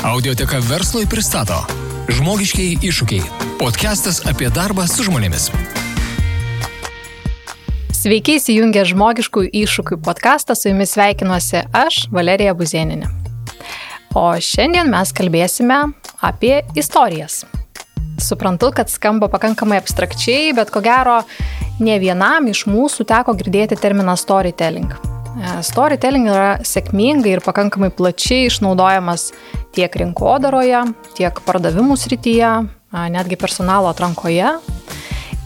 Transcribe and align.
Audioteka 0.00 0.56
verslui 0.64 1.04
pristato 1.04 1.58
Žmogiškiai 2.08 2.78
iššūkiai. 2.88 3.26
Podcastas 3.60 4.22
apie 4.24 4.48
darbą 4.48 4.86
su 4.88 5.04
žmonėmis. 5.04 5.50
Sveiki 7.92 8.38
įsijungę 8.38 8.86
žmogiškų 8.88 9.44
iššūkių 9.60 10.00
podcastą, 10.00 10.56
su 10.56 10.72
jumis 10.72 10.96
sveikinuosi 10.96 11.66
aš, 11.76 12.06
Valerija 12.16 12.56
Buzieninė. 12.56 13.12
O 14.16 14.24
šiandien 14.40 14.88
mes 14.88 15.12
kalbėsime 15.12 15.82
apie 16.24 16.62
istorijas. 16.80 17.42
Suprantu, 18.16 18.72
kad 18.72 18.88
skamba 18.88 19.28
pakankamai 19.28 19.82
abstrakčiai, 19.84 20.56
bet 20.56 20.72
ko 20.72 20.80
gero 20.80 21.20
ne 21.76 22.00
vienam 22.00 22.48
iš 22.48 22.64
mūsų 22.72 23.04
teko 23.04 23.36
girdėti 23.36 23.76
terminą 23.76 24.16
storytelling. 24.16 25.09
E, 25.38 25.62
storytelling 25.66 26.26
yra 26.30 26.58
sėkmingai 26.66 27.36
ir 27.36 27.44
pakankamai 27.44 27.90
plačiai 27.94 28.48
išnaudojamas 28.48 29.30
tiek 29.76 29.94
rinkodaroje, 30.02 30.82
tiek 31.18 31.40
pardavimų 31.46 31.96
srityje, 32.00 32.50
netgi 33.14 33.38
personalo 33.38 33.90
atrankoje. 33.92 34.56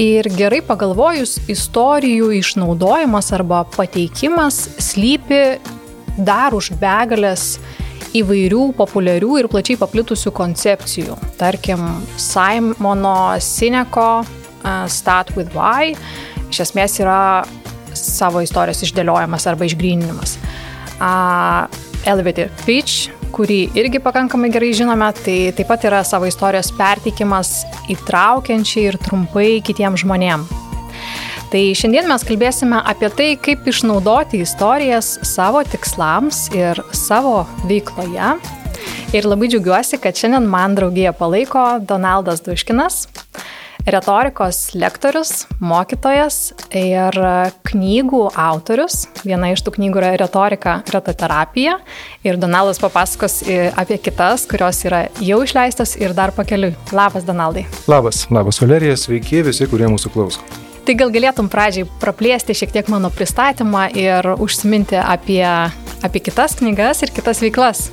Ir 0.01 0.27
gerai 0.35 0.59
pagalvojus, 0.65 1.37
istorijų 1.53 2.33
išnaudojimas 2.41 3.31
arba 3.37 3.63
pateikimas 3.77 4.57
slypi 4.83 5.61
dar 6.19 6.57
už 6.57 6.73
begalės 6.81 7.59
įvairių 8.15 8.73
populiarių 8.79 9.39
ir 9.43 9.51
plačiai 9.51 9.79
paplitusių 9.79 10.33
koncepcijų. 10.35 11.19
Tarkim, 11.39 11.85
Simono 12.19 13.35
Sineko 13.43 14.25
Start 14.89 15.35
with 15.37 15.55
Why 15.55 15.93
iš 16.49 16.65
esmės 16.65 16.99
yra 17.03 17.45
savo 18.07 18.43
istorijos 18.45 18.85
išdėliojimas 18.87 19.49
arba 19.51 19.69
išgryninimas. 19.69 20.39
Uh, 20.95 21.67
Elevator 22.07 22.51
Pitch, 22.65 23.09
kurį 23.35 23.61
irgi 23.79 24.01
pakankamai 24.03 24.51
gerai 24.55 24.71
žinome, 24.77 25.09
tai 25.25 25.39
taip 25.57 25.71
pat 25.71 25.87
yra 25.89 26.03
savo 26.07 26.29
istorijos 26.29 26.71
perteikimas 26.77 27.65
įtraukiančiai 27.91 28.91
ir 28.93 29.01
trumpai 29.03 29.49
kitiems 29.65 30.05
žmonėms. 30.05 30.61
Tai 31.55 31.61
šiandien 31.79 32.09
mes 32.11 32.25
kalbėsime 32.27 32.81
apie 32.83 33.09
tai, 33.15 33.27
kaip 33.39 33.67
išnaudoti 33.71 34.41
istorijas 34.43 35.13
savo 35.23 35.61
tikslams 35.63 36.49
ir 36.57 36.81
savo 36.91 37.45
veikloje. 37.71 38.33
Ir 39.15 39.29
labai 39.31 39.47
džiaugiuosi, 39.53 40.01
kad 40.03 40.19
šiandien 40.19 40.49
man 40.51 40.75
draugėje 40.75 41.13
palaiko 41.15 41.63
Donaldas 41.87 42.43
Duškinas, 42.43 43.05
retorikos 43.87 44.73
lektorius, 44.79 45.45
mokytojas 45.61 46.55
ir 46.75 47.17
knygų 47.69 48.23
autorius. 48.33 49.05
Viena 49.25 49.53
iš 49.53 49.65
tų 49.65 49.77
knygų 49.77 50.01
yra 50.01 50.13
retorika, 50.21 50.79
retoterapija. 50.93 51.79
Ir 52.25 52.41
Donaldas 52.41 52.81
papasakos 52.83 53.43
apie 53.77 53.99
kitas, 54.03 54.49
kurios 54.51 54.81
yra 54.89 55.07
jau 55.21 55.43
išleistos 55.45 55.97
ir 56.01 56.17
dar 56.17 56.33
pakeliui. 56.37 56.75
Labas, 56.95 57.27
Donaldai. 57.29 57.67
Labas, 57.91 58.25
labas, 58.33 58.61
Valerija, 58.63 58.97
sveiki 59.01 59.45
visi, 59.45 59.69
kurie 59.71 59.91
mūsų 59.93 60.13
klauso. 60.15 60.45
Tai 60.85 60.93
gal 61.01 61.13
galėtum 61.13 61.47
pradžiai 61.49 61.87
praplėsti 62.01 62.57
šiek 62.57 62.75
tiek 62.75 62.89
mano 62.93 63.09
pristatymą 63.13 63.87
ir 63.97 64.35
užsiminti 64.37 64.99
apie, 65.01 65.45
apie 66.05 66.21
kitas 66.21 66.59
knygas 66.61 67.01
ir 67.07 67.13
kitas 67.17 67.41
veiklas. 67.41 67.87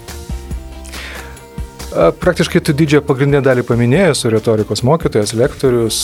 Praktiškai 1.92 2.61
tu 2.64 2.73
didžiąją 2.78 3.03
pagrindinę 3.03 3.42
dalį 3.44 3.66
paminėjęs, 3.67 4.23
retorikos 4.31 4.80
mokytojas, 4.88 5.34
lektorius, 5.36 5.97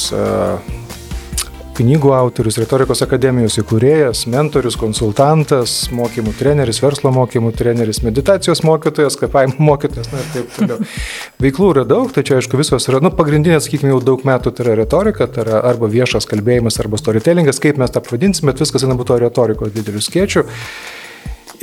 knygų 1.77 2.11
autorius, 2.17 2.57
retorikos 2.59 3.03
akademijos 3.05 3.55
įkūrėjas, 3.61 4.25
mentorius, 4.33 4.75
konsultantas, 4.81 5.75
mokymų 5.95 6.33
treneris, 6.35 6.81
verslo 6.83 7.13
mokymų 7.15 7.53
treneris, 7.55 8.01
meditacijos 8.03 8.63
mokytojas, 8.67 9.15
kapavimo 9.21 9.69
mokytojas 9.69 10.11
na, 10.11 10.23
ir 10.23 10.29
taip 10.33 10.51
toliau. 10.57 10.79
Veiklų 11.45 11.71
yra 11.75 11.87
daug, 11.87 12.11
čia 12.17 12.41
aišku 12.41 12.59
visos 12.59 12.89
yra, 12.89 12.99
nu, 13.05 13.13
pagrindinės, 13.15 13.69
sakykime, 13.69 13.93
jau 13.93 14.03
daug 14.11 14.27
metų 14.27 14.57
tai 14.57 14.65
yra 14.65 14.77
retorika, 14.81 15.29
tai 15.31 15.45
yra 15.45 15.61
arba 15.69 15.87
viešas 15.93 16.27
kalbėjimas, 16.27 16.81
arba 16.83 16.99
storytellingas, 16.99 17.61
kaip 17.63 17.79
mes 17.79 17.93
tą 17.93 18.03
pavadinsime, 18.03 18.51
bet 18.51 18.65
viskas 18.65 18.83
eina 18.87 18.97
būtų 18.97 19.21
retorikos 19.27 19.75
didelių 19.77 20.03
skėčių. 20.03 20.47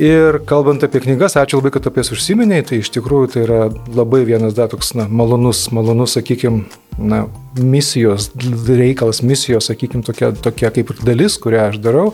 Ir 0.01 0.41
kalbant 0.43 0.83
apie 0.83 0.99
knygas, 1.05 1.37
ačiū 1.39 1.61
labai, 1.61 1.71
kad 1.71 1.85
apie 1.87 2.03
jas 2.03 2.11
užsiminėjai, 2.11 2.65
tai 2.67 2.79
iš 2.81 2.89
tikrųjų 2.97 3.29
tai 3.31 3.43
yra 3.45 3.59
labai 3.95 4.25
vienas 4.27 4.57
dar 4.57 4.67
toks, 4.71 4.91
na, 4.97 5.05
malonus, 5.07 5.69
malonus, 5.71 6.17
sakykime, 6.17 6.65
na, 6.99 7.21
misijos 7.55 8.27
reikalas, 8.67 9.21
misijos, 9.23 9.69
sakykime, 9.71 10.03
tokia, 10.03 10.33
tokia 10.35 10.73
kaip 10.75 10.91
ir 10.91 11.01
dalis, 11.07 11.39
kurią 11.39 11.69
aš 11.69 11.79
darau. 11.83 12.09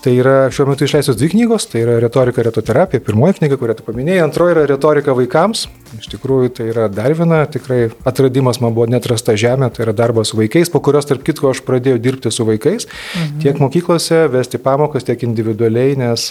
Tai 0.00 0.14
yra 0.16 0.46
šiuo 0.54 0.64
metu 0.70 0.86
išleistos 0.86 1.18
dvi 1.20 1.32
knygos, 1.34 1.66
tai 1.68 1.82
yra 1.82 1.98
retorika 2.00 2.40
retoterapija, 2.46 3.02
pirmoji 3.04 3.36
knyga, 3.40 3.58
kurią 3.60 3.74
tu 3.76 3.84
paminėjai, 3.84 4.22
antroji 4.24 4.54
yra 4.54 4.62
retorika 4.70 5.12
vaikams. 5.18 5.66
Iš 5.98 6.08
tikrųjų, 6.14 6.54
tai 6.56 6.70
yra 6.70 6.86
dar 6.88 7.12
viena 7.18 7.42
tikrai 7.50 7.90
atradimas, 8.08 8.62
man 8.64 8.72
buvo 8.72 8.86
netrasta 8.88 9.34
žemė, 9.36 9.68
tai 9.74 9.84
yra 9.84 9.96
darbas 9.98 10.32
su 10.32 10.38
vaikais, 10.38 10.72
po 10.72 10.80
kurios, 10.86 11.10
tarp 11.10 11.26
kitko, 11.26 11.50
aš 11.52 11.60
pradėjau 11.66 12.00
dirbti 12.00 12.32
su 12.32 12.48
vaikais, 12.48 12.88
mhm. 12.88 13.42
tiek 13.44 13.60
mokyklose, 13.60 14.22
vesti 14.32 14.62
pamokas, 14.62 15.04
tiek 15.10 15.26
individualiai, 15.26 15.98
nes 16.00 16.30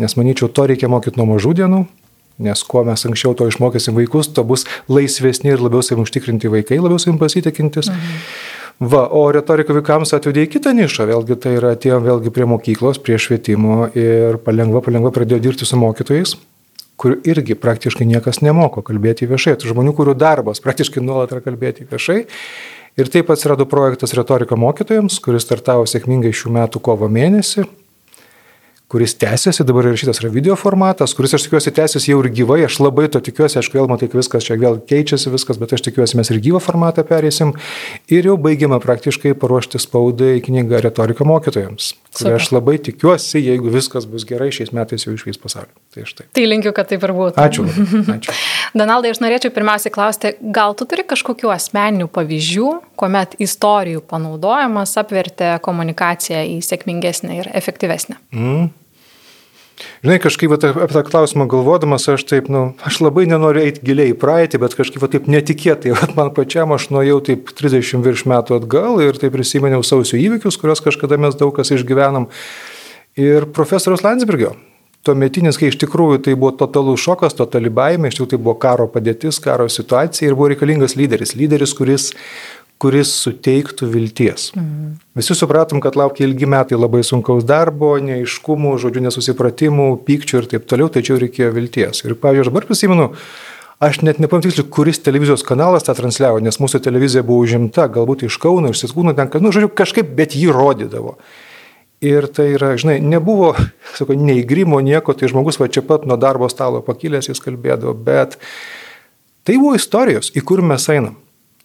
nes 0.00 0.16
manyčiau, 0.16 0.48
to 0.48 0.66
reikia 0.70 0.88
mokyti 0.90 1.20
nuo 1.20 1.28
mažų 1.34 1.54
dienų, 1.60 1.84
nes 2.40 2.62
kuo 2.64 2.84
mes 2.88 3.04
anksčiau 3.06 3.34
to 3.36 3.48
išmokysim 3.50 3.96
vaikus, 3.98 4.30
to 4.32 4.44
bus 4.48 4.64
laisvesni 4.88 5.52
ir 5.52 5.60
labiau 5.60 5.84
savim 5.84 6.06
užtikrinti 6.06 6.50
vaikai, 6.52 6.80
labiau 6.80 7.00
savim 7.02 7.20
pasitikintis. 7.20 7.92
Mhm. 7.92 8.22
Va, 8.80 9.02
o 9.12 9.26
retorika 9.28 9.74
vaikams 9.76 10.14
atvedė 10.16 10.46
į 10.46 10.54
kitą 10.54 10.72
nišą, 10.72 11.04
vėlgi 11.10 11.36
tai 11.36 11.50
yra 11.58 11.74
atėjom 11.76 12.06
vėlgi 12.06 12.30
prie 12.32 12.46
mokyklos, 12.48 12.96
prie 13.04 13.18
švietimo 13.20 13.90
ir 13.92 14.38
palengva, 14.40 14.80
palengva 14.86 15.12
pradėjo 15.12 15.36
dirbti 15.44 15.68
su 15.68 15.76
mokytojais, 15.76 16.32
kur 17.00 17.18
irgi 17.28 17.58
praktiškai 17.60 18.06
niekas 18.08 18.40
nemoko 18.40 18.80
kalbėti 18.84 19.28
viešai. 19.28 19.58
Tai 19.60 19.68
žmonių, 19.74 19.92
kurių 19.98 20.14
darbas 20.16 20.64
praktiškai 20.64 21.04
nuolat 21.04 21.34
yra 21.36 21.44
kalbėti 21.44 21.84
viešai. 21.92 22.22
Ir 23.00 23.12
taip 23.12 23.28
atsirado 23.32 23.68
projektas 23.68 24.16
retorika 24.16 24.56
mokytojams, 24.56 25.20
kuris 25.24 25.44
startavo 25.44 25.84
sėkmingai 25.88 26.32
šių 26.32 26.56
metų 26.56 26.80
kovo 26.88 27.08
mėnesį 27.12 27.68
kuris 28.90 29.14
tęsiasi, 29.14 29.62
dabar 29.62 29.86
ir 29.86 29.94
šitas 30.00 30.18
yra 30.18 30.32
video 30.34 30.56
formatas, 30.58 31.12
kuris 31.14 31.36
aš 31.36 31.44
tikiuosi 31.46 31.70
tęsiasi 31.76 32.10
jau 32.10 32.24
ir 32.24 32.28
gyvai, 32.34 32.64
aš 32.66 32.80
labai 32.82 33.04
to 33.14 33.20
tikiuosi, 33.22 33.60
aišku, 33.60 33.78
vėl 33.78 33.86
matai, 33.86 34.08
viskas 34.10 34.42
čia 34.48 34.56
vėl 34.58 34.80
keičiasi 34.82 35.30
viskas, 35.30 35.60
bet 35.62 35.76
aš 35.76 35.84
tikiuosi 35.86 36.18
mes 36.18 36.30
ir 36.32 36.40
gyvą 36.42 36.58
formatą 36.64 37.04
perėsim 37.06 37.52
ir 38.10 38.26
jau 38.26 38.34
baigiame 38.34 38.80
praktiškai 38.82 39.36
paruošti 39.38 39.78
spaudai 39.78 40.40
knygą 40.42 40.80
retorika 40.82 41.22
mokytojams, 41.28 41.92
kurį 42.18 42.32
aš 42.40 42.48
labai 42.56 42.80
tikiuosi, 42.88 43.38
jeigu 43.38 43.70
viskas 43.70 44.08
bus 44.10 44.26
gerai, 44.26 44.50
šiais 44.58 44.74
metais 44.74 45.06
jau 45.06 45.14
išvys 45.14 45.38
pasaulį. 45.38 45.70
Tai 45.94 46.08
štai. 46.10 46.26
Tai 46.34 46.48
linkiu, 46.50 46.74
kad 46.74 46.90
taip 46.90 47.06
ir 47.06 47.14
būtų. 47.14 47.38
Ačiū. 47.38 47.68
Ačiū. 48.16 48.34
Donaldai, 48.80 49.14
aš 49.14 49.22
norėčiau 49.22 49.54
pirmiausiai 49.54 49.94
klausti, 49.94 50.34
gal 50.42 50.74
tu 50.74 50.88
turi 50.90 51.06
kažkokių 51.06 51.54
asmeninių 51.54 52.10
pavyzdžių, 52.10 52.74
kuomet 52.98 53.38
istorijų 53.38 54.02
panaudojimas 54.10 54.98
apvertė 54.98 55.56
komunikaciją 55.62 56.42
į 56.56 56.60
sėkmingesnę 56.66 57.38
ir 57.38 57.54
efektyvesnę? 57.54 58.18
Mm. 58.34 58.70
Žinai, 60.04 60.16
kažkaip 60.22 60.54
apie 60.56 60.70
tą 60.92 61.02
klausimą 61.06 61.46
galvodamas, 61.50 62.06
aš 62.12 62.24
taip, 62.28 62.48
nu, 62.52 62.70
aš 62.86 63.00
labai 63.04 63.26
nenoriu 63.28 63.62
eiti 63.64 63.84
giliai 63.84 64.14
į 64.14 64.18
praeitį, 64.20 64.60
bet 64.62 64.76
kažkaip 64.78 65.04
taip 65.12 65.28
netikėtai, 65.30 65.94
vat 65.96 66.16
man 66.18 66.32
pačiam 66.36 66.72
aš 66.76 66.88
nuėjau 66.94 67.20
taip 67.30 67.52
30 67.56 68.04
virš 68.06 68.26
metų 68.30 68.60
atgal 68.60 69.00
ir 69.04 69.20
taip 69.20 69.36
prisiminiau 69.36 69.84
sausio 69.86 70.20
įvykius, 70.20 70.60
kuriuos 70.60 70.84
kažkada 70.84 71.20
mes 71.20 71.38
daug 71.40 71.54
kas 71.56 71.72
išgyvenam. 71.76 72.28
Ir 73.20 73.48
profesorius 73.56 74.04
Landsbergio, 74.06 74.54
tuometinis, 75.06 75.56
kai 75.60 75.70
iš 75.70 75.78
tikrųjų 75.80 76.20
tai 76.26 76.36
buvo 76.36 76.52
totalus 76.60 77.00
šokas, 77.04 77.36
totali 77.38 77.72
baimė, 77.72 78.10
iš 78.10 78.18
tikrųjų 78.18 78.32
tai 78.34 78.40
buvo 78.40 78.56
karo 78.60 78.86
padėtis, 78.92 79.40
karo 79.42 79.68
situacija 79.72 80.28
ir 80.28 80.36
buvo 80.36 80.50
reikalingas 80.52 80.96
lyderis. 80.98 81.34
Lyderis, 81.38 81.74
kuris 81.76 82.10
kuris 82.80 83.12
suteiktų 83.26 83.90
vilties. 83.92 84.50
Mhm. 84.56 84.96
Visi 85.18 85.36
supratom, 85.36 85.82
kad 85.84 85.98
laukia 86.00 86.24
ilgi 86.26 86.48
metai 86.48 86.78
labai 86.78 87.02
sunkaus 87.04 87.44
darbo, 87.44 87.92
neiškumų, 88.00 88.76
žodžių 88.80 89.04
nesusipratimų, 89.08 89.88
pykčių 90.06 90.40
ir 90.40 90.50
taip 90.54 90.66
toliau, 90.70 90.88
tačiau 90.92 91.20
reikėjo 91.20 91.52
vilties. 91.56 92.04
Ir 92.06 92.16
pavyzdžiui, 92.16 92.46
aš 92.46 92.52
dabar 92.52 92.68
prisimenu, 92.70 93.10
aš 93.84 94.00
net 94.06 94.22
nepamtiksliu, 94.22 94.64
kuris 94.72 95.02
televizijos 95.04 95.44
kanalas 95.44 95.84
tą 95.84 95.96
transliavo, 95.98 96.40
nes 96.44 96.60
mūsų 96.60 96.80
televizija 96.84 97.24
buvo 97.26 97.44
užimta, 97.44 97.88
galbūt 97.92 98.24
iš 98.28 98.40
Kauno, 98.40 98.72
iš 98.72 98.84
Sitkūno, 98.86 99.16
ten, 99.16 99.28
nu, 99.44 99.52
žodžiu, 99.52 99.72
kažkaip, 99.76 100.16
bet 100.16 100.36
jį 100.38 100.52
rodydavo. 100.56 101.18
Ir 102.00 102.30
tai 102.32 102.54
yra, 102.54 102.72
žinai, 102.80 102.96
nebuvo, 103.04 103.52
sako, 103.98 104.16
nei 104.16 104.40
grimo, 104.40 104.80
nieko, 104.80 105.12
tai 105.12 105.28
žmogus 105.28 105.60
va 105.60 105.68
čia 105.68 105.84
pat 105.84 106.08
nuo 106.08 106.16
darbo 106.16 106.48
stalo 106.48 106.80
pakilęs 106.84 107.28
jis 107.28 107.44
kalbėdavo, 107.44 107.92
bet 107.92 108.40
tai 109.44 109.60
buvo 109.60 109.76
istorijos, 109.76 110.32
į 110.32 110.48
kur 110.48 110.64
mes 110.64 110.88
einam. 110.88 111.20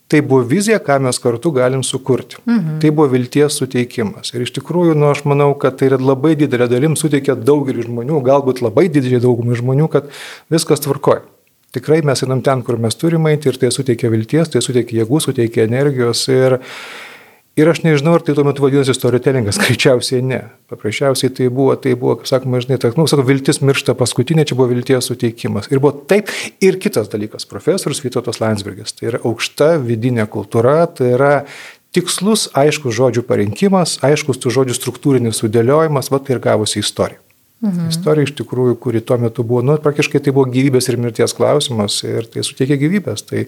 Tai 0.07 0.19
buvo 0.22 0.44
vizija, 0.46 0.78
ką 0.86 1.00
mes 1.02 1.18
kartu 1.18 1.50
galim 1.56 1.81
sukurti. 1.84 2.38
Mhm. 2.46 2.80
Tai 2.81 2.92
buvo 2.94 3.07
vilties 3.16 3.57
suteikimas. 3.57 4.34
Ir 4.36 4.44
iš 4.46 4.54
tikrųjų, 4.60 4.94
nu, 4.94 5.10
aš 5.10 5.24
manau, 5.25 5.50
kad 5.57 5.80
tai 5.80 5.90
yra 5.90 5.98
labai 5.98 6.36
didelė 6.38 6.68
dalim 6.69 6.98
suteikia 7.00 7.34
daugelį 7.36 7.88
žmonių, 7.88 8.19
galbūt 8.25 8.62
labai 8.62 8.86
didelį 8.94 9.24
daugumą 9.25 9.57
žmonių, 9.57 9.90
kad 9.90 10.12
viskas 10.54 10.86
tvarkoja. 10.86 11.25
Tikrai 11.75 12.04
mes 12.07 12.22
einam 12.24 12.40
ten, 12.46 12.62
kur 12.63 12.78
mes 12.80 12.96
turime 12.96 13.34
eiti 13.34 13.50
ir 13.50 13.57
tai 13.60 13.72
suteikia 13.74 14.12
vilties, 14.13 14.54
tai 14.54 14.62
suteikia 14.63 15.02
jėgų, 15.02 15.19
suteikia 15.25 15.66
energijos. 15.66 16.22
Ir, 16.31 16.60
Ir 17.56 17.69
aš 17.72 17.86
nežinau, 17.86 18.18
ar 18.18 18.24
tai 18.25 18.34
tuo 18.36 18.44
metu 18.44 18.66
vadinasi 18.66 18.92
storytellingas, 18.92 19.56
greičiausiai 19.63 20.24
ne. 20.28 20.42
Paprasčiausiai 20.72 21.31
tai 21.31 21.48
buvo, 21.48 21.78
tai 21.80 21.94
buvo, 21.96 22.18
kaip 22.19 22.28
sakoma, 22.28 22.60
žinai, 22.63 22.78
ta, 22.84 22.92
nu, 23.00 23.07
sako, 23.07 23.24
viltis 23.30 23.62
miršta 23.63 23.96
paskutinė, 23.96 24.44
čia 24.50 24.57
buvo 24.60 24.74
vilties 24.74 25.07
suteikimas. 25.07 25.72
Ir 25.72 25.80
buvo 25.80 25.94
taip, 26.12 26.34
ir 26.60 26.75
kitas 26.84 27.07
dalykas, 27.13 27.48
profesorius 27.48 28.04
Vytautas 28.04 28.42
Landsbergis. 28.44 28.98
Tai 29.00 29.07
yra 29.13 29.24
aukšta 29.24 29.78
vidinė 29.80 30.28
kultūra, 30.31 30.81
tai 31.00 31.13
yra 31.16 31.34
tikslus, 31.96 32.50
aiškus 32.60 32.98
žodžių 33.00 33.24
parinkimas, 33.30 34.01
aiškus 34.04 34.44
tų 34.44 34.51
žodžių 34.60 34.75
struktūrinis 34.75 35.40
sudėliojimas, 35.40 36.12
va 36.12 36.19
tai 36.19 36.36
ir 36.36 36.44
gavosi 36.44 36.84
istorija. 36.84 37.25
Mhm. 37.63 37.88
Istorija 37.88 38.28
iš 38.28 38.34
tikrųjų, 38.36 38.75
kuri 38.84 39.00
tuo 39.00 39.16
metu 39.22 39.44
buvo, 39.48 39.62
nu, 39.63 39.78
praktiškai 39.80 40.19
tai 40.19 40.34
buvo 40.36 40.44
gyvybės 40.52 40.90
ir 40.92 40.98
mirties 41.00 41.31
klausimas 41.38 41.96
ir 42.04 42.25
tai 42.28 42.44
suteikė 42.44 42.75
gyvybės. 42.81 43.24
Tai, 43.30 43.46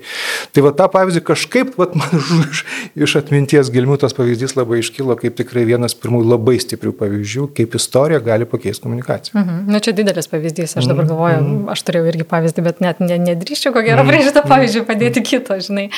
tai 0.55 0.63
va 0.63 0.71
tą 0.71 0.87
pavyzdį 0.93 1.21
kažkaip, 1.27 1.73
va, 1.75 1.89
man 1.91 2.15
iš, 2.47 2.63
iš 2.95 3.15
atminties 3.19 3.67
gilmių 3.73 3.97
tas 3.99 4.15
pavyzdys 4.15 4.55
labai 4.55 4.79
iškilo 4.79 5.17
kaip 5.19 5.35
tikrai 5.35 5.65
vienas 5.67 5.95
pirmųjų 5.99 6.29
labai 6.31 6.55
stiprių 6.63 6.93
pavyzdžių, 7.01 7.49
kaip 7.57 7.75
istorija 7.75 8.21
gali 8.23 8.47
pakeisti 8.47 8.87
komunikaciją. 8.87 9.41
Mhm. 9.41 9.59
Na, 9.75 9.83
čia 9.83 9.91
didelis 9.97 10.31
pavyzdys, 10.31 10.77
aš 10.79 10.87
dabar 10.87 11.03
mhm. 11.03 11.11
galvoju, 11.11 11.43
mhm. 11.43 11.67
aš 11.75 11.85
turėjau 11.89 12.07
irgi 12.13 12.29
pavyzdį, 12.31 12.65
bet 12.69 12.81
net 12.87 13.03
nedrįščiau, 13.03 13.75
ko 13.75 13.83
gero, 13.85 14.07
prie 14.07 14.23
šitą 14.23 14.45
pavyzdį 14.47 14.85
padėti 14.87 15.25
kito, 15.27 15.59
žinai. 15.67 15.89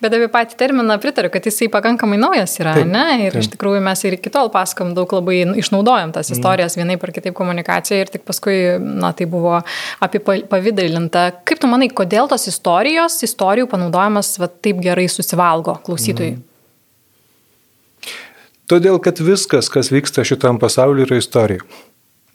Bet 0.00 0.16
apie 0.16 0.30
patį 0.32 0.56
terminą 0.64 0.96
pritariu, 1.04 1.28
kad 1.36 1.44
jisai 1.44 1.68
pakankamai 1.76 2.16
naujas 2.16 2.56
yra, 2.62 2.78
taip, 2.80 2.88
ne? 2.88 3.28
Ir 3.28 3.36
taip. 3.36 3.44
iš 3.44 3.52
tikrųjų 3.52 3.84
mes 3.84 4.08
ir 4.08 4.16
iki 4.16 4.32
tol 4.32 4.48
pasakom 4.54 4.96
daug 4.96 5.12
labai 5.12 5.42
išnaudojam 5.60 6.16
tas 6.16 6.32
istorijas 6.32 6.78
vienaip 6.80 7.04
ar 7.04 7.12
kitaip 7.12 7.36
komunikuoti 7.36 7.57
komunikacija 7.58 8.00
ir 8.00 8.08
tik 8.12 8.24
paskui, 8.24 8.78
na, 8.78 9.12
tai 9.12 9.26
buvo 9.26 9.60
apie 10.00 10.20
pavydalinta. 10.20 11.42
Kaip 11.44 11.60
tu 11.60 11.66
manai, 11.66 11.88
kodėl 11.90 12.28
tos 12.28 12.46
istorijos, 12.48 13.22
istorijų 13.22 13.68
panaudojimas 13.68 14.38
va, 14.38 14.48
taip 14.48 14.80
gerai 14.80 15.08
susivalgo 15.08 15.78
klausytojui? 15.84 16.36
Mm. 16.36 16.44
Todėl, 18.68 18.98
kad 19.00 19.18
viskas, 19.18 19.68
kas 19.68 19.90
vyksta 19.90 20.24
šitam 20.24 20.58
pasauliu, 20.60 21.06
yra 21.06 21.16
istorija. 21.16 21.60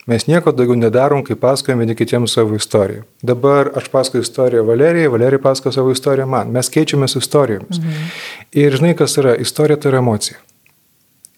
Mes 0.06 0.26
nieko 0.26 0.52
daugiau 0.52 0.76
nedarom, 0.76 1.22
kai 1.24 1.36
pasakojame 1.38 1.86
vieni 1.86 1.94
kitiems 1.96 2.34
savo 2.34 2.58
istoriją. 2.58 3.04
Dabar 3.22 3.70
aš 3.78 3.86
pasakoju 3.88 4.22
istoriją 4.26 4.64
Valerijai, 4.66 5.08
Valerija 5.08 5.40
pasakoja 5.40 5.78
savo 5.78 5.94
istoriją 5.94 6.26
man. 6.28 6.50
Mes 6.52 6.68
keičiamės 6.68 7.16
istorijomis. 7.16 7.78
Mhm. 7.78 8.10
Ir 8.52 8.76
žinai, 8.76 8.96
kas 8.98 9.16
yra? 9.22 9.36
Istorija 9.40 9.78
tai 9.80 9.94
yra 9.94 10.02
emocija. 10.02 10.36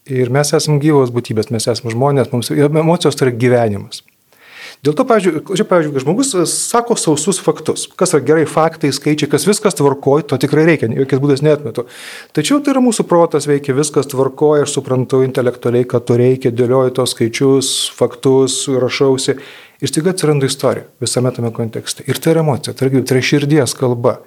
Ir 0.06 0.30
mes 0.30 0.52
esame 0.54 0.78
gyvos 0.82 1.10
būtybės, 1.14 1.50
mes 1.50 1.66
esame 1.66 1.94
žmonės, 1.94 2.30
mums 2.30 2.52
emocijos 2.54 3.18
tai 3.18 3.28
yra 3.28 3.38
gyvenimas. 3.40 4.04
Dėl 4.84 4.92
to, 4.94 5.06
pavyzdžiui, 5.08 5.40
čia, 5.56 5.64
pavyzdžiui, 5.66 6.00
žmogus 6.04 6.30
sako 6.52 6.94
sausus 7.00 7.40
faktus, 7.42 7.86
kas 7.98 8.12
yra 8.14 8.22
gerai 8.28 8.44
faktai, 8.46 8.92
skaičiai, 8.94 9.30
kas 9.32 9.46
viskas 9.48 9.74
tvarkoja, 9.78 10.26
to 10.30 10.38
tikrai 10.42 10.66
reikia, 10.68 10.90
jokiais 10.92 11.22
būdais 11.22 11.42
netmetu. 11.42 11.86
Tačiau 12.36 12.60
tai 12.60 12.74
yra 12.74 12.82
mūsų 12.84 13.06
protas 13.08 13.48
veikia, 13.48 13.74
viskas 13.74 14.10
tvarkoja, 14.12 14.66
aš 14.66 14.76
suprantu 14.76 15.22
intelektualiai, 15.26 15.88
kad 15.88 16.06
to 16.06 16.18
reikia, 16.20 16.52
dėlioju 16.54 16.94
tos 16.98 17.16
skaičius, 17.16 17.72
faktus, 17.96 18.60
rašausi 18.68 19.38
ir 19.80 19.90
staiga 19.90 20.12
atsiranda 20.12 20.46
istorija 20.46 20.86
visame 21.02 21.32
tame 21.34 21.50
kontekste. 21.56 22.04
Ir 22.06 22.20
tai 22.20 22.36
yra 22.36 22.44
emocija, 22.44 22.76
tai 22.76 22.90
yra, 22.90 23.02
tai 23.02 23.18
yra 23.18 23.30
širdies 23.32 23.74
kalba. 23.80 24.20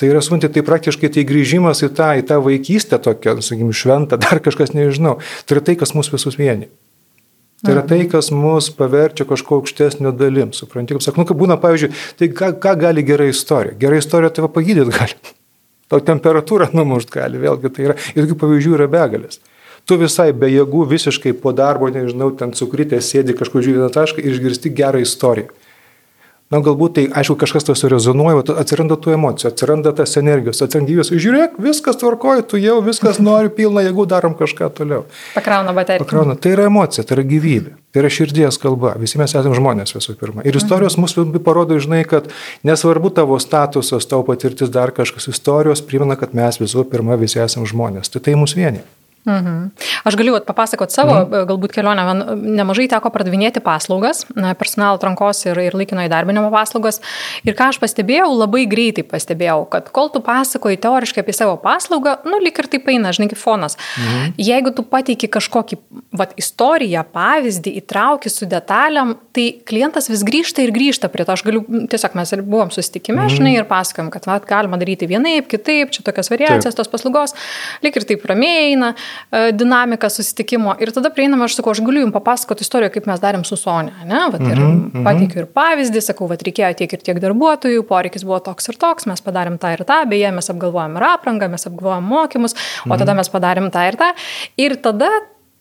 Tai 0.00 0.08
yra, 0.08 0.22
sunti, 0.24 0.48
tai 0.48 0.62
praktiškai 0.64 1.10
tai 1.12 1.26
grįžimas 1.28 1.82
į 1.84 1.90
tą, 1.92 2.14
į 2.16 2.22
tą 2.30 2.38
vaikystę 2.40 2.96
tokią, 3.04 3.34
sakykime, 3.44 3.74
šventą, 3.76 4.16
dar 4.16 4.40
kažkas 4.40 4.72
nežinau. 4.72 5.18
Tai 5.44 5.58
yra 5.58 5.64
tai, 5.66 5.74
kas 5.76 5.92
mus 5.92 6.08
visus 6.08 6.38
vieni. 6.40 6.70
Tai 7.60 7.74
yra 7.74 7.82
tai, 7.84 7.98
kas 8.08 8.30
mus 8.32 8.70
paverčia 8.72 9.26
kažko 9.28 9.58
aukštesnio 9.60 10.14
dalim. 10.16 10.54
Supranti, 10.56 10.96
kaip 10.96 11.04
sakau, 11.04 11.26
nu, 11.26 11.36
būna, 11.36 11.58
pavyzdžiui, 11.60 11.92
tai 12.16 12.30
ką, 12.32 12.54
ką 12.62 12.72
gali 12.80 13.04
gera 13.04 13.28
istorija? 13.28 13.76
Gera 13.82 14.00
istorija 14.00 14.32
tave 14.32 14.48
pagydyti 14.54 14.96
gali. 14.96 15.18
Tau 15.92 16.00
temperatūrą 16.06 16.70
numušt 16.72 17.12
gali, 17.12 17.36
vėlgi 17.42 17.74
tai 17.76 17.90
yra. 17.90 18.00
Ir 18.14 18.24
tokių 18.24 18.40
pavyzdžių 18.40 18.76
yra 18.78 18.88
begalės. 18.88 19.42
Tu 19.84 20.00
visai 20.00 20.30
be 20.32 20.48
jėgų, 20.48 20.86
visiškai 20.88 21.34
po 21.44 21.52
darbo, 21.52 21.92
nežinau, 21.92 22.30
ten 22.40 22.56
cukrytė 22.56 23.02
sėdi 23.04 23.36
kažkur 23.36 23.68
žiūrėti 23.68 23.92
tašką 23.98 24.24
ir 24.24 24.32
išgirsti 24.32 24.72
gerą 24.80 25.04
istoriją. 25.04 25.52
Na, 26.50 26.58
galbūt 26.66 26.96
tai, 26.96 27.02
aišku, 27.14 27.36
kažkas 27.38 27.62
to 27.62 27.76
surezonuoja, 27.78 28.40
atsiranda 28.58 28.96
tų 28.98 29.12
emocijų, 29.14 29.52
atsiranda 29.52 29.92
tas 29.94 30.16
energijos, 30.18 30.58
atsiranda 30.64 30.90
gyvybės. 30.90 31.12
Žiūrėk, 31.22 31.60
viskas 31.62 32.00
tvarkoja, 32.00 32.42
tu 32.50 32.58
jau 32.58 32.80
viskas 32.82 33.20
nori 33.22 33.52
pilna, 33.54 33.84
jeigu 33.86 34.02
darom 34.10 34.34
kažką 34.34 34.72
toliau. 34.74 35.04
Pakrauna 35.36 35.70
bateriją. 35.76 36.02
Pakrauna. 36.02 36.34
Tai 36.34 36.56
yra 36.56 36.66
emocija, 36.66 37.06
tai 37.06 37.20
yra 37.20 37.26
gyvybė, 37.30 37.76
tai 37.94 38.02
yra 38.02 38.10
širdies 38.10 38.58
kalba. 38.58 38.96
Visi 38.98 39.22
mes 39.22 39.30
esame 39.30 39.54
žmonės 39.54 39.94
visų 39.94 40.16
pirma. 40.18 40.42
Ir 40.42 40.58
istorijos 40.58 40.98
mhm. 40.98 41.30
mums 41.30 41.46
parodo, 41.46 41.78
žinai, 41.78 42.02
kad 42.10 42.26
nesvarbu 42.66 43.14
tavo 43.14 43.38
statusas, 43.38 44.10
tavo 44.10 44.26
patirtis, 44.26 44.74
dar 44.74 44.90
kažkas, 44.96 45.30
istorijos 45.30 45.86
primena, 45.86 46.18
kad 46.18 46.34
mes 46.34 46.58
visų 46.58 46.82
pirma 46.90 47.14
visi 47.20 47.38
esame 47.38 47.70
žmonės. 47.70 48.10
Tai 48.10 48.26
tai 48.26 48.34
mūsų 48.42 48.58
vienyje. 48.58 48.88
Mhm. 49.30 49.70
Aš 50.04 50.16
galiu 50.16 50.36
papasakoti 50.46 50.94
savo, 50.94 51.14
mhm. 51.22 51.46
galbūt 51.50 51.74
kelionę, 51.74 52.04
man 52.08 52.22
nemažai 52.58 52.88
teko 52.90 53.12
pardavinėti 53.14 53.62
paslaugas, 53.64 54.24
personalo 54.58 54.98
atrankos 54.98 55.44
ir, 55.46 55.58
ir 55.68 55.76
laikino 55.76 56.04
įdarbinimo 56.06 56.50
paslaugas. 56.52 57.00
Ir 57.46 57.56
ką 57.58 57.70
aš 57.72 57.80
pastebėjau, 57.82 58.28
labai 58.32 58.64
greitai 58.70 59.04
pastebėjau, 59.06 59.62
kad 59.72 59.90
kol 59.94 60.10
tu 60.14 60.22
pasakoji 60.24 60.80
teoriškai 60.82 61.24
apie 61.24 61.34
savo 61.36 61.56
paslaugą, 61.62 62.18
nu 62.28 62.40
lik 62.42 62.58
ir 62.62 62.70
taip 62.72 62.88
eina, 62.90 63.12
žinai, 63.16 63.30
kaip 63.32 63.40
fonas. 63.40 63.78
Mhm. 63.98 64.34
Jeigu 64.40 64.74
tu 64.76 64.84
pateiki 64.86 65.30
kažkokį 65.30 65.80
vat, 66.16 66.34
istoriją, 66.40 67.04
pavyzdį, 67.14 67.74
įtrauki 67.82 68.32
su 68.32 68.48
detaliam, 68.50 69.14
tai 69.36 69.46
klientas 69.66 70.10
vis 70.10 70.24
grįžta 70.26 70.64
ir 70.64 70.74
grįžta 70.74 71.10
prie 71.12 71.26
to. 71.26 71.36
Aš 71.36 71.44
galiu, 71.46 71.62
tiesiog 71.90 72.16
mes 72.18 72.34
ir 72.34 72.42
buvom 72.46 72.72
susitikime, 72.74 73.22
mhm. 73.24 73.36
žinai, 73.36 73.54
ir 73.58 73.68
pasakojom, 73.70 74.10
kad 74.14 74.26
vat, 74.30 74.48
galima 74.48 74.80
daryti 74.80 75.08
vienaip, 75.10 75.48
kitaip, 75.50 75.92
čia 75.94 76.04
tokios 76.06 76.32
variacijos 76.32 76.74
taip. 76.74 76.80
tos 76.80 76.92
paslaugos, 76.92 77.36
lik 77.84 77.96
ir 78.00 78.08
taip 78.08 78.26
ramiai 78.28 78.70
eina. 78.72 78.94
E, 79.30 79.52
dinamiką 79.52 80.08
susitikimo. 80.10 80.74
Ir 80.82 80.90
tada 80.94 81.10
prieinama, 81.14 81.46
aš 81.46 81.58
sakau, 81.60 81.74
aš 81.74 81.82
galiu 81.86 82.02
jums 82.04 82.14
papasakoti 82.16 82.64
istoriją, 82.66 82.90
kaip 82.94 83.06
mes 83.10 83.22
darėm 83.22 83.44
su 83.46 83.58
Sonė. 83.60 83.92
Ne? 84.08 84.22
Vat, 84.32 84.42
ir 84.42 84.58
mm 84.58 84.78
-hmm. 84.90 85.04
pateikiu 85.06 85.42
ir 85.44 85.48
pavyzdį, 85.58 86.02
sakau, 86.02 86.28
kad 86.32 86.42
reikėjo 86.46 86.72
tiek 86.82 86.92
ir 86.96 87.04
tiek 87.08 87.20
darbuotojų, 87.22 87.82
poreikis 87.86 88.24
buvo 88.26 88.40
toks 88.50 88.72
ir 88.72 88.78
toks, 88.80 89.06
mes 89.06 89.22
padarėm 89.22 89.58
tą 89.58 89.72
ir 89.76 89.84
tą, 89.84 90.02
beje, 90.10 90.32
mes 90.32 90.50
apgalvojom 90.50 90.96
ir 90.96 91.06
aprangą, 91.12 91.48
mes 91.48 91.66
apgalvojom 91.66 92.04
mokymus, 92.04 92.56
o 92.86 92.96
tada 92.96 93.12
mhm. 93.12 93.16
mes 93.16 93.28
padarėm 93.28 93.70
tą 93.70 93.86
ir 93.88 93.96
tą. 93.96 94.14
Ir 94.56 94.76
tada 94.76 95.10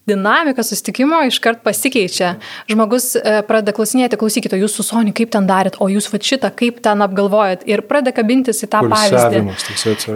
dinamika 0.09 0.63
susitikimo 0.63 1.21
iškart 1.27 1.61
pasikeičia. 1.63 2.33
Žmogus 2.69 3.11
e, 3.15 3.41
pradeda 3.47 3.73
klausinėti, 3.77 4.17
klausykite, 4.19 4.57
jūs 4.59 4.77
su 4.79 4.85
Sony 4.85 5.13
kaip 5.15 5.31
ten 5.33 5.47
darėt, 5.49 5.77
o 5.83 5.89
jūs 5.91 6.09
va 6.11 6.19
šitą 6.29 6.51
kaip 6.55 6.79
ten 6.85 7.03
apgalvojat 7.05 7.65
ir 7.69 7.83
pradeda 7.87 8.15
kabintis 8.17 8.63
į 8.65 8.69
tą 8.73 8.81
pavyzdį. 8.89 9.43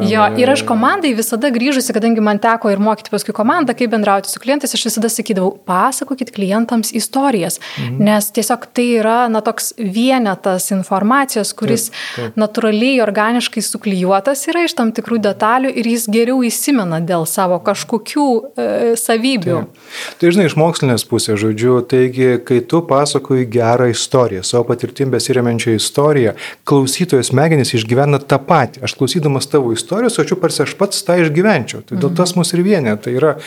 Jo, 0.09 0.25
ir 0.39 0.53
aš 0.53 0.65
komandai 0.67 1.13
visada 1.17 1.51
grįžusi, 1.53 1.93
kadangi 1.95 2.23
man 2.25 2.41
teko 2.43 2.71
ir 2.73 2.81
mokyti 2.83 3.13
paskui 3.13 3.35
komandą, 3.37 3.75
kaip 3.77 3.93
bendrauti 3.93 4.31
su 4.31 4.41
klientais, 4.43 4.73
aš 4.73 4.87
visada 4.89 5.11
sakydavau, 5.13 5.53
pasakokit 5.67 6.33
klientams 6.33 6.93
istorijas, 6.97 7.59
mhm. 7.77 8.01
nes 8.07 8.31
tiesiog 8.33 8.67
tai 8.73 8.87
yra, 8.97 9.17
na, 9.31 9.43
toks 9.45 9.73
vienetas 9.77 10.71
informacijos, 10.73 11.53
kuris 11.57 11.89
taip, 11.91 12.01
taip. 12.15 12.41
natūraliai, 12.41 12.97
organiškai 13.05 13.61
suklyjuotas 13.65 14.47
yra 14.49 14.65
iš 14.67 14.77
tam 14.79 14.93
tikrų 14.95 15.21
detalių 15.27 15.73
ir 15.77 15.93
jis 15.93 16.09
geriau 16.11 16.41
įsimena 16.47 17.01
dėl 17.03 17.27
savo 17.29 17.59
kažkokių 17.63 18.27
e, 18.33 18.69
savybių. 18.99 19.59
Taip. 19.61 19.82
Tai 20.19 20.31
žinai, 20.33 20.47
iš 20.49 20.55
mokslinės 20.59 21.05
pusės, 21.09 21.37
žodžiu, 21.41 21.77
taigi, 21.89 22.31
kai 22.47 22.59
tu 22.65 22.81
pasakoji 22.87 23.45
gerą 23.53 23.89
istoriją, 23.91 24.43
savo 24.47 24.65
patirtim 24.71 25.13
besiriamenčią 25.13 25.75
istoriją, 25.77 26.33
klausytojas 26.69 27.31
smegenys 27.31 27.75
išgyvena 27.77 28.21
tą 28.23 28.41
patį. 28.47 28.83
Aš 28.87 28.97
klausydamas 28.99 29.49
tavo 29.51 29.73
istorijos, 29.75 30.19
aš 30.21 30.35
parsi 30.41 30.65
aš 30.65 30.75
pats 30.79 31.05
tą 31.05 31.19
išgyvenčiau. 31.23 31.85
Tai 31.87 32.01
dėl 32.01 32.13
tas 32.17 32.35
mus 32.39 32.53
ir 32.55 32.65
vienė. 32.65 32.97
Tai 33.03 33.15
yra 33.15 33.37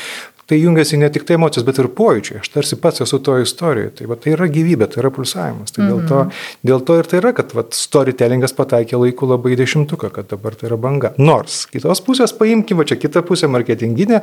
tai 0.46 0.60
jungiasi 0.62 0.96
ne 0.96 1.08
tik 1.10 1.24
tai 1.26 1.34
emocijos, 1.36 1.64
bet 1.66 1.80
ir 1.82 1.88
pojūčiai. 1.98 2.40
Aš 2.44 2.50
tarsi 2.54 2.78
pats 2.78 3.02
esu 3.02 3.18
to 3.18 3.34
istorijoje. 3.42 3.92
Tai, 3.98 4.06
va, 4.12 4.18
tai 4.20 4.36
yra 4.36 4.46
gyvybė, 4.50 4.86
tai 4.92 5.02
yra 5.02 5.10
pulsavimas. 5.14 5.74
Tai 5.74 5.88
dėl, 5.88 6.02
to, 6.06 6.22
mhm. 6.22 6.44
dėl 6.70 6.84
to 6.86 6.98
ir 7.00 7.10
tai 7.10 7.20
yra, 7.22 7.32
kad 7.36 7.54
va, 7.56 7.66
storytellingas 7.74 8.54
pataikė 8.56 9.00
laiku 9.02 9.26
labai 9.32 9.56
dešimtuką, 9.58 10.12
kad 10.14 10.30
dabar 10.30 10.54
tai 10.58 10.70
yra 10.70 10.78
banga. 10.80 11.12
Nors 11.18 11.64
kitos 11.72 12.02
pusės 12.06 12.34
paimkime, 12.38 12.86
čia 12.86 12.98
kita 13.00 13.26
pusė 13.26 13.50
marketinginė. 13.50 14.22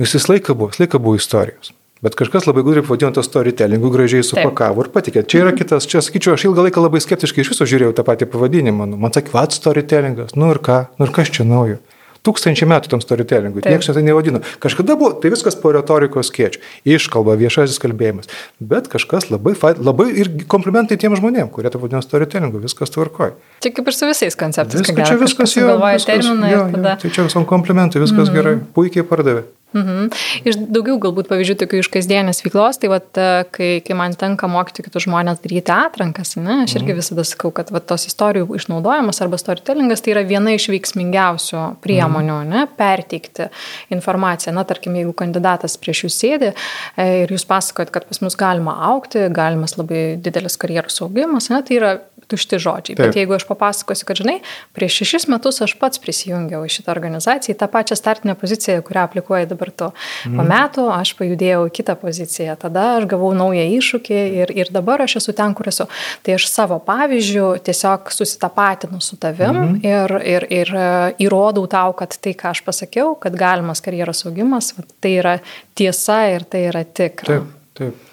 Jis 0.00 0.16
visą 0.16 0.32
laiką 0.32 0.54
buvo, 0.56 0.72
visą 0.72 0.86
laiką 0.86 1.00
buvo 1.02 1.20
istorijos. 1.20 1.72
Bet 2.02 2.16
kažkas 2.18 2.48
labai 2.48 2.64
gudriai 2.66 2.82
pavadino 2.82 3.12
tą 3.14 3.22
storytellingu, 3.22 3.90
gražiai 3.94 4.24
supakavo 4.26 4.82
ir 4.82 4.88
patikė. 4.90 5.22
Čia 5.22 5.44
yra 5.44 5.52
kitas, 5.54 5.86
čia 5.86 6.00
sakyčiau, 6.02 6.34
aš 6.34 6.48
ilgą 6.48 6.64
laiką 6.66 6.82
labai 6.82 6.98
skeptiškai 7.04 7.44
iš 7.44 7.52
viso 7.52 7.66
žiūrėjau 7.68 7.94
tą 7.94 8.02
patį 8.08 8.26
pavadinimą. 8.32 8.88
Nu, 8.90 8.98
man 8.98 9.14
sakė, 9.14 9.30
vad 9.36 9.54
storytellingas, 9.54 10.34
nu 10.34 10.48
ir 10.50 10.58
ką, 10.64 10.80
nu 10.98 11.06
ir 11.06 11.14
kas 11.14 11.30
čia 11.30 11.46
naujo. 11.46 11.78
Tūkstančiai 12.26 12.68
metų 12.70 12.90
tam 12.90 13.00
storytellingui, 13.02 13.62
niekas 13.66 13.90
tai 13.90 14.02
nevadino. 14.06 14.42
Kažkada 14.62 14.94
buvo, 14.98 15.12
tai 15.18 15.30
viskas 15.34 15.56
po 15.58 15.72
retorikos 15.74 16.30
skiečių, 16.30 16.60
iškalba, 16.94 17.34
viešasis 17.38 17.82
kalbėjimas. 17.82 18.30
Bet 18.58 18.90
kažkas 18.90 19.26
labai, 19.30 19.56
labai 19.78 20.08
ir 20.22 20.30
komplimentai 20.50 20.98
tiem 21.02 21.18
žmonėm, 21.18 21.50
kurie 21.54 21.70
tai 21.70 21.82
vadino 21.82 22.02
storytellingu, 22.02 22.62
viskas 22.62 22.94
tvarkoja. 22.94 23.34
Čia 23.62 23.70
kaip 23.76 23.88
ir 23.88 23.96
su 23.96 24.10
visais 24.10 24.38
konceptais. 24.38 24.82
Viskas, 24.82 25.08
čia 25.08 25.18
viskas 25.20 25.56
jau. 25.56 25.72
Terminai. 26.06 26.52
Jo, 26.52 26.62
jo, 26.64 26.68
tada... 26.76 26.94
Tai 27.02 27.10
čia 27.14 27.26
visom 27.28 27.48
komplimentai, 27.48 28.02
viskas 28.02 28.28
mm 28.28 28.38
gerai, 28.38 28.56
puikiai 28.74 29.06
pardavė. 29.06 29.44
Mhm. 29.72 30.10
Iš 30.48 30.58
daugiau 30.68 30.98
galbūt 31.00 31.30
pavyzdžių 31.30 31.54
tokių 31.62 31.78
iš 31.80 31.88
kasdienės 31.92 32.42
veiklos, 32.44 32.76
tai 32.80 32.90
vat, 32.92 33.08
e, 33.16 33.44
kai, 33.54 33.70
kai 33.84 33.96
man 33.96 34.12
tenka 34.20 34.48
mokyti 34.50 34.84
kitus 34.84 35.06
žmonės 35.06 35.40
daryti 35.40 35.72
atrankas, 35.72 36.34
ne, 36.36 36.58
aš 36.66 36.76
irgi 36.76 36.92
mhm. 36.92 37.00
visada 37.00 37.24
sakau, 37.24 37.52
kad 37.56 37.72
vat, 37.72 37.86
tos 37.88 38.04
istorijų 38.10 38.50
išnaudojimas 38.58 39.22
arba 39.24 39.40
storytellingas 39.40 40.04
tai 40.04 40.12
yra 40.14 40.26
viena 40.28 40.52
iš 40.52 40.68
veiksmingiausių 40.72 41.64
priemonių 41.84 42.36
mhm. 42.42 42.52
ne, 42.52 42.66
perteikti 42.76 43.48
informaciją. 43.96 44.52
Na, 44.58 44.66
tarkim, 44.68 44.96
jeigu 45.00 45.16
kandidatas 45.16 45.78
prieš 45.80 46.06
jūs 46.06 46.20
sėdi 46.20 46.52
e, 46.52 47.08
ir 47.24 47.32
jūs 47.32 47.48
pasakojat, 47.48 47.94
kad 47.94 48.08
pas 48.10 48.20
mus 48.24 48.36
galima 48.36 48.76
aukti, 48.92 49.24
galimas 49.32 49.78
labai 49.80 50.04
didelis 50.20 50.60
karjeros 50.60 51.00
augimas, 51.04 51.48
ne, 51.52 51.64
tai 51.64 51.80
yra 51.80 51.96
tušti 52.32 52.58
žodžiai. 52.62 52.96
Taip. 52.96 53.04
Bet 53.04 53.18
jeigu 53.20 53.36
aš 53.36 53.46
papasakosiu, 53.48 54.06
kad, 54.08 54.18
žinai, 54.22 54.38
prieš 54.76 55.02
šešis 55.02 55.28
metus 55.32 55.60
aš 55.64 55.76
pats 55.80 56.00
prisijungiau 56.02 56.64
į 56.66 56.72
šitą 56.72 56.92
organizaciją, 56.94 57.54
į 57.54 57.60
tą 57.60 57.68
pačią 57.72 57.98
startinę 57.98 58.36
poziciją, 58.40 58.82
kurią 58.86 59.06
aplikuoja 59.06 59.48
dabar 59.50 59.70
tu. 59.70 59.90
Mm. 60.26 60.38
Po 60.38 60.46
metų 60.48 60.86
aš 60.94 61.14
pajudėjau 61.18 61.66
į 61.68 61.74
kitą 61.78 61.96
poziciją, 62.00 62.56
tada 62.60 62.86
aš 62.98 63.08
gavau 63.10 63.32
naują 63.36 63.64
iššūkį 63.78 64.20
ir, 64.42 64.54
ir 64.62 64.72
dabar 64.74 65.04
aš 65.06 65.18
esu 65.22 65.36
ten, 65.36 65.56
kur 65.58 65.70
esu. 65.72 65.88
Tai 66.24 66.36
aš 66.38 66.48
savo 66.50 66.78
pavyzdžių 66.86 67.48
tiesiog 67.66 68.12
susitapatinu 68.14 69.02
su 69.04 69.18
tavim 69.20 69.58
mm. 69.62 69.80
ir, 69.86 70.16
ir, 70.34 70.48
ir 70.60 70.72
e, 70.76 70.86
įrodau 71.26 71.66
tau, 71.70 71.96
kad 71.98 72.16
tai, 72.22 72.36
ką 72.38 72.52
aš 72.54 72.64
pasakiau, 72.66 73.14
kad 73.20 73.36
galimas 73.38 73.84
karjeros 73.84 74.24
augimas, 74.28 74.72
tai 75.02 75.16
yra 75.20 75.36
tiesa 75.78 76.24
ir 76.32 76.46
tai 76.48 76.66
yra 76.70 76.84
tikra. 76.86 77.42
Taip, 77.42 77.52
taip. 77.78 78.08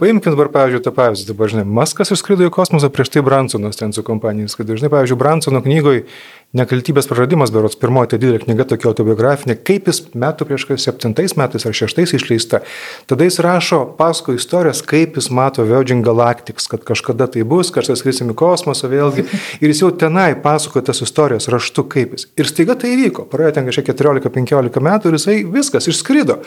Paimkim 0.00 0.34
dabar, 0.34 0.50
pavyzdžiui, 0.54 0.82
tą 0.84 0.92
pavyzdį. 0.96 1.30
Dabar, 1.32 1.52
žinai, 1.52 1.66
Maskas 1.80 2.12
išskrido 2.14 2.46
į 2.48 2.52
kosmosą, 2.54 2.90
prieš 2.92 3.14
tai 3.14 3.24
Bransonas 3.26 3.80
ten 3.80 3.94
su 3.96 4.04
kompanijais. 4.06 4.56
Kad 4.58 4.70
dažnai, 4.70 4.92
pavyzdžiui, 4.92 5.20
Bransono 5.20 5.62
knygoje 5.64 6.06
Nekaltybės 6.50 7.06
praradimas, 7.06 7.52
berots 7.54 7.76
pirmoji 7.78 8.08
tai 8.10 8.18
didelė 8.18 8.40
knyga 8.42 8.64
tokia 8.72 8.88
autobiografinė, 8.90 9.54
kaip 9.62 9.86
jis 9.86 10.00
metų 10.18 10.48
prieš 10.48 10.64
septintais 10.82 11.36
metais 11.38 11.62
ar 11.62 11.76
šeštais 11.78 12.16
išleista. 12.18 12.58
Tada 13.06 13.28
jis 13.28 13.38
rašo 13.46 13.78
paskui 13.94 14.34
istorijas, 14.34 14.80
kaip 14.82 15.14
jis 15.14 15.28
mato 15.30 15.62
Virgin 15.68 16.02
Galactics, 16.02 16.66
kad 16.72 16.82
kažkada 16.88 17.30
tai 17.30 17.44
bus, 17.46 17.70
kažkas 17.70 18.02
skrisim 18.02 18.34
į 18.34 18.36
kosmosą 18.42 18.90
vėlgi. 18.90 19.28
Ir 19.62 19.70
jis 19.70 19.84
jau 19.84 19.92
tenai 19.94 20.32
pasakoja 20.42 20.88
tas 20.90 21.04
istorijas 21.06 21.46
raštu, 21.54 21.86
kaip 21.94 22.18
jis. 22.18 22.26
Ir 22.34 22.50
staiga 22.50 22.74
tai 22.74 22.96
įvyko. 22.96 23.28
Praėjo 23.30 23.54
ten 23.60 23.70
kažkiek 23.70 23.94
14-15 23.94 24.82
metų 24.90 25.14
ir 25.14 25.20
jisai 25.20 25.40
viskas 25.54 25.86
išskrido. 25.94 26.40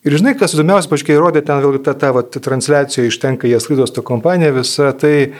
Ir 0.00 0.16
žinai, 0.16 0.32
kas 0.38 0.54
įdomiausia, 0.56 0.88
paškai 0.88 1.12
įrodė 1.12 1.42
ten 1.44 1.60
vėlgi 1.60 1.82
tą, 1.84 1.92
tą, 2.00 2.12
tą 2.32 2.40
transliaciją 2.40 3.04
iš 3.08 3.18
tenka, 3.20 3.48
jie 3.50 3.58
sklydos 3.60 3.92
tą 3.92 4.04
kompaniją 4.06 4.54
visą, 4.56 4.94
tai 4.96 5.32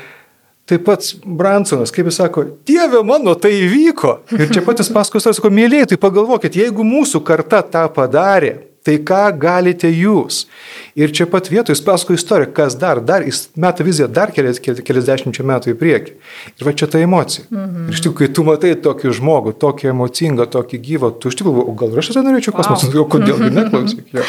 taip 0.69 0.85
pat 0.85 1.07
Bransonas, 1.25 1.93
kaip 1.95 2.11
jis 2.11 2.19
sako, 2.21 2.45
Dieve 2.69 3.01
mano, 3.07 3.33
tai 3.41 3.55
įvyko. 3.65 4.19
Ir 4.37 4.53
čia 4.53 4.63
patys 4.67 4.93
paskos, 4.93 5.25
sako, 5.25 5.49
mėlyje, 5.55 5.95
tai 5.95 6.01
pagalvokit, 6.03 6.61
jeigu 6.61 6.85
mūsų 6.85 7.23
karta 7.25 7.63
tą 7.65 7.87
padarė, 7.95 8.70
Tai 8.81 8.95
ką 9.05 9.25
galite 9.37 9.91
jūs? 9.93 10.47
Ir 10.97 11.13
čia 11.13 11.27
pat 11.29 11.51
vietoje 11.53 11.77
jis 11.77 11.83
pasako 11.85 12.15
istoriją, 12.17 12.49
kas 12.57 12.75
dar, 12.81 12.99
dar, 13.05 13.21
jis 13.29 13.51
meta 13.61 13.85
viziją 13.85 14.07
dar 14.09 14.33
kelias, 14.33 14.57
kelias 14.61 15.05
dešimčia 15.05 15.45
metų 15.45 15.75
į 15.75 15.77
priekį. 15.81 16.15
Ir 16.57 16.65
va 16.65 16.73
čia 16.73 16.89
ta 16.89 17.01
emocija. 17.05 17.45
Mhm. 17.53 17.91
Ir 17.91 17.99
iš 17.99 18.03
tikrųjų, 18.07 18.17
kai 18.23 18.29
tu 18.37 18.45
matai 18.49 18.71
tokį 18.87 19.13
žmogų, 19.21 19.53
tokį 19.61 19.91
emocingą, 19.93 20.47
tokį 20.55 20.81
gyvą, 20.87 21.11
tu 21.21 21.29
iš 21.29 21.37
tikrųjų, 21.41 21.67
gal 21.83 22.01
aš 22.01 22.11
tada 22.15 22.25
norėčiau 22.31 22.55
kosmosą, 22.57 22.89
wow. 22.95 23.05
kodėl 23.13 23.43
gi 23.45 23.53
neklausyk. 23.59 24.07
Jo. 24.11 24.25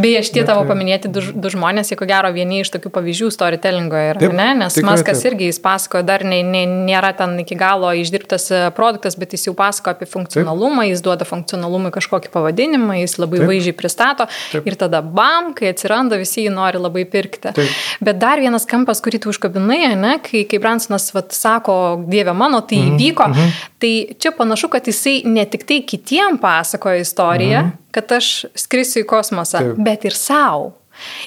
Beje, 0.00 0.22
šitie 0.24 0.46
tavo 0.48 0.62
tai- 0.62 0.70
paminėti 0.70 1.10
du, 1.12 1.20
du 1.20 1.50
žmonės, 1.52 1.90
jie 1.90 1.98
ko 1.98 2.06
gero 2.08 2.30
vieni 2.32 2.62
iš 2.62 2.70
tokių 2.72 2.88
pavyzdžių 2.94 3.26
storytellingo 3.34 3.98
yra, 3.98 4.20
taip, 4.22 4.32
ne? 4.32 4.46
Nes 4.62 4.72
tikrai, 4.72 4.94
Maskas 4.94 5.20
taip. 5.20 5.34
irgi 5.34 5.50
jis 5.50 5.58
pasakoja, 5.60 6.06
dar 6.08 6.24
ne, 6.24 6.38
ne, 6.46 6.62
nėra 6.86 7.10
ten 7.18 7.34
iki 7.42 7.58
galo 7.58 7.90
išdirbtas 7.92 8.48
e, 8.48 8.62
produktas, 8.76 9.18
bet 9.20 9.34
jis 9.36 9.44
jau 9.50 9.52
pasakoja 9.58 9.98
apie 9.98 10.08
funkcionalumą, 10.08 10.86
taip. 10.86 10.94
jis 10.94 11.04
duoda 11.04 11.28
funkcionalumui 11.28 11.92
kažkokį 11.92 12.32
pavadinimą, 12.32 12.96
jis 13.02 13.18
labai 13.20 13.42
taip. 13.42 13.50
vaizdžiai 13.52 13.76
pristato 13.76 13.96
pristato 14.06 14.26
Taip. 14.52 14.66
ir 14.66 14.76
tada 14.76 15.02
bam, 15.02 15.52
kai 15.54 15.70
atsiranda, 15.72 16.18
visi 16.18 16.46
jį 16.46 16.52
nori 16.54 16.78
labai 16.78 17.04
pirkti. 17.08 17.52
Taip. 17.56 17.70
Bet 18.00 18.18
dar 18.20 18.40
vienas 18.40 18.66
kampas, 18.66 19.00
kurį 19.04 19.22
tu 19.22 19.32
užkabinai, 19.32 19.96
ne, 19.96 20.16
kai, 20.22 20.44
kai 20.48 20.60
Bransonas 20.62 21.12
vat, 21.14 21.32
sako, 21.32 22.04
Dieve 22.06 22.32
mano, 22.32 22.60
tai 22.60 22.78
mm 22.78 22.88
-hmm. 22.88 22.96
įvyko, 22.96 23.28
mm 23.28 23.32
-hmm. 23.32 23.68
tai 23.78 24.16
čia 24.18 24.32
panašu, 24.32 24.68
kad 24.68 24.86
jisai 24.86 25.22
ne 25.24 25.44
tik 25.44 25.66
tai 25.66 25.82
kitiem 25.82 26.38
pasakoja 26.38 26.96
istoriją, 26.96 27.60
mm 27.60 27.66
-hmm. 27.66 27.90
kad 27.90 28.12
aš 28.12 28.44
skrisiu 28.54 29.02
į 29.02 29.06
kosmosą, 29.06 29.58
Taip. 29.58 29.76
bet 29.76 30.04
ir 30.04 30.12
savo. 30.12 30.72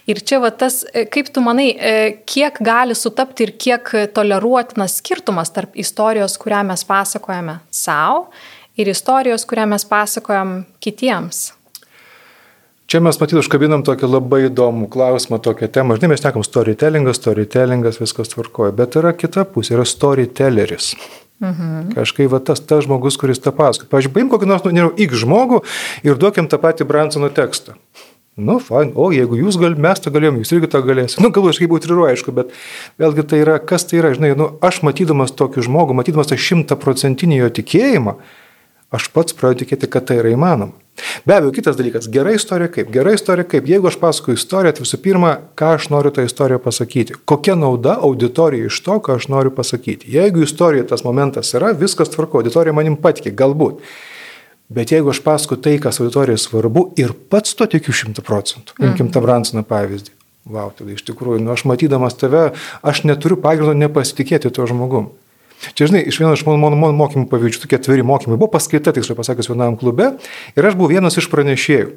Ir 0.08 0.20
čia 0.26 0.40
va 0.40 0.50
tas, 0.50 0.86
e, 0.94 1.06
kaip 1.06 1.28
tu 1.34 1.42
manai, 1.42 1.78
e, 1.80 2.18
kiek 2.26 2.58
gali 2.60 2.96
sutapti 2.96 3.44
ir 3.44 3.52
kiek 3.52 3.92
toleruotinas 4.14 4.98
skirtumas 4.98 5.52
tarp 5.52 5.70
istorijos, 5.74 6.38
kurią 6.38 6.64
mes 6.64 6.84
pasakojame 6.84 7.60
savo 7.72 8.28
ir 8.80 8.88
istorijos, 8.88 9.46
kurią 9.46 9.66
mes 9.68 9.86
pasakojam 9.86 10.66
kitiems? 10.80 11.59
Čia 12.90 13.04
mes 13.06 13.20
matyt 13.22 13.38
užkabinam 13.38 13.84
tokį 13.86 14.08
labai 14.10 14.40
įdomų 14.48 14.88
klausimą, 14.90 15.38
tokią 15.46 15.68
temą. 15.70 16.00
Žinai, 16.00 16.16
mes 16.16 16.24
nekam 16.26 16.42
storytellingas, 16.42 17.20
storytellingas, 17.22 18.00
viskas 18.02 18.32
tvarkoja, 18.32 18.74
bet 18.74 18.98
yra 18.98 19.12
kita 19.14 19.44
pusė, 19.46 19.76
yra 19.76 19.86
storytelleris. 19.86 20.96
Mhm. 21.38 21.92
Kažkaip 21.94 22.32
va, 22.34 22.40
tas, 22.42 22.64
tas 22.66 22.88
žmogus, 22.88 23.20
kuris 23.22 23.38
tą 23.44 23.54
pasakoja. 23.54 23.92
Pavyzdžiui, 23.94 24.14
paim 24.16 24.32
kokį 24.34 24.50
nors, 24.50 24.66
nu, 24.66 24.74
nežinau, 24.74 24.96
X 25.06 25.22
žmogų 25.22 25.62
ir 26.10 26.18
duokim 26.18 26.50
tą 26.50 26.58
patį 26.66 26.90
Bransono 26.90 27.30
tekstą. 27.30 27.78
Nu, 28.40 28.58
fain, 28.64 28.90
o 28.98 29.12
jeigu 29.14 29.38
jūs 29.38 29.60
gal, 29.62 29.78
mes 29.78 30.02
tą 30.02 30.10
galėjom, 30.16 30.42
jūs 30.42 30.56
irgi 30.56 30.72
tą 30.74 30.82
galėsite. 30.82 31.22
Nu, 31.22 31.30
galbūt 31.36 31.54
aš 31.54 31.62
kaip 31.62 31.78
utriruoju, 31.78 32.10
aišku, 32.16 32.34
bet 32.34 32.58
vėlgi 32.98 33.26
tai 33.30 33.44
yra, 33.44 33.62
kas 33.62 33.86
tai 33.86 34.00
yra, 34.02 34.16
žinai, 34.18 34.32
nu, 34.40 34.50
aš 34.66 34.82
matydamas 34.88 35.36
tokį 35.38 35.68
žmogų, 35.68 35.98
matydamas 36.00 36.32
tą 36.32 36.40
šimtaprocentinį 36.40 37.44
jo 37.44 37.50
tikėjimą, 37.60 38.16
aš 38.96 39.10
pats 39.14 39.36
pradedu 39.38 39.64
tikėti, 39.64 39.90
kad 39.92 40.08
tai 40.10 40.20
yra 40.22 40.34
įmanoma. 40.34 40.74
Be 41.26 41.36
abejo, 41.38 41.54
kitas 41.56 41.78
dalykas- 41.80 42.10
gera 42.16 42.34
istorija 42.36 42.68
kaip. 42.68 42.92
Gera 42.92 43.14
istorija 43.14 43.48
kaip. 43.48 43.68
Jeigu 43.68 43.88
aš 43.88 43.96
pasakoju 44.00 44.36
istoriją, 44.36 44.74
tai 44.76 44.84
visų 44.84 44.98
pirma, 44.98 45.38
ką 45.56 45.76
aš 45.76 45.90
noriu 45.90 46.12
tą 46.12 46.26
istoriją 46.26 46.60
pasakyti. 46.60 47.14
Kokia 47.26 47.56
nauda 47.56 47.98
auditorijai 48.02 48.66
iš 48.66 48.82
to, 48.84 49.00
ką 49.00 49.16
aš 49.16 49.28
noriu 49.28 49.52
pasakyti. 49.52 50.12
Jeigu 50.12 50.44
istorija 50.44 50.84
tas 50.88 51.04
momentas 51.04 51.54
yra, 51.54 51.74
viskas 51.74 52.10
tvarko, 52.10 52.42
auditorija 52.42 52.74
manim 52.74 52.98
patikė, 52.98 53.32
galbūt. 53.36 53.80
Bet 54.70 54.92
jeigu 54.92 55.10
aš 55.10 55.24
pasakoju 55.24 55.62
tai, 55.62 55.78
kas 55.80 56.00
auditorijai 56.00 56.38
svarbu 56.38 56.94
ir 56.98 57.14
pats 57.30 57.56
to 57.56 57.66
tikiu 57.66 57.94
šimtų 57.94 58.22
procentų, 58.22 58.76
imkim 58.80 59.06
mhm. 59.06 59.14
tą 59.14 59.22
Bransoną 59.22 59.64
pavyzdį. 59.64 60.12
Vau, 60.50 60.72
tada 60.74 60.92
iš 60.92 61.04
tikrųjų, 61.06 61.42
nu, 61.44 61.52
aš 61.52 61.66
matydamas 61.70 62.16
tave, 62.18 62.54
aš 62.82 63.04
neturiu 63.04 63.38
pagrindo 63.38 63.74
nepasitikėti 63.74 64.50
tuo 64.50 64.66
žmogum. 64.70 65.12
Čia, 65.74 65.90
žinai, 65.90 66.04
iš 66.08 66.20
vieno 66.22 66.34
iš 66.38 66.46
mano, 66.48 66.72
mano 66.72 66.96
mokymų 66.96 67.28
pavyzdžių, 67.32 67.64
tokie 67.66 67.80
atviri 67.80 68.06
mokymai, 68.08 68.40
buvo 68.40 68.52
paskaita, 68.54 68.94
tiksliau 68.96 69.18
pasakius, 69.20 69.52
vienam 69.52 69.76
klube 69.80 70.14
ir 70.56 70.70
aš 70.70 70.78
buvau 70.80 70.94
vienas 70.94 71.20
iš 71.20 71.28
pranešėjų. 71.32 71.90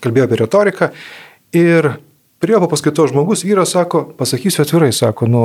Kalbėjau 0.00 0.28
apie 0.28 0.38
retoriką 0.40 0.88
ir 1.60 1.92
prie 2.40 2.54
jo 2.56 2.68
paskaito 2.72 3.04
žmogus, 3.04 3.42
vyras 3.44 3.74
sako, 3.74 4.00
pasakysiu 4.16 4.62
atvirai, 4.64 4.88
sako, 4.96 5.26
nu, 5.28 5.42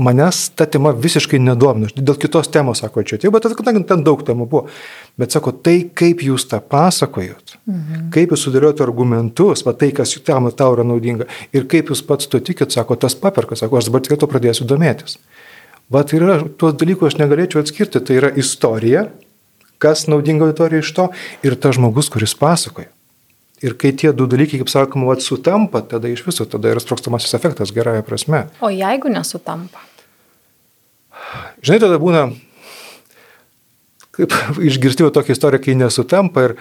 manęs 0.00 0.46
ta 0.56 0.64
tema 0.64 0.94
visiškai 0.96 1.36
nedomina, 1.44 1.90
dėl 1.92 2.16
kitos 2.20 2.48
temos, 2.48 2.80
sako, 2.80 3.04
čia 3.04 3.18
atėjau, 3.18 3.34
bet 3.34 3.48
ten, 3.52 3.82
ten 3.90 4.04
daug 4.06 4.22
temų 4.24 4.46
buvo. 4.48 4.62
Bet 5.20 5.36
sako, 5.36 5.52
tai 5.52 5.82
kaip 5.92 6.24
jūs 6.24 6.46
tą 6.48 6.62
pasakojot, 6.64 7.58
mhm. 7.68 8.06
kaip 8.14 8.32
jūs 8.32 8.46
sudėliojate 8.48 8.86
argumentus, 8.86 9.66
va 9.66 9.76
tai, 9.76 9.90
kas 9.92 10.16
tam 10.24 10.48
tau 10.56 10.72
yra 10.78 10.88
naudinga 10.88 11.28
ir 11.52 11.68
kaip 11.68 11.92
jūs 11.92 12.00
pats 12.08 12.32
to 12.32 12.40
tikit, 12.40 12.72
sako, 12.72 12.96
tas 12.96 13.18
paperkas, 13.18 13.60
sako, 13.60 13.82
aš 13.82 13.90
dabar 13.90 14.06
tikrai 14.06 14.20
to 14.24 14.30
pradėsiu 14.32 14.68
domėtis. 14.72 15.20
Vat 15.92 16.12
yra, 16.12 16.42
tuos 16.60 16.76
dalykus 16.76 17.14
aš 17.14 17.18
negalėčiau 17.22 17.62
atskirti. 17.62 18.02
Tai 18.04 18.16
yra 18.18 18.30
istorija, 18.40 19.06
kas 19.80 20.04
naudinga 20.10 20.48
auditorijai 20.48 20.84
iš 20.84 20.92
to, 20.96 21.08
ir 21.46 21.56
tas 21.60 21.78
žmogus, 21.78 22.10
kuris 22.12 22.36
pasakoja. 22.36 22.90
Ir 23.64 23.74
kai 23.74 23.90
tie 23.96 24.12
du 24.14 24.28
dalykai, 24.30 24.60
kaip 24.60 24.70
sakoma, 24.70 25.08
vat, 25.08 25.24
sutampa, 25.24 25.80
tada 25.82 26.10
iš 26.12 26.22
viso, 26.26 26.44
tada 26.46 26.70
yra 26.70 26.82
sprokstamasis 26.82 27.34
efektas 27.34 27.72
gerąją 27.74 28.04
prasme. 28.06 28.44
O 28.62 28.70
jeigu 28.70 29.10
nesutampa? 29.10 29.80
Žinai, 31.64 31.80
tada 31.82 31.96
būna, 31.98 32.28
kaip 34.14 34.36
išgirsti 34.70 35.08
tokią 35.08 35.34
istoriją, 35.34 35.64
kai 35.64 35.80
nesutampa 35.80 36.50
ir 36.50 36.60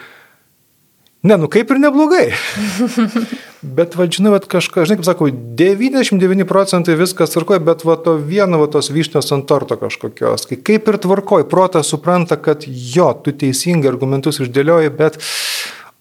Ne, 1.25 1.36
nu 1.36 1.48
kaip 1.51 1.72
ir 1.74 1.79
neblogai. 1.81 2.27
bet, 3.62 3.96
va, 3.98 4.06
žinai, 4.12 4.34
va, 4.36 4.40
kažką, 4.42 4.86
žinai, 4.88 5.00
kaip 5.00 5.08
sakau, 5.08 5.30
99 5.32 6.48
procentai 6.50 6.98
viskas 7.00 7.34
tvarkoja, 7.34 7.62
bet 7.64 7.86
va 7.88 7.98
to 8.02 8.18
vieno, 8.20 8.60
va 8.62 8.68
tos 8.72 8.92
vyšnios 8.94 9.34
ant 9.36 9.48
torto 9.50 9.80
kažkokios. 9.80 10.48
Kai 10.50 10.60
kaip 10.72 10.92
ir 10.92 11.00
tvarkoja, 11.04 11.48
protas 11.50 11.90
supranta, 11.94 12.40
kad 12.42 12.68
jo, 12.68 13.10
tu 13.24 13.34
teisingai 13.34 13.92
argumentus 13.94 14.42
išdėlioji, 14.44 14.94
bet... 15.00 15.20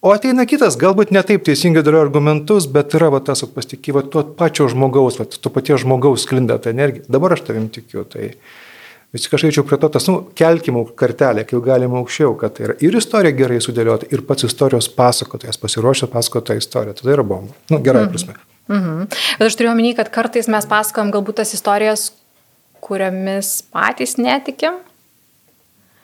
O 0.05 0.11
ateina 0.13 0.45
kitas, 0.45 0.75
galbūt 0.77 1.09
ne 1.11 1.23
taip 1.25 1.41
teisingai 1.47 1.81
dėlioja 1.83 2.05
argumentus, 2.05 2.67
bet 2.69 2.93
yra 2.95 3.09
va 3.15 3.19
tas 3.25 3.41
pasitikėjimas 3.41 4.11
tuo 4.13 4.21
pačio 4.37 4.67
žmogaus, 4.69 5.17
va, 5.17 5.25
tu 5.25 5.51
paties 5.51 5.81
žmogaus 5.81 6.27
sklinda 6.27 6.59
ta 6.61 6.69
energija. 6.69 7.07
Dabar 7.09 7.33
aš 7.33 7.47
tavim 7.49 7.65
tikiu. 7.73 8.05
Tai... 8.05 8.29
Vis 9.15 9.29
kažkaip 9.31 9.53
čia 9.55 9.63
prie 9.63 9.79
to 9.79 9.87
tas, 9.91 10.07
nu, 10.11 10.17
kelkime 10.35 10.83
kartelę, 10.99 11.45
kaip 11.47 11.63
galima 11.63 12.01
aukščiau, 12.01 12.33
kad 12.39 12.57
tai 12.57 12.65
yra 12.67 12.75
ir 12.83 12.97
istorija 12.99 13.35
gerai 13.37 13.61
sudėliota, 13.63 14.09
ir 14.11 14.25
pats 14.27 14.43
istorijos 14.49 14.89
pasakotojas 14.97 15.59
pasiruošęs 15.61 16.11
pasakoti 16.11 16.51
tą 16.51 16.57
istoriją. 16.59 16.97
Tada 16.99 17.13
yra 17.15 17.25
bomba. 17.27 17.55
Nu, 17.71 17.79
gerai 17.83 18.03
mhm. 18.03 18.11
prasme. 18.13 18.35
Mhm. 18.67 19.07
Bet 19.39 19.47
aš 19.47 19.55
turiu 19.55 19.71
omeny, 19.71 19.93
kad 19.95 20.11
kartais 20.11 20.51
mes 20.51 20.67
pasakojam 20.67 21.13
galbūt 21.15 21.39
tas 21.39 21.55
istorijas, 21.55 22.09
kuriamis 22.83 23.61
patys 23.71 24.17
netikim. 24.19 24.81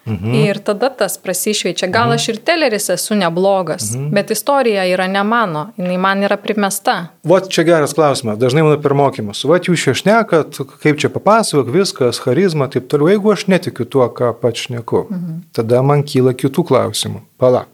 Mhm. 0.06 0.34
Ir 0.36 0.60
tada 0.60 0.90
tas 0.90 1.18
prasišveičia. 1.18 1.88
Gal 1.88 2.10
mhm. 2.10 2.14
aš 2.14 2.28
ir 2.30 2.40
teleris 2.44 2.90
esu 2.90 3.16
neblogas, 3.16 3.94
mhm. 3.96 4.10
bet 4.16 4.32
istorija 4.32 4.84
yra 4.92 5.08
ne 5.08 5.24
mano, 5.24 5.70
jinai 5.78 5.98
man 5.98 6.24
yra 6.28 6.38
primesta. 6.38 6.98
Vat 7.24 7.48
čia 7.50 7.64
geras 7.64 7.96
klausimas, 7.96 8.38
dažnai 8.40 8.66
mano 8.66 8.82
per 8.84 8.96
mokymus. 8.98 9.46
Vat 9.48 9.70
jūs 9.72 9.88
iešnekat, 9.94 10.60
kaip 10.84 11.00
čia 11.00 11.12
papasakok, 11.14 11.72
viskas, 11.72 12.20
charizma, 12.24 12.68
taip 12.68 12.90
toliau. 12.92 13.14
Jeigu 13.14 13.32
aš 13.32 13.48
netikiu 13.48 13.88
tuo, 13.88 14.10
ką 14.12 14.34
pats 14.42 14.68
šneku, 14.68 15.08
mhm. 15.10 15.42
tada 15.56 15.82
man 15.86 16.04
kyla 16.04 16.36
kitų 16.36 16.68
klausimų. 16.68 17.24
Pala. 17.40 17.66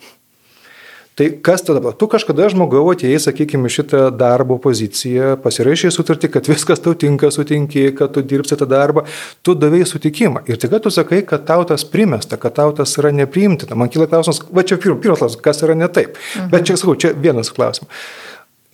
Tai 1.19 1.27
kas 1.43 1.65
tada? 1.67 1.91
Tu 1.91 2.07
kažkada 2.07 2.45
žmogau 2.47 2.85
atėjai, 2.93 3.17
sakykime, 3.19 3.67
šitą 3.67 4.05
darbo 4.15 4.55
poziciją, 4.63 5.33
pasirašai 5.43 5.89
sutartį, 5.91 6.29
kad 6.31 6.47
viskas 6.47 6.79
tau 6.79 6.93
tinka, 6.95 7.27
sutinki, 7.35 7.89
kad 7.97 8.13
tu 8.15 8.23
dirbsi 8.23 8.55
tą 8.55 8.63
darbą, 8.71 9.03
tu 9.43 9.51
davėjai 9.59 9.89
sutikimą. 9.89 10.45
Ir 10.47 10.61
tik 10.61 10.77
tu 10.79 10.93
sakai, 10.95 11.19
kad 11.27 11.43
tau 11.49 11.65
tas 11.67 11.83
primesta, 11.83 12.39
kad 12.39 12.55
tau 12.55 12.71
tas 12.77 12.95
yra 13.01 13.11
nepriimtina. 13.11 13.75
Man 13.75 13.91
kyla 13.91 14.07
klausimas, 14.07 14.39
va 14.47 14.63
čia 14.63 14.79
pirmas 14.79 15.19
klausimas, 15.19 15.43
kas 15.43 15.59
yra 15.67 15.75
ne 15.75 15.91
taip. 15.91 16.15
Mhm. 16.15 16.53
Bet 16.53 16.69
čia 16.69 16.79
sakau, 16.79 16.95
čia 16.95 17.11
vienas 17.11 17.51
klausimas. 17.51 18.07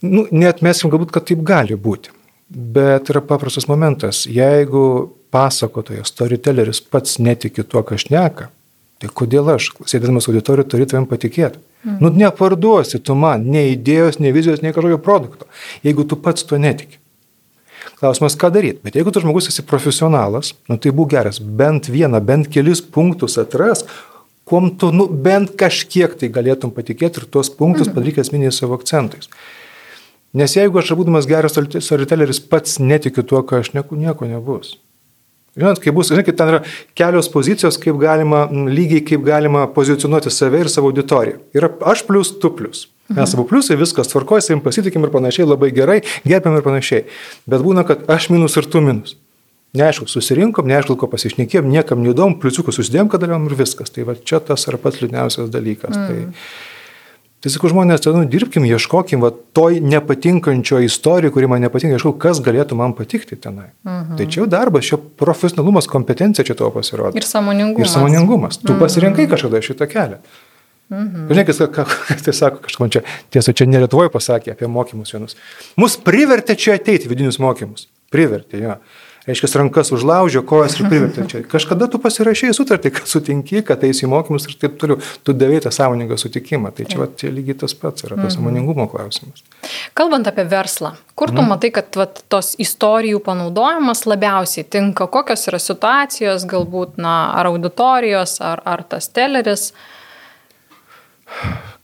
Nu, 0.06 0.28
net 0.30 0.62
mesim 0.62 0.94
galbūt, 0.94 1.16
kad 1.18 1.26
taip 1.26 1.42
gali 1.42 1.74
būti. 1.74 2.14
Bet 2.46 3.10
yra 3.10 3.26
paprastas 3.26 3.66
momentas. 3.66 4.28
Jeigu 4.30 4.86
pasakotojas, 5.34 6.14
storytelleris 6.14 6.86
pats 6.94 7.18
netiki 7.18 7.66
tuo, 7.66 7.82
ką 7.82 7.98
šneka, 8.06 8.52
tai 9.02 9.12
kodėl 9.12 9.50
aš, 9.56 9.72
sėdėdamas 9.90 10.30
auditorijoje, 10.30 10.70
turiu 10.72 10.88
tavim 10.90 11.08
patikėti? 11.10 11.60
Mhm. 11.86 11.98
Nu, 12.02 12.12
neparduosi 12.24 13.00
tu 13.04 13.16
man 13.20 13.46
nei 13.52 13.74
idėjos, 13.76 14.20
nei 14.20 14.34
vizijos, 14.36 14.64
nei 14.64 14.74
kažkokio 14.74 15.02
produkto, 15.04 15.50
jeigu 15.86 16.08
tu 16.08 16.18
pats 16.18 16.48
to 16.48 16.60
netiki. 16.62 16.98
Klausimas, 18.00 18.36
ką 18.40 18.50
daryti. 18.52 18.82
Bet 18.84 18.98
jeigu 18.98 19.14
tu 19.14 19.22
žmogus 19.24 19.48
esi 19.52 19.64
profesionalas, 19.64 20.54
nu, 20.72 20.80
tai 20.82 20.92
būk 20.96 21.14
geras, 21.14 21.40
bent 21.40 21.88
vieną, 21.92 22.20
bent 22.26 22.50
kelis 22.52 22.82
punktus 22.82 23.38
atras, 23.42 23.86
kuom 24.46 24.72
tu 24.80 24.92
nu, 24.94 25.06
bent 25.08 25.54
kažkiek 25.60 26.18
tai 26.20 26.32
galėtum 26.34 26.74
patikėti 26.74 27.22
ir 27.22 27.30
tuos 27.30 27.52
punktus 27.54 27.88
mhm. 27.88 27.96
padaryk 27.98 28.20
esminiais 28.24 28.58
savo 28.62 28.80
akcentais. 28.80 29.30
Nes 30.36 30.52
jeigu 30.58 30.82
aš 30.82 30.92
būdamas 31.00 31.30
geras 31.30 31.56
storytelleris 31.56 32.42
pats 32.44 32.80
netikiu 32.84 33.24
tuo, 33.24 33.40
ką 33.48 33.62
aš 33.64 33.72
neku, 33.78 33.96
nieko 33.96 34.28
nebus. 34.28 34.76
Žinot, 35.56 35.80
kaip 35.84 35.96
bus, 35.96 36.10
žinot, 36.12 36.32
ten 36.36 36.52
yra 36.52 36.62
kelios 36.98 37.30
pozicijos, 37.32 37.78
kaip 37.82 38.00
galima, 38.02 38.46
lygiai 38.52 39.04
kaip 39.08 39.24
galima 39.24 39.66
pozicionuoti 39.72 40.34
save 40.34 40.66
ir 40.66 40.72
savo 40.72 40.92
auditoriją. 40.92 41.40
Yra 41.56 41.72
aš 41.94 42.04
plus, 42.08 42.34
tu 42.42 42.52
plus. 42.56 42.90
Mes 43.14 43.36
abu 43.38 43.46
pliusai, 43.46 43.78
viskas 43.78 44.10
tvarkoja, 44.10 44.42
savim 44.42 44.64
pasitikim 44.66 45.04
ir 45.06 45.12
panašiai, 45.14 45.46
labai 45.46 45.70
gerai, 45.74 46.00
gerbiam 46.26 46.58
ir 46.58 46.66
panašiai. 46.66 47.06
Bet 47.46 47.62
būna, 47.62 47.86
kad 47.86 48.08
aš 48.10 48.32
minus 48.34 48.58
ir 48.58 48.66
tu 48.66 48.82
minus. 48.82 49.14
Neaišku, 49.76 50.08
susirinkom, 50.10 50.66
neaišku, 50.72 50.96
ko 50.98 51.10
pasišnekėjom, 51.12 51.68
niekam 51.70 52.02
neįdomu, 52.02 52.40
pliusiukus 52.42 52.80
susidėjom, 52.80 53.12
kad 53.12 53.22
dalyvavom 53.22 53.50
ir 53.50 53.58
viskas. 53.60 53.92
Tai 53.94 54.08
va 54.08 54.16
čia 54.16 54.40
tas 54.44 54.66
yra 54.72 54.80
pats 54.82 55.04
liūdniausias 55.04 55.52
dalykas. 55.54 55.94
Mm. 56.00 56.08
Tai, 56.08 56.72
Tai 57.44 57.52
sakau, 57.54 57.70
žmonės, 57.70 58.02
tai, 58.02 58.12
nu, 58.16 58.24
dirbkim, 58.30 58.64
ieškokim, 58.66 59.22
va, 59.22 59.30
toj 59.30 59.78
nepatinkančio 59.86 60.80
istorijų, 60.88 61.34
kuri 61.36 61.50
man 61.52 61.62
nepatinka, 61.62 62.00
ieškau, 62.00 62.16
kas 62.22 62.42
galėtų 62.46 62.78
man 62.80 62.96
patikti 62.98 63.38
tenai. 63.38 63.68
Mhm. 63.86 64.18
Tai 64.18 64.26
čia 64.26 64.42
jau 64.42 64.48
darbas, 64.50 64.88
čia 64.90 64.98
profesionalumas, 64.98 65.90
kompetencija 65.92 66.48
čia 66.48 66.58
tavo 66.58 66.72
pasirodo. 66.74 67.14
Ir 67.20 67.28
samoningumas. 67.28 67.86
Ir 67.86 67.94
samoningumas. 67.94 68.60
Tu 68.64 68.72
mhm. 68.72 68.82
pasirinkai 68.82 69.30
kažkada 69.30 69.62
šitą 69.66 69.90
kelią. 69.92 70.20
Mhm. 70.90 71.30
Žinai, 71.30 71.46
kas, 71.46 71.62
ką, 71.76 71.86
ką 71.92 72.20
tai 72.26 72.34
sako, 72.38 72.62
kažkam 72.66 72.94
čia, 72.94 73.06
tiesa, 73.34 73.54
čia 73.58 73.70
ne 73.70 73.84
Lietuvoje 73.84 74.10
pasakė 74.14 74.56
apie 74.56 74.70
mokymus 74.70 75.14
vienus. 75.14 75.38
Mus 75.78 76.00
privertė 76.02 76.58
čia 76.58 76.80
ateiti 76.80 77.10
vidinius 77.12 77.38
mokymus. 77.42 77.90
Privertė, 78.14 78.62
jo. 78.62 78.78
Ja 78.78 79.05
reiškia, 79.26 79.50
rankas 79.60 79.92
užlaužė, 79.96 80.42
kojas 80.48 80.78
ir 80.80 80.90
privertė 80.90 81.26
čia. 81.30 81.42
Kažkada 81.50 81.88
tu 81.92 82.00
pasirašai 82.02 82.52
sutartį, 82.56 82.92
kad 82.98 83.10
sutinki, 83.10 83.62
kad 83.66 83.84
eisi 83.88 84.06
į 84.06 84.12
mokymus 84.12 84.48
ir 84.50 84.58
taip 84.62 84.78
toliau. 84.82 85.00
Tu 85.26 85.36
davai 85.38 85.62
tą 85.64 85.72
sąmoningą 85.74 86.18
sutikimą. 86.22 86.72
Tai 86.76 86.88
čia, 86.90 87.00
va, 87.02 87.10
čia 87.22 87.32
lygiai 87.34 87.58
tas 87.66 87.76
pats 87.78 88.06
yra 88.06 88.16
tas 88.20 88.28
mhm. 88.28 88.36
sąmoningumo 88.38 88.88
klausimas. 88.92 89.44
Kalbant 89.98 90.30
apie 90.30 90.46
verslą, 90.52 90.94
kur 91.18 91.34
tu 91.34 91.42
mhm. 91.42 91.52
matai, 91.56 91.74
kad 91.76 92.00
va, 92.00 92.08
tos 92.08 92.54
istorijų 92.62 93.22
panaudojimas 93.26 94.06
labiausiai 94.10 94.68
tinka, 94.70 95.10
kokios 95.12 95.48
yra 95.52 95.62
situacijos, 95.62 96.48
galbūt, 96.50 97.00
na, 97.02 97.18
ar 97.40 97.52
auditorijos, 97.52 98.40
ar, 98.46 98.64
ar 98.66 98.86
tas 98.90 99.10
teleris? 99.14 99.72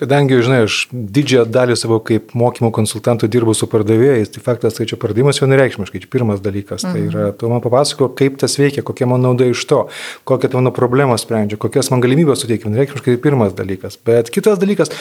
Kadangi, 0.01 0.39
žinai, 0.41 0.63
aš 0.65 0.87
didžiąją 0.89 1.43
dalį 1.53 1.75
savo 1.77 1.99
kaip 2.01 2.31
mokymo 2.37 2.71
konsultantų 2.73 3.27
dirbu 3.29 3.53
su 3.53 3.67
pardavėjais, 3.69 4.31
tai 4.33 4.41
faktas, 4.41 4.77
tai 4.77 4.87
čia 4.89 4.97
pardavimas 5.01 5.37
vienareikšmiškai, 5.43 6.01
čia 6.01 6.09
pirmas 6.09 6.41
dalykas. 6.41 6.87
Mhm. 6.87 6.93
Tai 6.93 7.03
yra, 7.05 7.25
mhm. 7.27 7.37
tu 7.37 7.51
man 7.51 7.61
papasako, 7.61 8.09
kaip 8.17 8.39
tas 8.41 8.57
veikia, 8.57 8.81
kokia 8.87 9.09
man 9.11 9.21
nauda 9.21 9.45
iš 9.51 9.61
to, 9.69 9.83
kokią 10.25 10.53
mano 10.57 10.73
problemą 10.73 11.19
sprendžia, 11.21 11.59
kokias 11.61 11.91
man 11.93 12.01
galimybės 12.01 12.41
suteikia, 12.41 12.69
vienareikšmiškai 12.71 13.13
tai 13.13 13.21
pirmas 13.21 13.53
dalykas. 13.57 13.99
Bet 14.07 14.33
kitas 14.33 14.57
dalykas, 14.61 14.93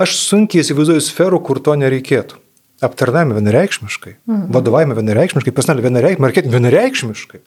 aš 0.00 0.16
sunkiai 0.22 0.64
įsivaizduoju 0.64 1.04
sferų, 1.04 1.42
kur 1.44 1.60
to 1.60 1.76
nereikėtų. 1.84 2.40
Aptarnavime 2.88 3.36
vienareikšmiškai, 3.36 4.16
mhm. 4.22 4.48
vadovavime 4.54 4.96
vienareikšmiškai, 4.96 5.52
personaliai 5.52 5.90
vienareikšmiškai, 5.90 6.24
marketing 6.24 6.56
vienareikšmiškai 6.56 7.44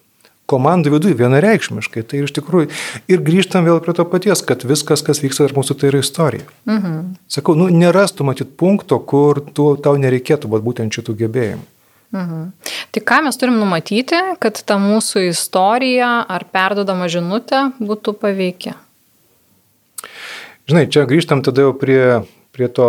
komandų 0.52 0.96
viduje 0.98 1.18
vienareikšmiškai. 1.20 2.04
Tai 2.12 2.24
iš 2.26 2.36
tikrųjų 2.38 2.70
ir 3.12 3.24
grįžtam 3.26 3.68
vėl 3.68 3.82
prie 3.84 3.96
to 3.98 4.06
paties, 4.12 4.44
kad 4.46 4.66
viskas, 4.68 5.04
kas 5.08 5.24
vyksta 5.24 5.48
tarp 5.48 5.60
mūsų, 5.62 5.80
tai 5.80 5.92
yra 5.92 6.04
istorija. 6.04 6.48
Mhm. 6.70 6.98
Sakau, 7.32 7.56
nu, 7.60 7.70
nerastų 7.74 8.28
matyt 8.28 8.56
punkto, 8.60 9.00
kur 9.00 9.42
tu, 9.56 9.74
tau 9.82 9.96
nereikėtų 10.02 10.52
būtent 10.52 11.00
šitų 11.00 11.18
gebėjimų. 11.26 11.68
Mhm. 12.12 12.52
Tai 12.92 13.02
ką 13.08 13.22
mes 13.24 13.40
turim 13.40 13.56
numatyti, 13.56 14.20
kad 14.44 14.60
ta 14.68 14.76
mūsų 14.82 15.30
istorija 15.30 16.12
ar 16.28 16.44
perdodama 16.52 17.08
žinutė 17.12 17.70
būtų 17.80 18.18
paveikia? 18.20 18.76
Žinai, 20.68 20.90
čia 20.92 21.08
grįžtam 21.08 21.42
tada 21.46 21.64
jau 21.66 21.72
prie 21.78 22.24
prie 22.52 22.68
to 22.68 22.88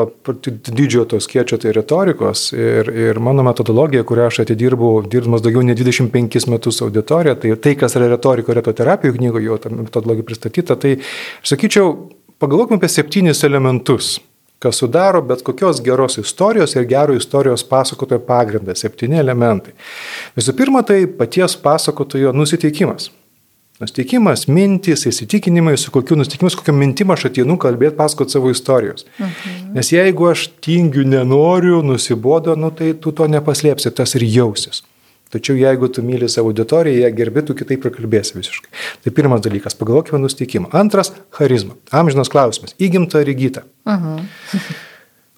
didžiojo 0.66 1.05
to 1.12 1.20
skiečio, 1.22 1.59
tai 1.62 1.75
retorikos. 1.77 2.48
Ir, 2.57 2.88
ir 2.88 3.20
mano 3.22 3.44
metodologija, 3.46 4.03
kurią 4.07 4.27
aš 4.31 4.42
atidirbau, 4.46 5.05
dirbdamas 5.07 5.44
daugiau 5.44 5.62
nei 5.66 5.79
25 5.79 6.48
metus 6.51 6.83
auditoriją, 6.83 7.37
tai 7.38 7.55
tai, 7.62 7.77
kas 7.79 7.96
yra 7.98 8.11
retoriko 8.16 8.57
retoterapijų 8.59 9.16
knygoje, 9.20 9.46
jo 9.46 9.61
ta 9.62 9.72
metodologija 9.75 10.27
pristatyta, 10.27 10.77
tai 10.77 10.96
aš 10.98 11.55
sakyčiau, 11.55 11.94
pagalvokime 12.42 12.83
apie 12.83 12.90
septynis 12.90 13.44
elementus 13.46 14.18
kas 14.62 14.79
sudaro 14.79 15.22
bet 15.27 15.42
kokios 15.42 15.81
geros 15.83 16.18
istorijos 16.18 16.77
ir 16.77 16.85
gero 16.87 17.16
istorijos 17.18 17.64
pasakotojo 17.66 18.22
pagrindą, 18.27 18.77
septyni 18.79 19.18
elementai. 19.18 19.75
Visų 20.38 20.55
pirma, 20.59 20.85
tai 20.87 21.01
paties 21.18 21.57
pasakotojo 21.64 22.31
nusiteikimas. 22.37 23.11
Nusteikimas, 23.83 24.45
mintis, 24.47 25.03
įsitikinimai, 25.11 25.75
su 25.81 25.90
kokiu 25.90 26.14
nusteikimu, 26.14 26.53
su 26.53 26.61
kokiu 26.61 26.75
mintim 26.77 27.11
aš 27.11 27.25
ateinu 27.33 27.57
kalbėti, 27.59 27.97
pasakot 27.99 28.31
savo 28.31 28.53
istorijos. 28.55 29.09
Mhm. 29.18 29.73
Nes 29.75 29.90
jeigu 29.90 30.29
aš 30.31 30.47
tingiu, 30.62 31.03
nenoriu, 31.09 31.81
nusibodo, 31.83 32.55
nu, 32.55 32.71
tai 32.71 32.92
tu 32.95 33.11
to 33.11 33.27
nepaslėpsi, 33.27 33.90
tas 33.90 34.14
ir 34.14 34.27
jausis. 34.29 34.85
Tačiau 35.33 35.57
jeigu 35.57 35.88
tu 35.88 36.05
myli 36.05 36.29
savo 36.29 36.53
auditoriją, 36.53 37.07
ją 37.07 37.11
gerbi, 37.16 37.42
tu 37.49 37.57
kitaip 37.59 37.83
prakalbėsi 37.83 38.37
visiškai. 38.37 38.71
Tai 39.03 39.14
pirmas 39.16 39.42
dalykas, 39.42 39.75
pagalvokime 39.81 40.21
nusteikimą. 40.21 40.71
Antras- 40.77 41.11
charizma. 41.38 41.75
Amžinas 41.90 42.29
klausimas. 42.29 42.77
Įgimta 42.79 43.18
ar 43.25 43.27
įgyta? 43.35 43.66
Mhm. 43.88 44.27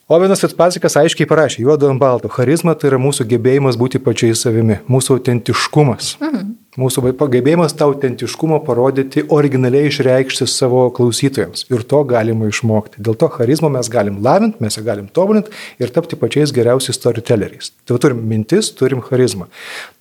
Ovenas 0.04 0.42
Fitzpatrickas 0.44 0.98
aiškiai 1.00 1.24
parašė, 1.24 1.62
juodo 1.64 1.88
ant 1.88 1.96
balto, 1.96 2.28
charizma 2.28 2.74
tai 2.76 2.90
yra 2.90 2.98
mūsų 3.00 3.24
gebėjimas 3.24 3.78
būti 3.80 3.96
pačiai 4.04 4.34
savimi, 4.36 4.82
mūsų 4.84 5.14
autentiškumas. 5.16 6.10
Mhm. 6.20 6.50
Mūsų 6.74 7.04
gebėjimas 7.30 7.72
tą 7.78 7.86
autentiškumą 7.86 8.58
parodyti, 8.66 9.22
originaliai 9.32 9.86
išreikšti 9.88 10.48
savo 10.50 10.82
klausytojams. 10.92 11.62
Ir 11.70 11.84
to 11.88 12.00
galima 12.10 12.48
išmokti. 12.50 12.98
Dėl 13.06 13.14
to 13.16 13.28
charizmą 13.30 13.70
mes 13.72 13.88
galim 13.88 14.18
lavinti, 14.26 14.58
mes 14.60 14.76
ją 14.76 14.82
galim 14.84 15.06
tobulinti 15.06 15.54
ir 15.78 15.94
tapti 15.94 16.18
pačiais 16.18 16.52
geriausiais 16.52 16.98
storytelleriais. 16.98 17.70
Tai 17.86 17.96
turim 18.02 18.20
mintis, 18.28 18.72
turim 18.74 19.00
charizmą. 19.06 19.46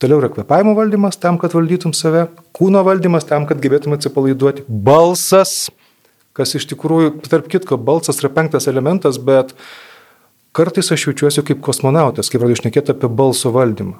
Toliau 0.01 0.19
yra 0.19 0.31
kvepavimo 0.33 0.73
valdymas 0.81 1.21
tam, 1.21 1.37
kad 1.37 1.53
valdytum 1.53 1.93
save, 1.95 2.25
kūno 2.57 2.81
valdymas 2.89 3.29
tam, 3.29 3.45
kad 3.47 3.61
gebėtum 3.61 3.93
atsipalaiduoti, 3.95 4.65
balsas, 4.67 5.69
kas 6.33 6.57
iš 6.57 6.67
tikrųjų, 6.73 7.19
tarp 7.29 7.47
kitko, 7.53 7.77
balsas 7.77 8.19
yra 8.25 8.33
penktas 8.33 8.65
elementas, 8.67 9.21
bet 9.21 9.53
Kartais 10.53 10.91
aš 10.93 11.07
jaučiuosi 11.07 11.41
kaip 11.47 11.61
kosmonautas, 11.65 12.29
kai 12.29 12.37
pradėjau 12.37 12.61
šnekėti 12.61 12.93
apie 12.93 13.09
balso 13.09 13.49
valdymą. 13.53 13.95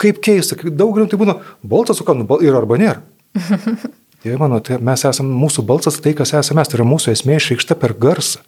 Kaip 0.00 0.22
keista, 0.24 0.56
daug 0.64 0.94
geriau 0.96 1.10
tai 1.10 1.18
būna 1.20 1.34
balsas, 1.62 2.00
o 2.00 2.06
ką, 2.08 2.16
nu, 2.16 2.26
ir 2.40 2.56
arba 2.56 2.78
nėra. 2.80 3.02
Dieve 4.22 4.38
mano, 4.40 4.62
tai 4.64 4.78
mes 4.80 5.04
esame, 5.04 5.34
mūsų 5.36 5.64
balsas 5.68 6.00
tai, 6.00 6.14
kas 6.16 6.32
esame 6.38 6.62
mes, 6.62 6.70
tai 6.72 6.78
yra 6.78 6.88
mūsų 6.88 7.12
esmė 7.12 7.36
išreikšta 7.36 7.76
per 7.78 7.92
garsą. 8.00 8.40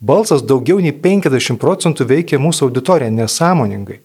Balsas 0.00 0.42
daugiau 0.42 0.80
nei 0.82 0.94
50 0.96 1.60
procentų 1.60 2.06
veikia 2.08 2.40
mūsų 2.40 2.66
auditoriją 2.66 3.12
nesąmoningai. 3.14 4.00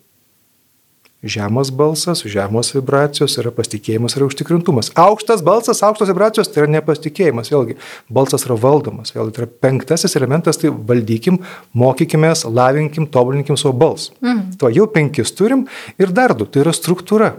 Žemas 1.25 1.71
balsas, 1.73 2.21
žemos 2.29 2.69
vibracijos 2.75 3.33
yra 3.41 3.49
pasitikėjimas, 3.55 4.13
yra 4.13 4.27
užtikrintumas. 4.27 4.91
Aukštas 4.93 5.41
balsas, 5.45 5.81
aukštos 5.88 6.11
vibracijos 6.11 6.51
tai 6.53 6.61
yra 6.61 6.69
nepasitikėjimas. 6.75 7.49
Vėlgi, 7.49 7.79
balsas 8.13 8.45
yra 8.45 8.57
valdomas. 8.61 9.15
Vėlgi, 9.15 9.33
tai 9.33 9.45
yra 9.45 9.49
penktasis 9.65 10.13
elementas, 10.19 10.61
tai 10.61 10.69
valdykim, 10.69 11.41
mokykime, 11.73 12.29
lavinkim, 12.45 13.09
tobulinkim 13.09 13.57
savo 13.57 13.73
balsą. 13.81 14.13
Mhm. 14.21 14.55
To 14.61 14.69
jau 14.69 14.85
penkis 14.93 15.33
turim 15.33 15.65
ir 15.97 16.13
dar 16.13 16.38
du, 16.38 16.45
tai 16.45 16.61
yra 16.61 16.75
struktūra. 16.77 17.33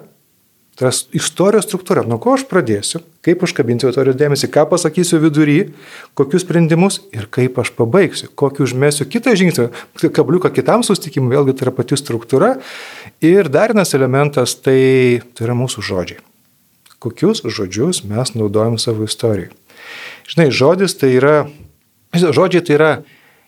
Tai 0.77 0.91
yra 0.91 0.97
istorijos 1.17 1.65
struktūra, 1.65 2.03
nuo 2.05 2.19
ko 2.21 2.35
aš 2.37 2.43
pradėsiu, 2.51 2.99
kaip 3.25 3.41
užkabinsiu 3.47 3.89
auditorijos 3.89 4.19
dėmesį, 4.21 4.51
ką 4.53 4.67
pasakysiu 4.69 5.23
vidury, 5.23 5.71
kokius 6.19 6.45
sprendimus 6.45 6.99
ir 7.17 7.31
kaip 7.33 7.57
aš 7.63 7.71
pabaigsiu, 7.79 8.29
kokį 8.37 8.67
užmėsiu 8.67 9.07
kitą 9.09 9.33
žingsnį, 9.41 9.71
kabliuką 10.13 10.51
kitam 10.53 10.85
sustikimui, 10.85 11.33
vėlgi 11.33 11.55
tai 11.57 11.65
yra 11.65 11.73
pati 11.79 11.97
struktūra. 11.97 12.51
Ir 13.25 13.49
dar 13.49 13.73
vienas 13.73 13.97
elementas 13.97 14.53
tai, 14.61 15.25
tai 15.33 15.49
yra 15.49 15.57
mūsų 15.57 15.85
žodžiai. 15.89 16.21
Kokius 17.01 17.41
žodžius 17.41 18.03
mes 18.05 18.35
naudojam 18.37 18.77
savo 18.77 19.09
istorijai. 19.09 19.55
Žinai, 20.29 20.51
žodis 20.53 20.93
tai 21.01 21.15
yra, 21.17 21.37
žodžiai 22.13 22.67
tai 22.69 22.77
yra 22.77 22.91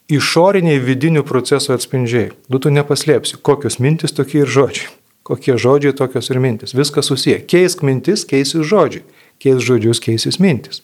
išoriniai 0.08 0.80
vidinių 0.80 1.28
procesų 1.28 1.76
atspindžiai. 1.76 2.30
Nu, 2.48 2.56
tu 2.56 2.72
nepaslėpsi, 2.72 3.36
kokios 3.44 3.82
mintis 3.84 4.16
tokie 4.16 4.46
ir 4.46 4.48
žodžiai 4.48 4.88
kokie 5.28 5.58
žodžiai 5.60 5.94
tokios 5.96 6.30
ir 6.32 6.40
mintis. 6.40 6.74
Viskas 6.76 7.10
susiję. 7.10 7.42
Keisk 7.44 7.84
mintis, 7.84 8.24
keisis 8.28 8.64
žodžiai. 8.66 9.04
Keisk 9.42 9.62
žodžius, 9.66 10.00
keisis 10.02 10.40
mintis. 10.40 10.82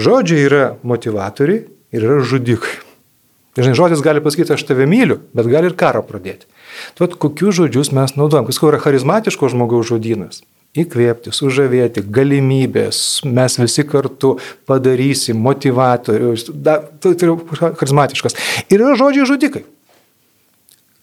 Žodžiai 0.00 0.44
yra 0.48 0.64
motivatoriai 0.86 1.66
ir 1.92 2.04
yra 2.04 2.20
žudikai. 2.24 2.78
Žinai, 3.58 3.74
žodis 3.74 4.02
gali 4.04 4.22
pasakyti, 4.22 4.54
aš 4.54 4.62
tave 4.68 4.86
myliu, 4.86 5.18
bet 5.34 5.48
gali 5.50 5.66
ir 5.66 5.74
karą 5.78 6.04
pradėti. 6.06 6.46
Tuot, 6.94 7.16
kokius 7.18 7.56
žodžius 7.58 7.90
mes 7.96 8.14
naudojam. 8.14 8.46
Kas 8.46 8.60
yra 8.62 8.78
charizmatiško 8.78 9.50
žmogaus 9.50 9.88
žodynas? 9.90 10.44
Įkvėpti, 10.78 11.32
sužavėti, 11.34 12.04
galimybės, 12.14 13.24
mes 13.26 13.56
visi 13.58 13.82
kartu 13.88 14.36
padarysim, 14.68 15.40
motivatorius, 15.42 16.46
da, 16.52 16.76
tai 17.02 17.16
yra 17.16 17.34
charizmatiškas. 17.80 18.36
Ir 18.68 18.84
yra 18.84 18.94
žodžiai 19.00 19.26
žudikai 19.26 19.64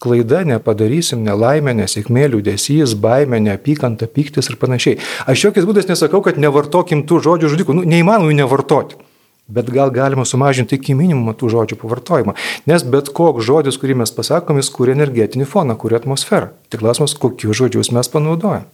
klaida 0.05 0.43
nepadarysim, 0.45 1.23
nelaimė, 1.25 1.73
nesėkmė, 1.81 2.27
liūdėsys, 2.35 2.93
baimė, 3.01 3.41
neapykanta, 3.49 4.09
pyktis 4.11 4.51
ir 4.51 4.59
panašiai. 4.61 5.01
Aš 5.25 5.47
jokiais 5.47 5.65
būdais 5.65 5.89
nesakau, 5.89 6.21
kad 6.25 6.37
nevartokim 6.41 7.03
tų 7.09 7.23
žodžių 7.25 7.51
žudikų, 7.55 7.79
nu, 7.79 7.89
neįmanoma 7.89 8.29
jų 8.31 8.39
nevartoti. 8.43 9.01
Bet 9.47 9.69
gal 9.69 9.91
galima 9.93 10.25
sumažinti 10.25 10.79
iki 10.79 10.95
minimumo 10.97 11.35
tų 11.37 11.51
žodžių 11.53 11.77
pavartojimą. 11.81 12.33
Nes 12.69 12.85
bet 12.95 13.11
koks 13.13 13.45
žodis, 13.45 13.77
kurį 13.77 13.99
mes 14.01 14.13
pasakom, 14.13 14.57
jis 14.57 14.71
kūrė 14.73 14.95
energetinį 14.97 15.45
foną, 15.49 15.77
kūrė 15.77 15.99
atmosferą. 15.99 16.49
Tik 16.73 16.81
klausimas, 16.81 17.13
kokius 17.21 17.61
žodžius 17.61 17.93
mes 17.93 18.09
panaudojam. 18.09 18.65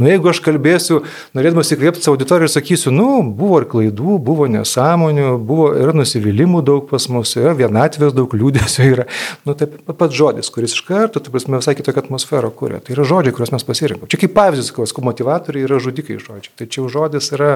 Nu, 0.00 0.06
jeigu 0.08 0.30
aš 0.30 0.38
kalbėsiu, 0.44 1.02
norėdamas 1.36 1.72
įkvėpti 1.74 2.04
savo 2.04 2.16
auditoriją 2.16 2.48
ir 2.48 2.52
sakysiu, 2.54 2.92
nu, 2.94 3.08
buvo 3.36 3.58
ir 3.60 3.66
klaidų, 3.68 4.14
buvo 4.24 4.46
nesąmonių, 4.48 5.34
buvo 5.44 5.66
ir 5.76 5.92
nusivylimų 5.98 6.62
daug 6.64 6.86
pas 6.88 7.04
mus, 7.12 7.34
yra 7.36 7.52
vienatvės 7.58 8.14
daug 8.16 8.32
liūdėsio, 8.32 8.86
yra, 8.94 9.04
nu, 9.44 9.56
taip 9.60 9.76
pats 9.90 10.16
žodis, 10.16 10.48
kuris 10.54 10.76
iš 10.76 10.86
karto, 10.88 11.20
taip 11.20 11.34
prasme, 11.34 11.60
visai 11.60 11.76
kitokią 11.76 12.06
atmosferą 12.06 12.52
kūrė. 12.56 12.80
Tai 12.86 12.96
yra 12.96 13.04
žodžiai, 13.12 13.34
kuriuos 13.36 13.52
mes 13.56 13.66
pasirinkome. 13.68 14.08
Čia 14.08 14.22
kaip 14.24 14.34
pavyzdys, 14.38 14.72
sakau, 14.72 15.04
motivatoriai 15.10 15.68
yra 15.68 15.82
žudikai 15.84 16.16
žodžiai. 16.22 16.56
Tai 16.62 16.70
čia 16.72 16.86
žodis 16.96 17.30
yra 17.36 17.52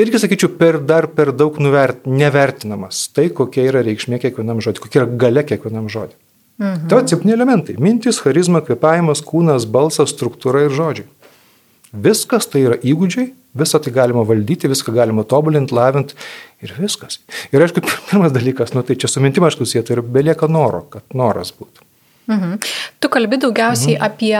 irgi, 0.00 0.22
sakyčiau, 0.24 0.54
per 0.56 0.80
dar 0.80 1.10
per 1.12 1.34
daug 1.36 1.60
nuvert, 1.60 2.08
nevertinamas. 2.08 3.04
Tai 3.12 3.28
kokia 3.36 3.68
yra 3.68 3.84
reikšmė 3.84 4.22
kiekvienam 4.24 4.64
žodžiui, 4.64 4.86
kokia 4.86 5.04
yra 5.04 5.22
gale 5.26 5.44
kiekvienam 5.44 5.92
žodžiui. 5.92 6.20
Mhm. 6.60 6.88
Tai 6.88 7.04
septyni 7.08 7.32
elementai- 7.32 7.76
mintis, 7.84 8.20
charizma, 8.20 8.60
kvepavimas, 8.60 9.22
kūnas, 9.24 9.64
balsas, 9.64 10.12
struktūra 10.12 10.66
ir 10.66 10.70
žodžiai. 10.76 11.08
Viskas 11.90 12.46
tai 12.46 12.62
yra 12.68 12.76
įgūdžiai, 12.86 13.32
visą 13.58 13.80
tai 13.82 13.90
galima 13.94 14.22
valdyti, 14.26 14.70
viską 14.70 14.94
galima 14.94 15.24
tobulinti, 15.26 15.74
lavinti 15.74 16.14
ir 16.62 16.74
viskas. 16.78 17.18
Ir 17.50 17.64
aišku, 17.64 17.82
pirmas 18.10 18.34
dalykas, 18.34 18.74
nu 18.76 18.84
tai 18.86 18.98
čia 19.00 19.10
su 19.10 19.22
mintim 19.22 19.46
aš 19.46 19.58
klausysiu, 19.58 19.82
tai 19.86 19.98
ir 19.98 20.04
belieka 20.06 20.48
noro, 20.50 20.84
kad 20.92 21.06
noras 21.18 21.50
būtų. 21.56 21.86
Mhm. 22.30 22.58
Tu 23.02 23.10
kalbi 23.10 23.40
daugiausiai 23.42 23.96
mhm. 23.96 24.04
apie, 24.06 24.36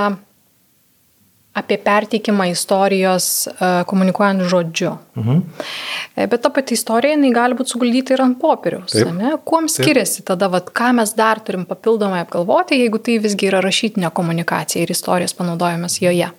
apie 1.58 1.78
perteikimą 1.82 2.46
istorijos 2.52 3.26
uh, 3.50 3.80
komunikuojant 3.90 4.46
žodžiu. 4.52 4.92
Mhm. 5.18 5.42
E, 6.14 6.28
bet 6.30 6.44
ta 6.44 6.52
pati 6.54 6.78
istorija, 6.78 7.16
jinai 7.16 7.32
gali 7.34 7.58
būti 7.58 7.74
suguldyta 7.74 8.14
ir 8.14 8.22
ant 8.28 8.38
popieriaus. 8.38 8.94
Kuom 9.42 9.66
skiriasi 9.66 10.20
Taip. 10.20 10.28
tada, 10.30 10.52
vat, 10.54 10.70
ką 10.70 10.92
mes 11.00 11.16
dar 11.18 11.42
turim 11.42 11.66
papildomai 11.66 12.22
apgalvoti, 12.22 12.78
jeigu 12.84 13.02
tai 13.02 13.18
visgi 13.26 13.50
yra 13.50 13.64
rašytinė 13.66 14.14
komunikacija 14.14 14.86
ir 14.86 14.94
istorijos 14.94 15.34
panaudojimas 15.34 15.98
joje? 15.98 16.30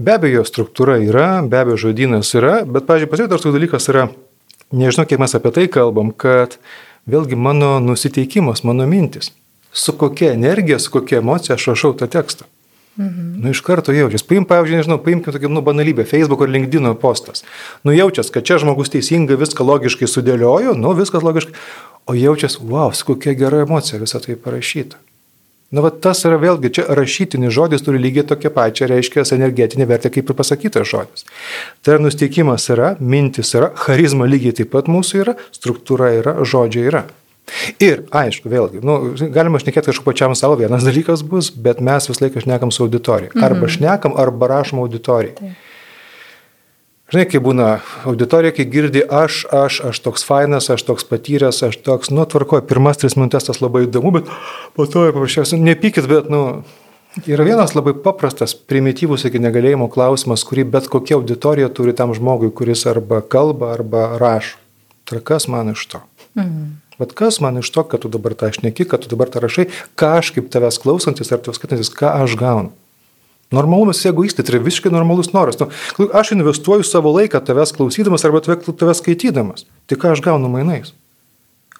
Be 0.00 0.14
abejo, 0.16 0.46
struktūra 0.48 0.96
yra, 1.04 1.42
be 1.44 1.58
abejo, 1.60 1.76
žodynas 1.82 2.30
yra, 2.38 2.62
bet, 2.64 2.86
pažiūrėjau, 2.88 3.10
pasiūlytas 3.12 3.42
toks 3.44 3.52
dalykas 3.52 3.88
yra, 3.92 4.06
nežinau, 4.72 5.04
kiek 5.08 5.20
mes 5.20 5.34
apie 5.36 5.52
tai 5.52 5.66
kalbam, 5.68 6.14
kad 6.16 6.56
vėlgi 7.10 7.36
mano 7.36 7.74
nusiteikimas, 7.84 8.64
mano 8.64 8.86
mintis, 8.88 9.28
su 9.76 9.92
kokia 10.00 10.32
energija, 10.38 10.78
su 10.80 10.94
kokia 10.94 11.20
emocija 11.20 11.58
aš 11.58 11.68
rašau 11.74 11.92
tą 12.00 12.08
tekstą. 12.08 12.48
Mhm. 12.96 13.26
Nu, 13.42 13.52
iš 13.52 13.60
karto 13.64 13.92
jaučiasi. 13.92 14.24
Paim, 14.28 14.44
pavyzdžiui, 14.48 14.80
nežinau, 14.80 14.98
paimkim 15.04 15.32
tokią, 15.32 15.52
nu, 15.52 15.60
banalybę, 15.64 16.04
Facebook 16.08 16.42
ar 16.42 16.48
LinkedIn 16.48 16.94
postas. 17.00 17.44
Nu, 17.84 17.92
jaučiasi, 17.92 18.32
kad 18.32 18.44
čia 18.44 18.58
žmogus 18.60 18.90
teisingai 18.92 19.36
viską 19.40 19.64
logiškai 19.64 20.08
sudėliojo, 20.08 20.74
nu, 20.76 20.96
viskas 20.98 21.24
logiškai, 21.24 21.54
o 22.08 22.16
jaučiasi, 22.16 22.64
wow, 22.72 22.90
su 22.96 23.06
kokia 23.12 23.36
gera 23.36 23.62
emocija 23.68 24.00
visą 24.00 24.20
tai 24.24 24.36
parašyta. 24.36 24.96
Na, 25.70 25.84
va, 25.84 25.92
tas 25.94 26.24
yra 26.26 26.34
vėlgi, 26.42 26.72
čia 26.74 26.84
rašytinis 26.98 27.52
žodis 27.54 27.84
turi 27.86 28.00
lygiai 28.02 28.26
tokią 28.26 28.50
pačią, 28.56 28.88
reiškia, 28.90 29.22
energetinę 29.36 29.86
vertę 29.86 30.10
kaip 30.10 30.32
ir 30.32 30.36
pasakytas 30.38 30.88
žodis. 30.90 31.28
Tai 31.84 31.94
yra 31.94 32.02
nusteikimas 32.02 32.66
yra, 32.74 32.96
mintis 32.98 33.54
yra, 33.54 33.70
charizma 33.78 34.26
lygiai 34.26 34.56
taip 34.58 34.72
pat 34.74 34.90
mūsų 34.90 35.22
yra, 35.22 35.36
struktūra 35.54 36.10
yra, 36.18 36.34
žodžiai 36.42 36.90
yra. 36.90 37.04
Ir, 37.82 38.02
aišku, 38.14 38.50
vėlgi, 38.50 38.82
nu, 38.86 38.98
galima 39.34 39.62
šnekėti 39.62 39.92
kažkokiu 39.92 40.10
pačiam 40.10 40.34
savo, 40.38 40.58
vienas 40.58 40.86
dalykas 40.86 41.22
bus, 41.26 41.52
bet 41.54 41.78
mes 41.82 42.10
visą 42.10 42.26
laiką 42.26 42.42
šnekam 42.44 42.74
su 42.74 42.84
auditorija. 42.86 43.32
Arba 43.38 43.64
mhm. 43.64 43.74
šnekam, 43.76 44.18
arba 44.18 44.50
rašom 44.50 44.82
auditorijai. 44.82 45.36
Taip. 45.38 45.66
Žinai, 47.10 47.24
kai 47.26 47.40
būna 47.42 47.68
auditorija, 48.06 48.54
kai 48.54 48.68
girdi 48.70 49.00
aš, 49.02 49.42
aš, 49.50 49.80
aš 49.88 49.98
toks 50.04 50.22
fainas, 50.26 50.68
aš 50.70 50.84
toks 50.86 51.06
patyręs, 51.10 51.58
aš 51.66 51.80
toks, 51.82 52.12
nu, 52.14 52.22
tvarkoju, 52.22 52.62
pirmas 52.70 53.00
tris 53.02 53.16
minutės 53.18 53.48
tas 53.48 53.58
labai 53.58 53.88
įdomu, 53.88 54.12
bet 54.14 54.30
po 54.76 54.86
to 54.86 55.08
paprasčiausiai, 55.10 55.58
nepykit, 55.66 56.06
bet, 56.10 56.28
nu, 56.30 56.62
yra 57.26 57.46
vienas 57.48 57.74
labai 57.74 57.96
paprastas, 58.04 58.54
primityvus 58.54 59.26
iki 59.26 59.42
negalėjimo 59.42 59.90
klausimas, 59.90 60.46
kurį 60.46 60.68
bet 60.76 60.86
kokia 60.92 61.18
auditorija 61.18 61.72
turi 61.74 61.96
tam 61.98 62.14
žmogui, 62.14 62.52
kuris 62.54 62.86
arba 62.86 63.24
kalba, 63.26 63.72
arba 63.74 64.12
rašo. 64.22 64.60
Tai 65.10 65.18
kas 65.26 65.48
man 65.50 65.72
iš 65.74 65.88
to? 65.90 66.04
Mhm. 66.38 66.68
Bet 67.00 67.16
kas 67.16 67.40
man 67.40 67.58
iš 67.58 67.72
to, 67.72 67.82
kad 67.88 68.04
tu 68.04 68.10
dabar 68.12 68.36
tą 68.38 68.52
šneki, 68.52 68.84
kad 68.86 69.02
tu 69.02 69.10
dabar 69.10 69.30
tą 69.32 69.40
rašai, 69.42 69.66
ką 69.98 70.12
aš 70.20 70.30
kaip 70.36 70.50
tavęs 70.52 70.78
klausantis 70.78 71.32
ar 71.32 71.40
tavęs 71.40 71.58
skaitantis, 71.58 71.90
ką 71.96 72.12
aš 72.22 72.36
gaunu? 72.38 72.70
Normalumas 73.50 74.04
egoistai, 74.06 74.44
tai 74.46 74.54
yra 74.54 74.62
visiškai 74.62 74.92
normalus 74.94 75.32
noras. 75.34 75.58
Nu, 75.58 76.06
aš 76.14 76.34
investuoju 76.36 76.86
savo 76.86 77.10
laiką 77.16 77.40
tavęs 77.42 77.74
klausydamas 77.74 78.24
arba 78.24 78.42
tavęs 78.44 79.00
skaitydamas. 79.02 79.66
Tai 79.90 79.98
ką 79.98 80.12
aš 80.14 80.22
gaunu 80.22 80.50
mainais? 80.52 80.92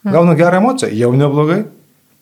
Gaunu 0.03 0.35
gerą 0.35 0.59
emociją, 0.59 0.91
jau 0.97 1.13
neblogai, 1.15 1.61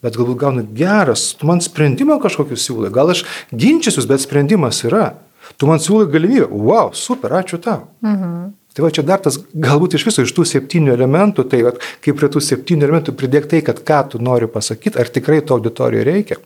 bet 0.04 0.18
galbūt 0.18 0.40
gaunu 0.42 0.66
geras, 0.76 1.30
tu 1.38 1.48
man 1.48 1.62
sprendimą 1.64 2.18
kažkokius 2.20 2.66
siūlai, 2.66 2.92
gal 2.92 3.14
aš 3.14 3.24
ginčysiu, 3.54 4.04
bet 4.10 4.24
sprendimas 4.24 4.82
yra. 4.84 5.14
Tu 5.56 5.68
man 5.70 5.80
siūlai 5.80 6.10
galimybę, 6.12 6.50
wow, 6.52 6.92
super, 6.92 7.32
ačiū 7.38 7.60
tau. 7.62 7.86
Mhm. 8.04 8.50
Tai 8.76 8.84
va 8.84 8.92
čia 8.94 9.02
dar 9.02 9.18
tas, 9.18 9.40
galbūt 9.58 9.96
iš 9.96 10.04
viso 10.06 10.22
iš 10.22 10.30
tų 10.36 10.44
septynių 10.46 10.92
elementų, 10.92 11.48
tai 11.50 11.64
va, 11.66 11.72
kaip 12.04 12.18
prie 12.20 12.28
tų 12.30 12.42
septynių 12.44 12.84
elementų 12.86 13.16
pridėk 13.18 13.48
tai, 13.50 13.62
kad 13.66 13.80
ką 13.82 14.04
tu 14.12 14.20
nori 14.22 14.46
pasakyti, 14.46 15.00
ar 15.00 15.08
tikrai 15.10 15.40
to 15.42 15.56
auditorijoje 15.56 16.04
reikia. 16.06 16.38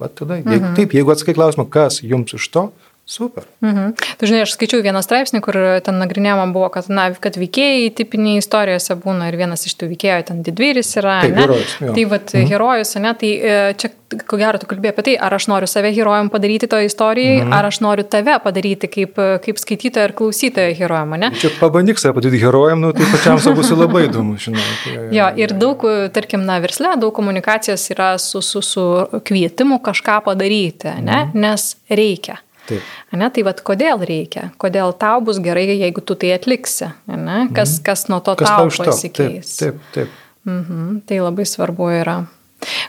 Va 0.00 0.10
tada, 0.12 0.36
mhm. 0.36 0.52
jeigu, 0.52 0.72
taip, 0.76 0.94
jeigu 0.98 1.12
atsakai 1.14 1.34
klausimą, 1.38 1.64
kas 1.72 2.02
jums 2.04 2.36
iš 2.36 2.50
to, 2.52 2.66
Super. 3.06 3.44
Mhm. 3.62 3.92
Tu 4.18 4.26
žinai, 4.26 4.40
aš 4.42 4.56
skaičiau 4.56 4.82
vieną 4.82 4.98
straipsnį, 5.04 5.38
kur 5.44 5.54
ten 5.86 6.00
nagrinėjama 6.02 6.48
buvo, 6.50 6.72
kad, 6.74 6.88
na, 6.90 7.04
kad 7.14 7.36
veikėjai 7.38 7.92
tipiniai 7.94 8.40
istorijose 8.42 8.96
būna 8.98 9.28
ir 9.30 9.36
vienas 9.38 9.62
iš 9.68 9.76
tų 9.78 9.92
veikėjų 9.92 10.24
ten 10.26 10.40
didvyris 10.42 10.90
yra. 10.98 11.20
Taip, 11.22 11.36
herojus, 11.38 11.76
jo. 11.84 11.92
tai 11.94 12.04
vad 12.10 12.24
mhm. 12.34 12.48
herojus, 12.50 12.90
ne, 13.04 13.12
tai 13.20 13.30
e, 13.38 13.60
čia 13.78 13.92
ko 14.26 14.38
gero 14.40 14.58
tu 14.58 14.66
kalbėjai 14.70 14.94
apie 14.94 15.04
tai, 15.06 15.14
ar 15.22 15.34
aš 15.38 15.46
noriu 15.50 15.68
save 15.70 15.92
herojum 15.94 16.32
padaryti 16.34 16.66
to 16.70 16.80
istorijai, 16.82 17.36
mhm. 17.44 17.54
ar 17.54 17.68
aš 17.68 17.78
noriu 17.86 18.06
tave 18.10 18.34
padaryti 18.42 18.90
kaip, 18.90 19.20
kaip 19.44 19.60
skaitytoją 19.62 20.08
ir 20.08 20.14
klausytoją 20.18 20.72
herojum, 20.78 21.14
ne? 21.22 21.30
Čia 21.38 21.52
pabandyk 21.60 22.02
save 22.02 22.16
padaryti 22.18 22.42
herojum, 22.42 22.82
nu, 22.88 22.90
tai 22.96 23.06
pačiam 23.12 23.38
savo 23.42 23.60
bus 23.60 23.70
labai 23.70 24.08
įdomu, 24.08 24.34
žinai. 24.46 24.64
Jo, 24.90 25.04
jo, 25.14 25.28
ir 25.44 25.54
daug, 25.62 25.86
tarkim, 26.14 26.42
na, 26.48 26.58
versle, 26.64 26.96
daug 26.98 27.14
komunikacijos 27.14 27.86
yra 27.94 28.16
su, 28.22 28.42
su, 28.42 28.64
su 28.66 28.88
kvietimu 29.30 29.78
kažką 29.86 30.18
padaryti, 30.26 30.90
ne, 31.06 31.28
mhm. 31.28 31.46
nes 31.46 31.70
reikia. 31.86 32.40
Taip. 32.66 32.92
Ne, 33.14 33.28
tai 33.30 33.44
vad 33.46 33.60
kodėl 33.66 34.02
reikia, 34.06 34.50
kodėl 34.62 34.94
tau 34.98 35.20
bus 35.24 35.38
gerai, 35.42 35.68
jeigu 35.70 36.02
tu 36.02 36.16
tai 36.18 36.32
atliksi, 36.34 36.90
ne? 37.06 37.46
kas, 37.54 37.78
mhm. 37.78 37.84
kas 37.86 38.06
nuo 38.10 38.20
to 38.24 38.34
kas 38.40 38.50
tau 38.50 38.70
pasikeis. 38.70 39.56
Taip, 39.60 39.78
taip. 39.94 40.08
taip. 40.08 40.22
Mhm, 40.46 41.00
tai 41.06 41.20
labai 41.22 41.46
svarbu 41.46 41.88
yra. 42.00 42.20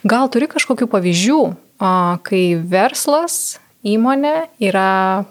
Gal 0.08 0.30
turi 0.34 0.48
kažkokių 0.50 0.88
pavyzdžių, 0.92 1.40
kai 2.28 2.44
verslas, 2.70 3.58
įmonė 3.88 4.36
yra, 4.64 5.26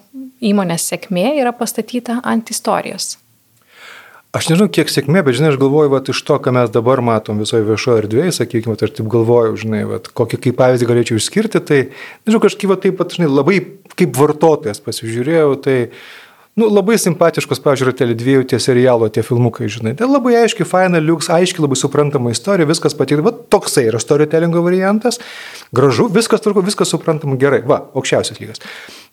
įmonės 0.44 0.90
sėkmė 0.90 1.36
yra 1.40 1.54
pastatyta 1.56 2.20
ant 2.26 2.50
istorijos? 2.52 3.16
Aš 4.36 4.50
nežinau, 4.50 4.68
kiek 4.68 4.90
sėkmė, 4.92 5.22
bet 5.24 5.38
žinai, 5.38 5.54
aš 5.54 5.56
galvoju, 5.60 5.88
va, 5.94 6.02
iš 6.12 6.18
to, 6.28 6.36
ką 6.42 6.52
mes 6.52 6.68
dabar 6.72 7.00
matom 7.04 7.38
visoje 7.40 7.64
viešoje 7.64 8.02
erdvėje, 8.02 8.34
sakykime, 8.36 8.74
tai 8.76 8.90
aš 8.90 8.98
taip 8.98 9.08
galvoju, 9.12 9.54
žinai, 9.62 9.80
va, 9.88 10.00
kokį 10.20 10.40
kaip 10.44 10.58
pavyzdį 10.58 10.88
galėčiau 10.90 11.20
išskirti, 11.20 11.62
tai, 11.64 11.78
nežinau, 12.26 12.42
kažkaip 12.44 12.68
va, 12.68 12.76
taip 12.82 12.98
pat, 12.98 13.14
žinai, 13.16 13.30
labai 13.32 13.62
kaip 13.96 14.18
vartotojas 14.18 14.82
pasižiūrėjau, 14.84 15.54
tai, 15.64 15.76
nu, 16.60 16.68
labai 16.68 16.98
simpatiškos, 17.00 17.62
pažiūrėjau, 17.64 17.96
tele 18.02 18.18
dviejų 18.18 18.44
tie 18.52 18.60
serialo, 18.60 19.08
tie 19.14 19.24
filmukai, 19.24 19.70
žinai, 19.72 19.94
tai 19.96 20.10
labai 20.10 20.36
aiškiai, 20.42 20.68
faina, 20.68 21.00
liuks, 21.00 21.30
aiškiai, 21.32 21.64
labai 21.64 21.80
suprantama 21.80 22.34
istorija, 22.34 22.68
viskas 22.68 22.98
patikta, 22.98 23.24
va, 23.24 23.32
toksai 23.32 23.86
yra 23.88 24.02
storytellingo 24.02 24.60
variantas, 24.66 25.22
gražu, 25.72 26.10
viskas 26.12 26.44
turku, 26.44 26.66
viskas 26.66 26.92
suprantama 26.92 27.40
gerai, 27.40 27.64
va, 27.64 27.86
aukščiausias 27.96 28.44
lygas. 28.44 28.64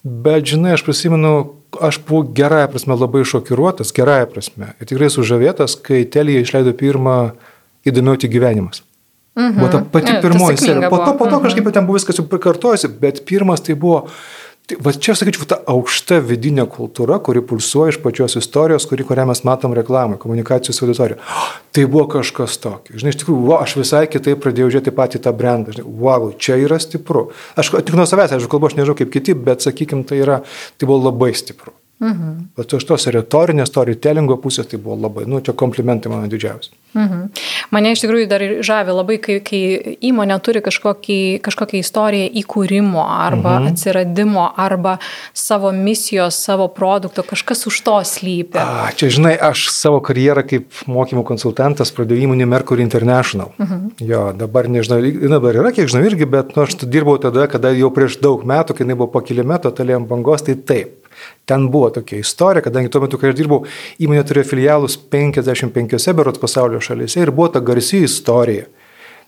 Bet, 0.04 0.44
žinai, 0.52 0.74
aš 0.76 0.84
prisimenu, 0.84 1.34
aš 1.80 2.02
buvau 2.04 2.28
gerąją 2.36 2.68
prasme 2.74 2.98
labai 3.00 3.24
šokiruotas, 3.28 3.94
gerąją 3.96 4.28
prasme. 4.34 4.74
Ir 4.84 4.90
tikrai 4.90 5.08
sužavėtas, 5.14 5.78
kai 5.80 6.04
Telija 6.04 6.44
išleido 6.44 6.74
pirmą 6.76 7.18
įdomiauti 7.88 8.28
gyvenimas. 8.32 8.84
Mhm. 9.40 9.56
Buvo 9.58 9.70
ta 9.72 9.82
pati 9.92 10.12
ja, 10.12 10.22
pirmoji 10.22 10.60
serija. 10.62 10.90
Po 10.92 11.00
to, 11.02 11.16
po 11.18 11.26
to 11.26 11.38
mhm. 11.38 11.44
kažkaip 11.48 11.72
ten 11.74 11.88
buvo 11.88 11.98
viskas 11.98 12.20
jau 12.20 12.28
prikartojasi, 12.30 12.92
bet 13.02 13.24
pirmas 13.26 13.64
tai 13.66 13.76
buvo 13.80 14.04
Tai 14.64 14.78
va 14.80 14.94
čia, 14.96 15.12
sakyčiau, 15.20 15.44
ta 15.44 15.58
aukšta 15.68 16.22
vidinė 16.24 16.64
kultūra, 16.72 17.18
kuri 17.20 17.42
pulsuoja 17.44 17.92
iš 17.92 17.98
pačios 18.00 18.38
istorijos, 18.40 18.86
kuri, 18.88 19.04
kurią 19.04 19.26
mes 19.28 19.44
matom 19.44 19.76
reklamai, 19.76 20.16
komunikacijos 20.22 20.80
auditorijoje. 20.86 21.20
Tai 21.76 21.86
buvo 21.92 22.06
kažkas 22.16 22.56
tokio. 22.64 22.96
Žinai, 22.96 23.12
iš 23.12 23.20
tikrųjų, 23.20 23.44
va, 23.50 23.60
aš 23.66 23.76
visai 23.82 24.06
kitaip 24.08 24.40
pradėjau 24.40 24.70
žiūrėti 24.72 24.96
patį 24.96 25.24
tą 25.26 25.36
brandą. 25.36 25.76
Žinai, 25.76 25.88
wow, 26.06 26.30
čia 26.40 26.56
yra 26.64 26.80
stipru. 26.80 27.26
Aš 27.60 27.74
tik 27.76 27.96
nuo 28.00 28.08
savęs, 28.08 28.38
aš 28.38 28.48
kalbu, 28.48 28.72
aš 28.72 28.80
nežinau 28.80 28.96
kaip 29.02 29.12
kiti, 29.12 29.36
bet, 29.36 29.66
sakykim, 29.68 30.08
tai, 30.08 30.24
yra, 30.24 30.40
tai 30.78 30.88
buvo 30.88 31.10
labai 31.10 31.34
stipru. 31.36 31.76
Mhm. 32.02 32.32
Bet 32.58 32.74
iš 32.76 32.86
tos 32.90 33.06
retorinės, 33.14 33.70
storytellingo 33.70 34.36
pusės 34.42 34.68
tai 34.68 34.80
buvo 34.82 34.98
labai, 35.06 35.24
nu, 35.30 35.40
čia 35.46 35.54
komplimentai 35.56 36.12
mano 36.12 36.28
didžiausi. 36.32 36.74
Mhm. 36.94 37.22
Mane 37.74 37.94
iš 37.94 38.04
tikrųjų 38.04 38.28
dar 38.30 38.44
žavi 38.66 38.94
labai, 38.94 39.18
kai, 39.24 39.38
kai 39.46 39.62
įmonė 40.10 40.36
turi 40.44 40.62
kažkokį, 40.66 41.20
kažkokią 41.46 41.80
istoriją 41.80 42.28
įkūrimo 42.44 43.02
arba 43.06 43.56
mhm. 43.60 43.72
atsiradimo 43.72 44.48
arba 44.60 44.98
savo 45.34 45.72
misijos, 45.74 46.38
savo 46.44 46.68
produkto, 46.68 47.24
kažkas 47.26 47.66
už 47.70 47.80
to 47.86 47.96
slypi. 48.10 48.60
A, 48.62 48.92
čia 48.98 49.10
žinai, 49.14 49.34
aš 49.38 49.70
savo 49.74 50.02
karjerą 50.04 50.44
kaip 50.50 50.84
mokymų 50.90 51.24
konsultantas 51.30 51.94
pradėjau 51.96 52.28
įmonį 52.28 52.50
Mercury 52.52 52.86
International. 52.86 53.54
Mhm. 53.62 53.86
Jo, 54.10 54.26
dabar 54.38 54.68
nežinau, 54.70 55.00
dabar 55.32 55.62
yra, 55.62 55.72
kiek 55.76 55.88
žinau 55.94 56.04
irgi, 56.10 56.28
bet 56.30 56.58
nu, 56.58 56.68
aš 56.68 56.78
dirbau 56.84 57.16
tada, 57.22 57.48
kada 57.48 57.72
jau 57.78 57.94
prieš 57.96 58.20
daug 58.22 58.44
metų, 58.50 58.76
kai 58.76 58.86
jinai 58.86 59.00
buvo 59.00 59.14
pakilime, 59.14 59.56
ant 59.64 60.10
bangos, 60.10 60.44
tai 60.44 60.58
taip. 60.60 61.03
Ten 61.50 61.68
buvo 61.72 61.90
tokia 61.92 62.22
istorija, 62.24 62.64
kadangi 62.64 62.92
tuo 62.92 63.02
metu, 63.04 63.20
kai 63.20 63.34
aš 63.34 63.36
dirbau, 63.36 63.66
įmonė 64.00 64.24
turėjo 64.28 64.48
filialus 64.54 64.96
55 65.12 66.16
berots 66.16 66.40
pasaulio 66.40 66.80
šalyse 66.80 67.20
ir 67.20 67.34
buvo 67.36 67.50
ta 67.52 67.64
garsi 67.64 68.06
istorija 68.08 68.70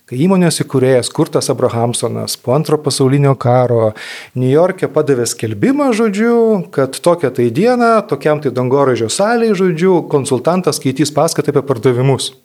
kai 0.06 0.20
įmonės 0.22 0.62
įkūrėjas 0.62 1.10
Kurtas 1.14 1.50
Abrahamsonas 1.50 2.36
po 2.38 2.54
antro 2.54 2.78
pasaulinio 2.82 3.34
karo 3.42 3.96
New 4.38 4.52
York'e 4.52 4.90
padavė 4.94 5.26
skelbimą, 5.30 5.90
žodžiu, 5.98 6.36
kad 6.76 7.00
tokią 7.08 7.32
tai 7.34 7.48
dieną, 7.54 8.06
tokiam 8.10 8.42
tai 8.44 8.54
dangoraižio 8.54 9.10
salėje, 9.10 9.58
žodžiu, 9.64 9.96
konsultantas 10.12 10.78
skaitys 10.78 11.14
paskaitą 11.16 11.56
apie 11.56 11.66
pardavimus. 11.66 12.36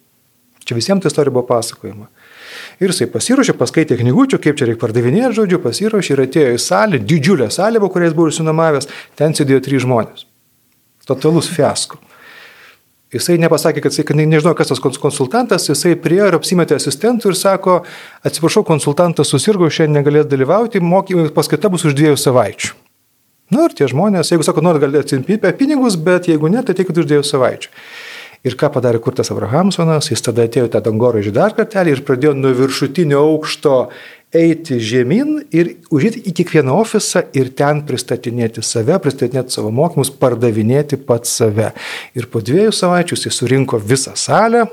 Čia 0.64 0.78
visiems 0.78 1.04
ta 1.04 1.12
istorija 1.12 1.36
buvo 1.36 1.44
pasakojama. 1.50 2.08
Ir 2.80 2.94
jisai 2.94 3.10
pasiruošė, 3.12 3.52
paskaitė 3.60 3.98
knygučių, 4.00 4.38
kaip 4.40 4.56
čia 4.56 4.70
reikia 4.70 4.80
pardavinėti, 4.80 5.34
žodžiu, 5.36 5.58
pasiruošė 5.60 6.14
ir 6.14 6.22
atėjo 6.24 6.52
į 6.56 6.60
salę, 6.64 7.00
didžiulę 7.04 7.50
salę, 7.52 7.80
po 7.82 7.90
kuriais 7.92 8.14
buvo 8.16 8.30
išsinomavęs, 8.32 8.88
ten 9.20 9.36
sėdėjo 9.36 9.60
trys 9.66 9.84
žmonės. 9.84 10.24
Totalus 11.04 11.50
fiasko. 11.52 12.00
Jisai 13.12 13.40
nepasakė, 13.42 13.82
kad, 13.82 13.92
jisai, 13.92 14.14
nežino, 14.22 14.54
kas 14.56 14.70
tas 14.70 14.80
konsultantas, 14.80 15.66
jisai 15.68 15.96
priejo 15.98 16.28
ir 16.30 16.36
apsimetė 16.38 16.76
asistentų 16.78 17.32
ir 17.32 17.36
sako, 17.36 17.80
atsiprašau, 18.24 18.62
konsultantas 18.64 19.32
susirgo, 19.34 19.66
šiandien 19.66 19.98
negalės 19.98 20.28
dalyvauti, 20.30 20.80
mokymai 20.80 21.26
paskaita 21.34 21.68
bus 21.74 21.84
už 21.90 21.98
dviejų 21.98 22.20
savaičių. 22.22 22.76
Na 23.50 23.58
nu, 23.58 23.64
ir 23.66 23.74
tie 23.74 23.88
žmonės, 23.90 24.30
jeigu 24.30 24.46
sako, 24.46 24.62
nori 24.62 24.78
galite 24.78 25.02
atsimti 25.02 25.40
pinigus, 25.58 25.98
bet 25.98 26.30
jeigu 26.30 26.48
ne, 26.48 26.62
tai 26.62 26.76
teikit 26.78 27.02
už 27.02 27.10
dviejų 27.10 27.26
savaičių. 27.26 27.72
Ir 28.40 28.56
ką 28.56 28.70
padarė 28.72 29.02
Kurtas 29.04 29.28
Abrahamsonas, 29.34 30.08
jis 30.08 30.22
tada 30.24 30.46
atėjo 30.48 30.70
tą 30.72 30.80
dangoraižį 30.86 31.34
dar 31.36 31.52
kartelį 31.56 31.92
ir 31.92 32.02
pradėjo 32.08 32.32
nuo 32.38 32.54
viršutinio 32.56 33.20
aukšto 33.20 33.74
eiti 34.32 34.78
žemyn 34.80 35.42
ir 35.52 35.74
užėti 35.92 36.22
į 36.30 36.32
kiekvieną 36.38 36.78
ofisą 36.80 37.26
ir 37.36 37.50
ten 37.58 37.82
pristatinėti 37.84 38.64
save, 38.64 38.96
pristatinėti 39.02 39.52
savo 39.52 39.72
mokymus, 39.74 40.12
pardavinėti 40.22 40.96
pats 41.04 41.34
save. 41.40 41.72
Ir 42.16 42.30
po 42.32 42.40
dviejų 42.40 42.72
savaičių 42.78 43.18
jis 43.18 43.42
surinko 43.42 43.82
visą 43.82 44.16
salę, 44.16 44.68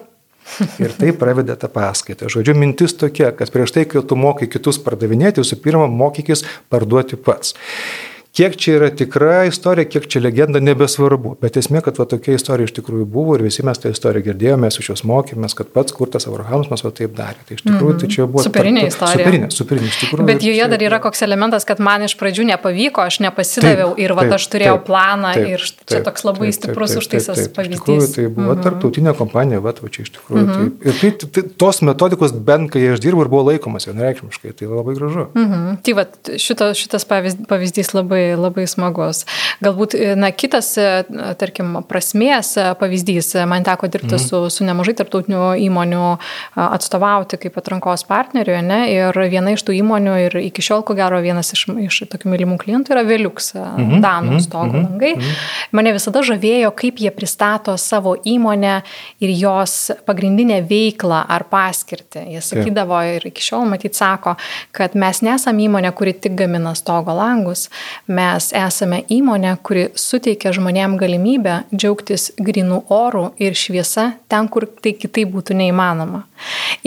Ir 0.80 0.94
tai 0.96 1.12
pravedė 1.12 1.58
tą 1.60 1.70
paskaitą. 1.72 2.30
Žodžiu, 2.32 2.56
mintis 2.58 2.96
tokia, 2.98 3.34
kad 3.36 3.52
prieš 3.54 3.74
tai, 3.76 3.84
kai 3.90 4.02
tu 4.08 4.18
mokai 4.18 4.48
kitus 4.50 4.80
pardavinėti, 4.82 5.44
visų 5.44 5.60
pirma, 5.62 5.90
mokykis 5.92 6.46
parduoti 6.72 7.20
pats. 7.20 7.54
Kiek 8.38 8.54
čia 8.54 8.76
yra 8.78 8.88
tikra 8.94 9.48
istorija, 9.50 9.88
kiek 9.90 10.04
čia 10.06 10.20
legenda, 10.22 10.60
nebesvarbu. 10.62 11.32
Bet 11.42 11.56
esmė, 11.58 11.82
kad 11.82 11.98
va, 11.98 12.06
tokia 12.06 12.36
istorija 12.38 12.70
iš 12.70 12.76
tikrųjų 12.78 13.08
buvo 13.10 13.34
ir 13.34 13.42
visi 13.48 13.64
mes 13.66 13.80
tą 13.82 13.90
istoriją 13.90 14.28
girdėjome, 14.28 14.68
mes 14.68 14.78
iš 14.78 14.92
jos 14.92 15.02
mokėmės, 15.10 15.56
kad 15.58 15.72
pats 15.74 15.96
kurtas 15.98 16.28
Abrahamas 16.30 16.84
va 16.86 16.92
taip 16.94 17.16
darė. 17.18 17.42
Tai 17.48 17.58
iš 17.58 17.64
tikrųjų 17.64 17.88
mm 17.88 17.96
-hmm. 17.96 18.04
tai 18.04 18.10
čia 18.14 18.28
buvo 18.30 18.44
superinė 18.46 18.84
ta, 18.84 18.92
istorija. 18.92 19.26
Superinė, 19.26 19.50
superinė 19.56 19.90
iš 19.90 19.98
tikrųjų. 20.04 20.28
Bet 20.30 20.46
joje 20.46 20.68
dar 20.74 20.86
yra 20.86 21.00
koks 21.02 21.26
elementas, 21.26 21.66
kad 21.66 21.82
man 21.82 22.06
iš 22.06 22.14
pradžių 22.20 22.46
nepavyko, 22.52 23.02
aš 23.02 23.20
nepasidaviau 23.26 23.90
taip, 23.96 24.04
ir 24.06 24.14
va, 24.20 24.28
aš 24.38 24.48
turėjau 24.54 24.76
taip, 24.78 24.86
planą 24.92 25.34
taip, 25.34 25.48
ir 25.56 25.66
čia 25.66 25.96
taip, 25.96 26.06
toks 26.12 26.28
labai 26.30 26.52
taip, 26.52 26.58
stiprus 26.60 26.96
užtaisas 27.02 27.42
pavyzdys. 27.58 27.80
Iš 27.80 27.86
tikrųjų, 27.88 28.14
tai 28.16 28.28
buvo 28.28 28.46
mm 28.46 28.54
-hmm. 28.54 28.64
tarptautinė 28.64 29.16
kompanija, 29.18 29.64
va, 29.66 29.74
va 29.82 29.90
čia 29.90 30.06
iš 30.06 30.14
tikrųjų. 30.20 30.46
Mm 30.46 30.54
-hmm. 30.54 30.70
taip, 30.78 30.86
ir 30.86 31.02
tai, 31.02 31.30
tai, 31.42 31.44
tos 31.66 31.82
metodikos 31.82 32.38
bent 32.38 32.72
kai 32.72 32.86
aš 32.94 33.02
dirbu 33.02 33.26
ir 33.26 33.34
buvo 33.34 33.44
laikomas 33.50 33.90
vienareikšmiškai, 33.90 34.54
tai 34.54 34.68
labai 34.68 34.96
gražu. 34.96 35.28
Mm 35.34 35.48
-hmm. 35.50 35.78
Tai 35.82 35.94
va, 35.94 36.06
šitas 36.38 37.06
pavyzdys 37.50 37.94
labai, 37.94 38.27
labai 38.36 38.68
smagus. 38.68 39.24
Galbūt, 39.64 39.96
e, 39.98 40.14
na, 40.20 40.30
kitas, 40.36 40.70
e, 40.78 41.04
tarkim, 41.40 41.80
prasmės 41.88 42.54
e, 42.60 42.66
pavyzdys, 42.78 43.34
man 43.50 43.66
teko 43.66 43.90
dirbti 43.90 44.16
mhm. 44.16 44.24
su, 44.24 44.42
su 44.54 44.68
nemažai 44.68 44.94
tarptautinių 45.00 45.56
įmonių 45.66 46.04
atstovauti 46.62 47.40
kaip 47.42 47.58
atrankos 47.60 48.04
partneriu, 48.08 48.58
ne, 48.66 48.80
ir 48.94 49.18
viena 49.32 49.54
iš 49.56 49.64
tų 49.68 49.78
įmonių 49.80 50.18
ir 50.26 50.38
iki 50.44 50.66
šiol, 50.66 50.84
ko 50.88 50.96
gero, 50.98 51.20
vienas 51.24 51.54
iš, 51.56 51.66
iš 51.88 52.02
tokių 52.12 52.34
mylimų 52.34 52.60
klientų 52.62 52.94
yra 52.96 53.06
Veliux, 53.08 53.54
mhm. 53.58 54.02
Danų 54.04 54.36
mhm. 54.36 54.44
stogo 54.46 54.74
mhm. 54.74 54.86
langai. 54.86 55.14
Mhm. 55.18 55.42
Mane 55.78 55.96
visada 55.98 56.24
žavėjo, 56.26 56.72
kaip 56.78 57.02
jie 57.02 57.14
pristato 57.16 57.78
savo 57.82 58.16
įmonę 58.28 58.80
ir 59.24 59.34
jos 59.38 59.78
pagrindinę 60.08 60.62
veiklą 60.68 61.24
ar 61.28 61.48
paskirtį. 61.50 62.28
Jie 62.36 62.44
sakydavo 62.46 63.00
ir 63.16 63.26
iki 63.30 63.44
šiol, 63.44 63.66
matyt, 63.72 63.98
sako, 63.98 64.36
kad 64.76 64.96
mes 64.98 65.24
nesame 65.26 65.66
įmonė, 65.68 65.92
kuri 65.98 66.14
tik 66.14 66.38
gamina 66.38 66.74
stogo 66.78 67.16
langus, 67.18 67.68
mes 68.18 68.50
esame 68.56 69.04
įmonė, 69.14 69.54
kuri 69.66 69.88
suteikia 69.98 70.54
žmonėm 70.56 70.98
galimybę 71.00 71.60
džiaugtis 71.74 72.32
grinų 72.42 72.84
orų 72.94 73.30
ir 73.44 73.58
šviesa 73.58 74.10
ten, 74.32 74.50
kur 74.52 74.68
tai 74.68 74.96
kitaip 74.98 75.32
būtų 75.36 75.58
neįmanoma. 75.62 76.24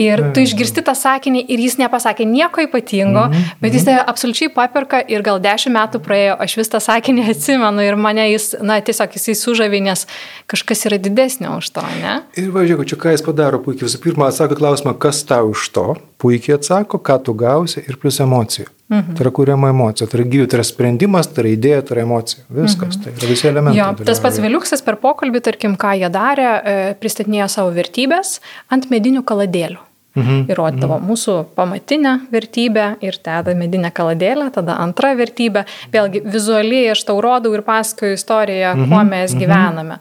Ir 0.01 0.21
tu 0.35 0.43
išgirsti 0.43 0.83
tą 0.85 0.93
sakinį 0.95 1.43
ir 1.51 1.61
jis 1.61 1.77
nepasakė 1.79 2.25
nieko 2.27 2.63
ypatingo, 2.63 3.25
mm 3.27 3.33
-hmm. 3.33 3.57
bet 3.61 3.73
jis 3.75 3.85
tai 3.87 3.97
absoliučiai 3.99 4.49
paperka 4.53 5.01
ir 5.07 5.21
gal 5.21 5.39
dešimt 5.43 5.75
metų 5.75 5.99
praėjo, 6.05 6.35
aš 6.39 6.57
vis 6.57 6.69
tą 6.69 6.79
sakinį 6.79 7.27
atsimenu 7.33 7.81
ir 7.85 7.95
mane 7.95 8.29
jis, 8.31 8.55
na, 8.61 8.79
tiesiog 8.81 9.17
jisai 9.17 9.35
sužavė, 9.35 9.81
nes 9.81 10.07
kažkas 10.47 10.85
yra 10.89 10.97
didesnio 10.97 11.57
už 11.57 11.69
to, 11.69 11.83
ne? 12.01 12.21
Ir 12.35 12.51
važiuok, 12.51 12.85
čia 12.85 12.95
ką 12.95 13.15
jis 13.15 13.25
padaro 13.25 13.59
puikiai. 13.59 13.87
Visų 13.89 14.01
pirma, 14.03 14.27
atsako 14.27 14.55
klausimą, 14.55 14.97
kas 14.99 15.23
tau 15.23 15.51
už 15.51 15.69
to, 15.75 15.87
puikiai 16.17 16.55
atsako, 16.59 16.97
ką 16.97 17.23
tu 17.23 17.33
gausi 17.33 17.83
ir 17.87 17.97
plus 17.97 18.19
emocijų. 18.19 18.69
Mhm. 18.91 19.15
Tai 19.15 19.23
yra 19.23 19.31
kuriama 19.31 19.69
emocija, 19.71 20.07
tai 20.11 20.19
yra 20.19 20.25
gyvybė, 20.27 20.47
tai 20.51 20.57
yra 20.59 20.65
sprendimas, 20.67 21.29
tai 21.31 21.45
yra 21.45 21.53
idėja, 21.55 21.83
tai 21.87 21.95
yra 21.95 22.03
emocija. 22.03 22.43
Viskas, 22.51 22.97
mhm. 22.97 23.03
tai 23.05 23.13
yra 23.15 23.29
visi 23.29 23.47
elementai. 23.47 23.77
Jo, 23.79 23.91
tas 24.09 24.19
pats 24.23 24.41
Viliuksas 24.43 24.83
per 24.83 24.97
pokalbį, 24.99 25.43
tarkim, 25.47 25.77
ką 25.79 25.93
jie 26.01 26.09
darė, 26.11 26.49
e, 26.49 26.75
pristatinėjo 26.99 27.47
savo 27.55 27.71
vertybės 27.77 28.39
ant 28.73 28.89
medinių 28.91 29.23
kaladėlių. 29.23 29.79
Mhm. 30.11 30.41
Ir 30.51 30.57
rodydavo 30.59 30.97
mhm. 30.97 31.07
mūsų 31.07 31.33
pamatinę 31.55 32.17
vertybę 32.33 32.87
ir 32.99 33.15
tada 33.23 33.53
medinę 33.55 33.93
kaladėlę, 33.95 34.49
tada 34.51 34.75
antra 34.83 35.13
vertybė. 35.15 35.63
Vėlgi, 35.93 36.25
vizualiai 36.33 36.89
aš 36.91 37.05
tau 37.07 37.21
rodau 37.23 37.53
ir 37.55 37.63
pasakoju 37.63 38.19
istoriją, 38.19 38.73
mhm. 38.75 38.91
kuo 38.91 39.05
mes 39.07 39.31
mhm. 39.31 39.39
gyvename. 39.39 39.99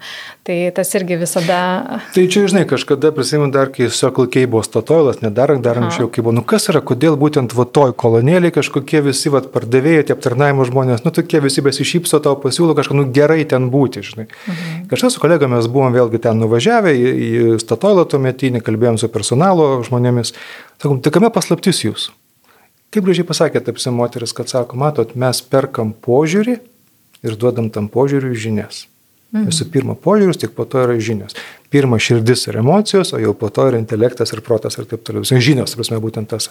Tai 0.51 0.71
tas 0.75 0.89
irgi 0.99 1.15
visada. 1.15 1.57
Tai 2.11 2.23
čia, 2.27 2.41
žinai, 2.51 2.65
kažkada 2.67 3.13
prisimenu 3.15 3.53
dar, 3.55 3.69
kai 3.71 3.87
Circle 3.95 4.27
K 4.27 4.49
buvo 4.51 4.65
statoilas, 4.67 5.21
nedar, 5.23 5.53
dar 5.63 5.79
anksčiau, 5.79 6.09
kai 6.11 6.25
buvo, 6.27 6.33
nu 6.35 6.43
kas 6.43 6.67
yra, 6.73 6.81
kodėl 6.83 7.15
būtent 7.21 7.55
va 7.55 7.69
toj 7.71 7.93
kolonėlį 7.95 8.51
kažkokie 8.57 8.99
visi 9.07 9.31
va 9.31 9.45
pardavėjai, 9.47 10.09
tie 10.09 10.17
aptarnaimo 10.17 10.67
žmonės, 10.67 11.05
nu 11.07 11.15
tokie 11.15 11.39
visi 11.45 11.63
besišypso 11.63 12.19
tau 12.25 12.35
pasiūlo 12.43 12.75
kažką, 12.75 12.99
nu 12.99 13.07
gerai 13.15 13.47
ten 13.47 13.71
būti, 13.71 14.03
žinai. 14.11 14.27
Mhm. 14.27 14.83
Kažkas 14.91 15.15
su 15.15 15.23
kolegomis 15.23 15.71
buvom 15.71 15.95
vėlgi 15.95 16.19
ten 16.27 16.43
nuvažiavę 16.43 16.99
į, 16.99 17.15
į 17.15 17.55
statoilą 17.63 18.09
tuometinį, 18.11 18.67
kalbėjom 18.67 18.99
su 18.99 19.15
personalo 19.15 19.77
žmonėmis. 19.87 20.35
Sakom, 20.83 20.99
tai 20.99 21.15
kame 21.15 21.31
paslaptis 21.31 21.85
jūs? 21.87 22.11
Kaip 22.91 23.07
gražiai 23.07 23.31
pasakė 23.31 23.63
tapsi 23.71 23.95
moteris, 23.95 24.35
kad 24.35 24.51
sako, 24.51 24.83
matot, 24.83 25.15
mes 25.15 25.47
perkam 25.47 25.95
požiūrį 25.95 26.59
ir 27.23 27.39
duodam 27.39 27.71
tam 27.71 27.87
požiūriui 27.87 28.35
žinias. 28.35 28.89
Mhm. 29.31 29.47
Visų 29.47 29.69
pirma 29.71 29.95
požiūris, 29.95 30.40
tik 30.43 30.57
po 30.57 30.64
to 30.66 30.81
yra 30.83 30.97
žinios. 30.99 31.37
Pirma 31.71 32.01
širdis 32.03 32.49
ir 32.51 32.57
emocijos, 32.59 33.12
o 33.14 33.19
jau 33.23 33.31
po 33.38 33.47
to 33.55 33.69
yra 33.71 33.79
intelektas 33.79 34.33
ir 34.35 34.40
protas 34.43 34.75
ir 34.75 34.88
taip 34.90 35.05
toliau. 35.07 35.23
Žinios, 35.23 35.77
prasme, 35.79 36.01
būtent 36.03 36.27
tas. 36.33 36.49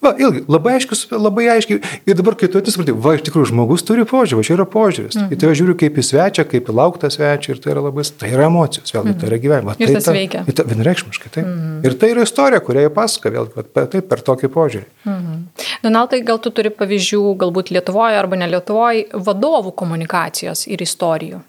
Va, 0.00 0.14
ilgai, 0.16 0.40
labai 0.48 0.78
aiškiai, 0.78 1.18
labai 1.20 1.44
aiškiai. 1.52 1.82
Ir 2.08 2.16
dabar, 2.16 2.38
kai 2.40 2.48
tu 2.48 2.56
atsispranti, 2.56 2.94
va, 2.96 3.12
iš 3.18 3.26
tikrųjų, 3.26 3.50
žmogus 3.50 3.84
turi 3.84 4.06
požiūrį, 4.08 4.38
va, 4.38 4.46
čia 4.48 4.54
yra 4.56 4.66
požiūris. 4.72 5.18
Mhm. 5.18 5.34
Į 5.36 5.40
tai 5.42 5.50
žiūriu 5.60 5.74
kaip 5.82 6.00
į 6.00 6.04
svečią, 6.08 6.46
kaip 6.48 6.70
į 6.72 6.76
lauktą 6.78 7.10
svečią 7.12 7.52
ir 7.52 7.60
tai 7.60 7.74
yra 7.74 7.84
labai, 7.84 8.06
tai 8.22 8.32
yra 8.32 8.48
emocijos, 8.48 8.94
vėlgi, 8.96 9.12
mhm. 9.12 9.20
tai 9.20 9.28
yra 9.28 9.40
gyvenimas. 9.44 9.76
Ir 9.76 9.92
tai 9.92 9.98
tas 9.98 10.08
ta, 10.08 10.16
veikia. 10.16 10.46
Tai 10.48 10.66
vienreikšmiškai, 10.72 11.34
taip. 11.36 11.44
Mhm. 11.44 11.76
Ir 11.84 11.98
tai 12.00 12.12
yra 12.14 12.24
istorija, 12.24 12.64
kurią 12.64 12.86
jie 12.86 12.94
pasaka, 12.96 13.34
vėlgi, 13.36 13.66
taip, 13.76 14.00
per 14.08 14.24
tokį 14.24 14.52
požiūrį. 14.56 14.88
Mhm. 15.04 15.44
Donaldai, 15.84 16.24
gal 16.24 16.40
tu 16.40 16.56
turi 16.56 16.72
pavyzdžių, 16.72 17.22
galbūt 17.44 17.74
Lietuvoje 17.76 18.16
arba 18.24 18.40
ne 18.40 18.48
Lietuvoje, 18.56 19.10
vadovų 19.28 19.76
komunikacijos 19.84 20.64
ir 20.72 20.80
istorijų? 20.88 21.44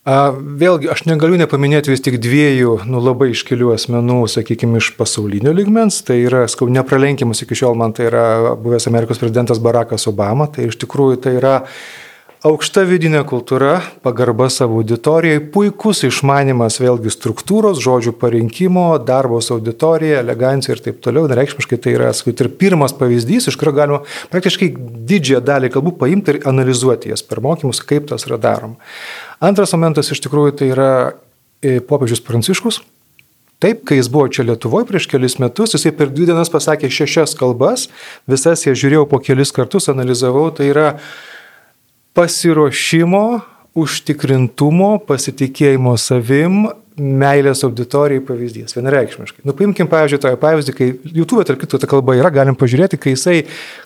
Vėlgi, 0.00 0.88
aš 0.88 1.02
negaliu 1.04 1.36
nepaminėti 1.36 1.92
vis 1.92 2.00
tik 2.00 2.14
dviejų, 2.24 2.86
nu, 2.88 3.02
labai 3.04 3.34
iškelių 3.34 3.74
asmenų, 3.74 4.22
sakykime, 4.32 4.80
iš 4.80 4.94
pasaulinio 4.96 5.52
ligmens. 5.52 5.98
Tai 6.08 6.16
yra, 6.16 6.46
skau, 6.48 6.70
nepralenkiamas 6.72 7.44
iki 7.44 7.58
šiol 7.60 7.76
man 7.76 7.92
tai 7.92 8.06
yra 8.08 8.54
buvęs 8.56 8.88
Amerikos 8.88 9.20
prezidentas 9.20 9.60
Barackas 9.60 10.08
Obama. 10.08 10.48
Tai 10.48 10.70
iš 10.70 10.80
tikrųjų 10.80 11.20
tai 11.20 11.34
yra 11.36 11.54
aukšta 12.46 12.86
vidinė 12.88 13.20
kultūra, 13.28 13.80
pagarba 14.04 14.46
savo 14.52 14.78
auditorijai, 14.80 15.42
puikus 15.52 16.00
išmanimas 16.08 16.78
vėlgi 16.80 17.12
struktūros, 17.12 17.80
žodžių 17.84 18.14
parinkimo, 18.20 18.86
darbo 19.04 19.42
su 19.44 19.58
auditorija, 19.58 20.22
elegancija 20.24 20.74
ir 20.76 20.82
taip 20.84 21.02
toliau. 21.04 21.28
Nereikšmiškai 21.30 21.80
tai 21.84 21.96
yra, 21.98 22.12
skau, 22.16 22.32
ir 22.32 22.52
pirmas 22.60 22.96
pavyzdys, 22.96 23.50
iš 23.50 23.58
kurio 23.60 23.74
galima 23.76 24.00
praktiškai 24.32 24.70
didžiąją 25.10 25.42
dalį 25.50 25.72
kalbų 25.74 25.96
paimti 26.00 26.36
ir 26.36 26.40
analizuoti 26.48 27.12
jas 27.12 27.24
per 27.26 27.42
mokymus, 27.44 27.82
kaip 27.84 28.08
tas 28.08 28.24
yra 28.28 28.40
daroma. 28.40 28.80
Antras 29.44 29.76
momentas 29.76 30.08
iš 30.12 30.24
tikrųjų 30.24 30.56
tai 30.60 30.72
yra 30.72 30.90
e, 31.60 31.78
popiežius 31.84 32.24
Pranciškus. 32.24 32.80
Taip, 33.60 33.82
kai 33.84 33.98
jis 33.98 34.08
buvo 34.08 34.30
čia 34.32 34.46
Lietuvoje 34.48 34.86
prieš 34.88 35.04
kelis 35.12 35.34
metus, 35.36 35.74
jisai 35.76 35.92
per 35.92 36.08
dvi 36.08 36.30
dienas 36.30 36.48
pasakė 36.48 36.88
šešias 36.88 37.36
kalbas, 37.36 37.90
visas 38.24 38.64
jas 38.64 38.78
žiūrėjau 38.80 39.04
po 39.10 39.20
kelis 39.20 39.52
kartus, 39.52 39.90
analizavau, 39.92 40.46
tai 40.56 40.70
yra 40.72 40.86
pasiruošimo, 42.20 43.24
užtikrintumo, 43.80 44.90
pasitikėjimo 45.08 45.94
savim, 46.00 46.66
meilės 47.00 47.62
auditorijai 47.64 48.20
pavyzdys, 48.28 48.74
vienareikšmiškai. 48.76 49.44
Nu, 49.48 49.54
paimkim, 49.56 49.88
pavyzdžiui, 49.88 50.18
tą 50.20 50.34
pavyzdį, 50.42 50.74
kai 50.76 50.88
YouTube, 51.16 51.46
tarp 51.48 51.62
kitų, 51.62 51.80
ta 51.80 51.88
kalba 51.88 52.18
yra, 52.18 52.28
galim 52.34 52.58
pažiūrėti, 52.60 52.98
kai 53.00 53.14
jisai 53.14 53.38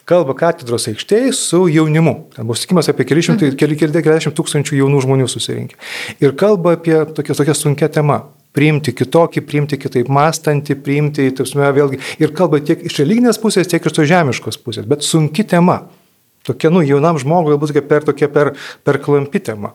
kalba 0.09 0.35
katedros 0.41 0.89
aikštėje 0.91 1.31
su 1.39 1.61
jaunimu. 1.71 2.17
Ten 2.35 2.49
buvo 2.49 2.59
susikimas 2.59 2.91
apie 2.91 3.07
keli 3.07 3.23
šimtai, 3.23 3.53
mhm. 3.53 3.61
keli, 3.61 3.79
keli, 3.79 3.95
keliasdešimt 4.01 4.35
tūkstančių 4.41 4.81
jaunų 4.81 5.05
žmonių 5.07 5.31
susirinkę. 5.31 5.79
Ir 6.25 6.35
kalba 6.41 6.75
apie 6.75 6.97
tokia, 7.15 7.39
tokia 7.39 7.55
sunkia 7.55 7.93
tema 7.93 8.25
priimti 8.55 8.95
kitokį, 8.95 9.43
priimti 9.47 9.79
kitaip 9.83 10.11
mąstantį, 10.15 10.79
priimti, 10.83 11.31
tarpsime, 11.39 11.71
vėlgi, 11.75 12.03
ir 12.23 12.35
kalba 12.35 12.59
tiek 12.63 12.83
iš 12.87 12.99
religinės 13.03 13.39
pusės, 13.43 13.71
tiek 13.71 13.83
iš 13.83 13.95
to 13.95 14.07
žemiškos 14.11 14.59
pusės, 14.63 14.87
bet 14.91 15.07
sunki 15.07 15.47
tema. 15.47 15.85
Tokia, 16.45 16.71
nu, 16.73 16.83
jaunam 16.85 17.19
žmogui 17.21 17.55
galbūt 17.55 17.79
per 17.89 18.05
tokia 18.05 18.29
per, 18.29 18.53
per 18.85 19.01
klampi 19.01 19.41
tema. 19.41 19.73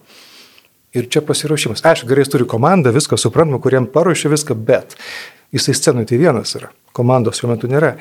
Ir 0.94 1.10
čia 1.10 1.22
pasiruošimas. 1.26 1.84
Aišku, 1.86 2.08
gerai, 2.10 2.24
jis 2.26 2.34
turi 2.34 2.46
komandą, 2.50 2.94
viską 2.94 3.18
suprantama, 3.18 3.62
kuriem 3.62 3.88
paruošia 3.90 4.32
viską, 4.34 4.58
bet 4.66 4.96
jisai 5.54 5.76
scenoje 5.78 6.12
tai 6.12 6.20
vienas 6.22 6.54
yra, 6.58 6.72
komandos 6.98 7.42
šiuo 7.42 7.52
metu 7.52 7.70
nėra. 7.70 7.96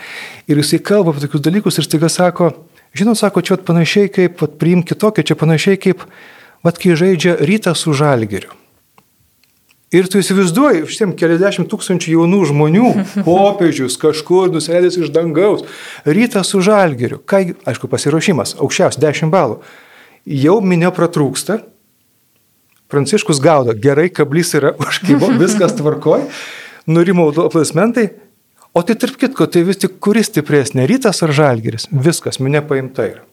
Ir 0.49 0.61
jisai 0.61 0.81
kalba 0.85 1.13
apie 1.13 1.25
tokius 1.25 1.45
dalykus 1.45 1.81
ir 1.81 1.89
staiga 1.89 2.09
sako, 2.13 2.53
žinot, 2.97 3.21
sako, 3.21 3.45
čia 3.45 3.61
panašiai 3.61 4.13
kaip, 4.13 4.41
vat, 4.41 4.57
priim 4.61 4.85
kitokią, 4.85 5.25
čia 5.33 5.37
panašiai 5.37 5.81
kaip, 5.81 6.05
vat, 6.65 6.81
kai 6.81 6.97
žaidžia 6.97 7.39
rytą 7.41 7.77
su 7.77 7.97
žalgeriu. 7.97 8.53
Ir 9.95 10.05
tu 10.13 10.21
įsivaizduoji, 10.21 10.85
šitiem 10.91 11.15
keliasdešimt 11.17 11.71
tūkstančių 11.73 12.13
jaunų 12.19 12.43
žmonių, 12.51 12.89
popiežius 13.29 13.97
kažkur 14.01 14.53
nusėdęs 14.53 14.99
iš 15.01 15.15
dangaus, 15.15 15.65
rytą 16.05 16.45
su 16.45 16.61
žalgeriu. 16.65 17.23
Ką, 17.25 17.41
aišku, 17.69 17.89
pasiruošimas, 17.89 18.59
aukščiausias 18.61 19.01
10 19.01 19.33
balų. 19.33 19.63
Jau 20.29 20.59
minio 20.61 20.93
pratrūksta, 20.93 21.63
Pranciškus 22.89 23.37
gaudo, 23.45 23.75
gerai, 23.77 24.09
kablys 24.09 24.55
yra 24.57 24.73
užkybo, 24.81 25.29
viskas 25.43 25.75
tvarkoj, 25.77 26.23
nurimo 26.89 27.27
aplausmentai, 27.45 28.07
o 28.73 28.81
tai 28.81 28.97
tarp 28.97 29.19
kitko, 29.21 29.45
tai 29.45 29.67
vis 29.69 29.81
tik 29.83 29.99
kuris 30.05 30.31
stipresnė, 30.31 30.87
rytas 30.89 31.21
ar 31.25 31.35
žalgeris, 31.37 31.85
viskas, 31.93 32.41
minė 32.41 32.63
paimta 32.65 33.05
yra. 33.11 33.27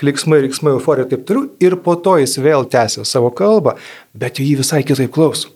Kliksmai, 0.00 0.40
riksmai, 0.44 0.74
euforija 0.76 1.04
ir 1.04 1.12
taip 1.12 1.28
toliau, 1.28 1.50
ir 1.60 1.76
po 1.84 1.96
to 2.00 2.16
jis 2.20 2.36
vėl 2.40 2.64
tęsia 2.72 3.04
savo 3.08 3.28
kalbą, 3.36 3.76
bet 4.16 4.40
jį 4.40 4.58
visai 4.62 4.82
kitaip 4.84 5.12
klauso. 5.12 5.52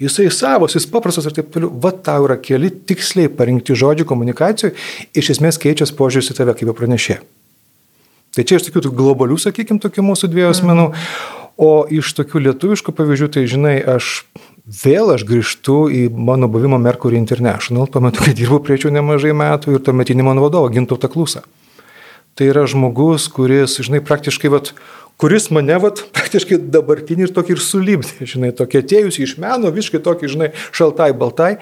Jisai 0.00 0.26
savas, 0.28 0.74
jis 0.76 0.84
paprastas 0.92 1.24
ir 1.28 1.32
taip 1.38 1.48
toliau. 1.54 1.70
Va 1.80 1.92
tau 1.94 2.26
yra 2.26 2.36
keli 2.36 2.68
tiksliai 2.68 3.30
parinkti 3.32 3.76
žodžių 3.78 4.04
komunikacijų, 4.08 4.74
iš 5.16 5.32
esmės 5.36 5.56
keičiasi 5.62 5.96
požiūris 5.96 6.34
į 6.34 6.36
tave 6.36 6.56
kaip 6.58 6.74
pranešė. 6.76 7.16
Tai 8.36 8.44
čia 8.44 8.58
iš 8.58 8.66
tokių 8.68 8.92
globalių, 8.92 9.38
sakykime, 9.40 9.80
tokių 9.80 10.04
mūsų 10.04 10.28
dviejų 10.28 10.52
asmenų. 10.52 10.90
Mm. 10.92 11.44
O 11.56 11.86
iš 11.88 12.10
tokių 12.18 12.42
lietuviškų 12.50 12.92
pavyzdžių, 12.92 13.26
tai 13.32 13.46
žinai, 13.48 13.76
aš 13.80 14.26
vėl 14.68 15.14
aš 15.14 15.22
grįžtu 15.24 15.76
į 15.88 16.02
mano 16.12 16.50
buvimo 16.52 16.76
Mercury 16.76 17.16
International, 17.16 17.88
tuo 17.88 18.02
metu, 18.04 18.20
kai 18.20 18.34
dirbau 18.36 18.60
prie 18.60 18.76
jų 18.76 18.92
nemažai 18.92 19.32
metų 19.32 19.78
ir 19.78 19.84
tuometinį 19.86 20.26
mano 20.26 20.44
vadovą, 20.44 20.68
Gintautą 20.74 21.08
Klusą. 21.08 21.46
Tai 22.36 22.50
yra 22.50 22.66
žmogus, 22.68 23.30
kuris, 23.32 23.78
žinai, 23.80 24.02
praktiškai, 24.04 24.52
vat, 24.52 24.74
kuris 25.20 25.48
mane, 25.54 25.76
vat, 25.82 26.02
praktiškai 26.16 26.58
dabartinį 26.72 27.28
ir 27.28 27.34
tokį 27.36 27.56
ir 27.56 27.62
sulibdė, 27.64 28.28
žinai, 28.28 28.52
tokie 28.56 28.82
atėjusi 28.82 29.24
iš 29.24 29.36
meno, 29.42 29.72
visiškai 29.74 30.02
tokį, 30.04 30.32
žinai, 30.34 30.50
šaltai, 30.76 31.12
baltai. 31.16 31.56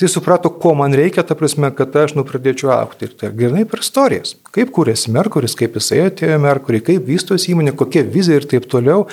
Jis 0.00 0.14
suprato, 0.16 0.48
ko 0.48 0.72
man 0.74 0.94
reikia, 0.96 1.20
ta 1.22 1.34
prasme, 1.36 1.68
kad 1.76 1.92
aš 2.00 2.14
nu 2.16 2.24
pradėčiau 2.24 2.70
aukti. 2.72 3.06
Ir 3.06 3.12
tai 3.20 3.28
grinai 3.36 3.66
per 3.68 3.82
istorijas. 3.84 4.32
Kaip 4.54 4.72
kūrėsi 4.72 5.12
Merkuris, 5.12 5.52
kaip 5.58 5.76
jisai 5.76 6.06
atėjo 6.06 6.38
Merkurį, 6.40 6.80
kaip 6.86 7.04
vystosi 7.06 7.52
įmonė, 7.52 7.74
kokia 7.76 8.02
vizija 8.08 8.40
ir 8.40 8.46
taip 8.48 8.66
toliau. 8.72 9.04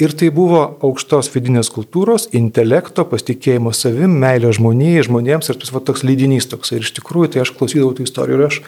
Ir 0.00 0.16
tai 0.16 0.30
buvo 0.34 0.62
aukštos 0.88 1.28
vidinės 1.34 1.68
kultūros, 1.74 2.30
intelekto, 2.38 3.04
pasitikėjimo 3.12 3.74
savim, 3.76 4.16
meilė 4.24 4.54
žmonijai, 4.56 5.04
žmonėms 5.10 5.52
ir 5.52 5.60
tas 5.60 5.74
va, 5.74 5.84
toks 5.84 6.04
lydinys 6.08 6.48
toks. 6.48 6.72
Ir 6.72 6.88
iš 6.88 6.94
tikrųjų, 6.96 7.34
tai 7.34 7.44
aš 7.44 7.52
klausydavau 7.58 7.92
tų 7.98 8.08
istorijų 8.08 8.40
ir 8.40 8.46
aš, 8.48 8.62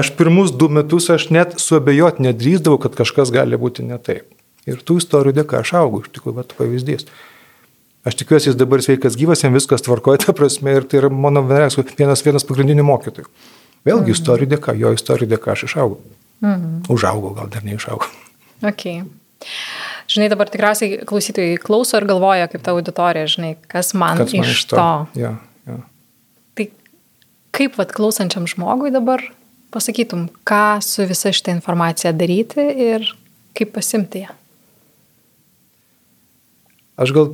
aš 0.00 0.14
pirmus 0.16 0.56
du 0.56 0.72
metus 0.72 1.12
aš 1.12 1.28
net 1.36 1.58
suabejot 1.60 2.24
nedrįzdavau, 2.24 2.80
kad 2.80 2.96
kažkas 2.96 3.32
gali 3.36 3.60
būti 3.60 3.84
ne 3.84 4.00
taip. 4.00 4.24
Ir 4.68 4.80
tų 4.80 5.02
istorijų 5.04 5.36
dėka 5.40 5.60
aš 5.60 5.76
augau, 5.84 6.00
iš 6.00 6.14
tikrųjų, 6.16 6.40
va, 6.40 6.48
pavyzdys. 6.56 7.06
Aš 8.08 8.16
tikiuosi, 8.16 8.48
jis 8.48 8.56
dabar 8.56 8.80
sveikas 8.80 9.16
gyvas, 9.20 9.42
jam 9.44 9.52
viskas 9.52 9.84
tvarkoja, 9.84 10.22
ta 10.24 10.32
prasme, 10.36 10.72
ir 10.78 10.86
tai 10.88 11.02
yra 11.02 11.10
mano 11.12 11.42
vienas, 11.44 11.76
vienas 12.24 12.46
pagrindinių 12.48 12.86
mokytojų. 12.88 13.28
Vėlgi 13.84 14.08
mhm. 14.08 14.14
istorijų 14.16 14.48
dėka, 14.54 14.74
jo 14.80 14.92
istorijų 14.96 15.28
dėka 15.34 15.52
aš 15.52 15.66
išaugau. 15.68 16.00
Mhm. 16.40 16.86
Užaugau, 16.92 17.34
gal 17.36 17.50
dar 17.52 17.64
neišaugau. 17.66 18.08
Okay. 18.70 19.04
Žinai, 20.10 20.28
dabar 20.32 20.48
tikriausiai 20.52 21.02
klausytojai 21.08 21.58
klauso 21.60 22.00
ir 22.00 22.06
galvoja, 22.08 22.48
kaip 22.52 22.64
ta 22.64 22.74
auditorija, 22.74 23.28
žinai, 23.30 23.52
kas 23.70 23.92
man, 23.96 24.20
kas 24.20 24.34
man 24.36 24.48
iš 24.48 24.64
to. 24.68 24.76
to. 24.76 25.20
Ja, 25.20 25.34
ja. 25.68 25.76
Tai 26.58 26.66
kaip 27.56 27.78
vad 27.80 27.94
klausančiam 27.96 28.48
žmogui 28.50 28.92
dabar 28.92 29.22
pasakytum, 29.72 30.26
ką 30.48 30.80
su 30.84 31.06
visa 31.08 31.32
šitą 31.36 31.54
informaciją 31.56 32.12
daryti 32.16 32.64
ir 32.90 33.06
kaip 33.56 33.72
pasimti 33.76 34.24
ją? 34.26 34.34
Aš 37.00 37.14
gal 37.16 37.32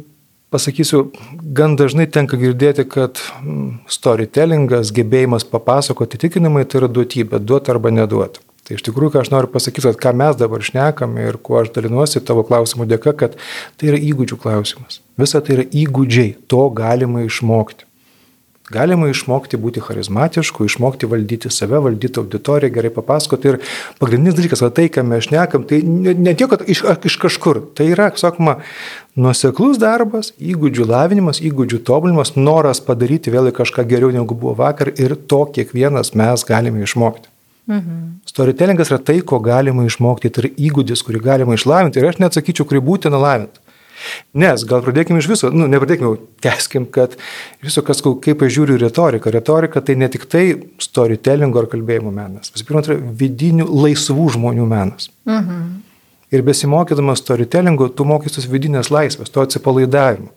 pasakysiu, 0.51 1.11
gan 1.57 1.77
dažnai 1.79 2.07
tenka 2.11 2.39
girdėti, 2.41 2.87
kad 2.89 3.21
mm, 3.43 3.87
storytellingas, 3.91 4.93
gebėjimas 4.97 5.47
papasakoti 5.51 6.21
tikinimai 6.27 6.65
tai 6.65 6.83
yra 6.83 6.91
duotybė, 6.93 7.41
duoti 7.43 7.75
arba 7.75 7.93
neduoti. 7.95 8.43
Tai 8.67 8.75
iš 8.75 8.83
tikrųjų, 8.83 9.13
ką 9.15 9.23
aš 9.23 9.31
noriu 9.31 9.51
pasakyti, 9.53 9.87
kad 9.93 10.01
ką 10.03 10.13
mes 10.19 10.39
dabar 10.39 10.63
šnekam 10.67 11.13
ir 11.23 11.39
kuo 11.39 11.61
aš 11.61 11.71
dalinuosi 11.75 12.23
tavo 12.27 12.43
klausimų 12.47 12.89
dėka, 12.91 13.13
kad 13.15 13.37
tai 13.79 13.93
yra 13.93 14.01
įgūdžių 14.03 14.39
klausimas. 14.43 14.99
Visa 15.21 15.39
tai 15.39 15.61
yra 15.61 15.67
įgūdžiai, 15.71 16.33
to 16.51 16.65
galima 16.75 17.23
išmokti. 17.29 17.86
Galima 18.67 19.07
išmokti 19.07 19.59
būti 19.63 19.79
charizmatišku, 19.79 20.65
išmokti 20.67 21.07
valdyti 21.07 21.53
save, 21.55 21.79
valdyti 21.85 22.19
auditoriją, 22.19 22.73
gerai 22.75 22.91
papasakoti. 22.91 23.53
Ir 23.53 23.59
pagrindinis 24.01 24.35
dalykas, 24.35 24.65
o 24.67 24.71
tai, 24.75 24.89
ką 24.91 25.05
mes 25.07 25.29
šnekam, 25.29 25.63
tai 25.71 25.79
ne, 25.87 26.17
ne 26.19 26.35
tiek, 26.35 26.51
kad 26.51 26.65
iš, 26.67 26.83
iš 27.07 27.17
kažkur. 27.23 27.61
Tai 27.79 27.87
yra, 27.93 28.09
sakoma, 28.19 28.57
nuoseklus 29.15 29.79
darbas, 29.79 30.33
įgūdžių 30.43 30.89
lavinimas, 30.91 31.39
įgūdžių 31.47 31.79
tobulinimas, 31.87 32.35
noras 32.35 32.83
padaryti 32.83 33.31
vėl 33.31 33.53
kažką 33.55 33.87
geriau 33.87 34.11
negu 34.11 34.35
buvo 34.35 34.57
vakar 34.59 34.91
ir 34.97 35.15
to 35.31 35.45
kiekvienas 35.55 36.17
mes 36.19 36.43
galime 36.49 36.83
išmokti. 36.83 37.31
Mhm. 37.71 38.03
Storytellingas 38.27 38.91
yra 38.91 38.99
tai, 38.99 39.21
ko 39.23 39.39
galima 39.43 39.87
išmokti, 39.87 40.31
tai 40.31 40.43
yra 40.43 40.51
įgūdis, 40.59 41.07
kurį 41.07 41.23
galima 41.23 41.55
išlavinti. 41.55 42.03
Ir 42.03 42.11
aš 42.11 42.19
neatsakyčiau, 42.23 42.67
kurį 42.67 42.83
būtina 42.91 43.23
lavinti. 43.23 43.63
Nes 44.37 44.65
gal 44.69 44.83
pradėkime 44.85 45.21
iš 45.23 45.29
viso, 45.31 45.51
nu, 45.55 45.69
nepradėkime, 45.71 46.15
teskim, 46.45 46.87
kad 46.93 47.17
viso, 47.65 47.83
kas, 47.87 48.03
kaip 48.03 48.45
aš 48.45 48.55
žiūriu 48.59 48.79
retoriką. 48.83 49.33
Retorika 49.35 49.83
tai 49.85 49.99
ne 50.01 50.09
tik 50.13 50.29
tai 50.31 50.45
storytellingo 50.83 51.63
ar 51.63 51.69
kalbėjimo 51.73 52.13
menas. 52.15 52.53
Visų 52.55 52.69
pirma, 52.69 52.85
tai 52.87 52.97
yra 52.97 53.13
vidinių 53.23 53.69
laisvų 53.71 54.31
žmonių 54.37 54.69
menas. 54.71 55.11
Mhm. 55.29 55.67
Ir 56.35 56.43
besimokydamas 56.43 57.23
storytellingo, 57.23 57.87
tu 57.95 58.05
mokysies 58.09 58.49
vidinės 58.51 58.91
laisvės, 58.91 59.31
to 59.31 59.45
atsipalaidavimo. 59.47 60.33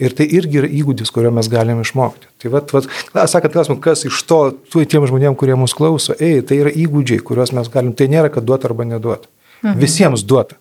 Ir 0.00 0.14
tai 0.16 0.24
irgi 0.32 0.62
yra 0.62 0.68
įgūdis, 0.80 1.12
kurio 1.12 1.30
mes 1.36 1.48
galime 1.52 1.84
išmokti. 1.84 2.30
Tai 2.40 2.50
vat, 2.54 2.72
vat, 2.72 2.86
sakant 3.28 3.52
klausimą, 3.52 3.76
kas 3.84 4.06
iš 4.08 4.22
to, 4.24 4.38
tu 4.72 4.80
tiem 4.88 5.04
žmonėm, 5.06 5.36
kurie 5.38 5.54
mus 5.60 5.74
klauso, 5.76 6.16
ei, 6.16 6.40
tai 6.40 6.62
yra 6.62 6.72
įgūdžiai, 6.72 7.20
kuriuos 7.26 7.52
mes 7.56 7.68
galim, 7.72 7.92
tai 7.92 8.08
nėra, 8.08 8.32
kad 8.32 8.46
duota 8.48 8.70
arba 8.70 8.86
neduota. 8.88 9.28
Mhm. 9.60 9.76
Visiems 9.82 10.24
duota. 10.24 10.56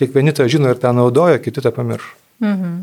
Tik 0.00 0.14
vieni 0.14 0.34
tą 0.34 0.48
žino 0.50 0.72
ir 0.72 0.80
tą 0.82 0.92
naudoja, 0.96 1.38
kiti 1.42 1.62
tą 1.62 1.72
pamiršo. 1.74 2.14
Mhm. 2.42 2.76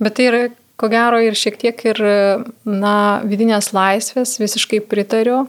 Bet 0.00 0.16
tai 0.16 0.28
yra, 0.30 0.42
ko 0.80 0.88
gero, 0.88 1.18
ir 1.20 1.36
šiek 1.36 1.58
tiek 1.60 1.84
ir, 1.90 2.00
na, 2.64 2.96
vidinės 3.28 3.72
laisvės, 3.76 4.38
visiškai 4.40 4.80
pritariu 4.88 5.44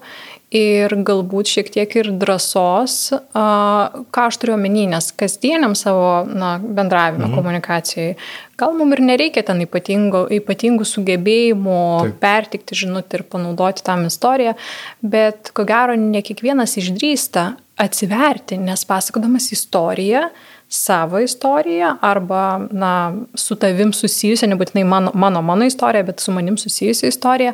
ir 0.52 0.92
galbūt 1.08 1.48
šiek 1.48 1.70
tiek 1.72 1.94
ir 1.96 2.10
drąsos, 2.20 2.96
ką 3.32 4.26
aš 4.28 4.40
turiu 4.42 4.58
omeny, 4.58 4.84
nes 4.92 5.08
kasdieniam 5.16 5.78
savo 5.80 6.26
na, 6.28 6.58
bendravime, 6.60 7.24
mhm. 7.30 7.38
komunikacijai, 7.40 8.18
gal 8.60 8.76
mums 8.76 8.98
ir 8.98 9.04
nereikia 9.08 9.46
ten 9.48 9.64
ypatingų, 9.64 10.26
ypatingų 10.42 10.88
sugebėjimų 10.88 11.80
Taip. 12.04 12.20
pertikti 12.26 12.82
žinutę 12.84 13.22
ir 13.22 13.26
panaudoti 13.32 13.86
tam 13.88 14.04
istoriją, 14.10 14.58
bet 15.02 15.54
ko 15.56 15.66
gero 15.70 15.96
ne 15.96 16.20
kiekvienas 16.26 16.76
išdrįsta 16.84 17.48
atsiverti, 17.82 18.60
nes 18.62 18.84
pasakodamas 18.86 19.48
istoriją, 19.56 20.28
savo 20.72 21.20
istoriją 21.20 21.96
arba 22.02 22.68
na, 22.72 23.14
su 23.36 23.56
tavim 23.60 23.92
susijusią, 23.94 24.48
nebūtinai 24.54 24.86
mano, 24.88 25.12
mano, 25.14 25.42
mano 25.44 25.68
istorija, 25.68 26.06
bet 26.08 26.24
su 26.24 26.32
manim 26.32 26.58
susijusią 26.58 27.10
istoriją, 27.12 27.52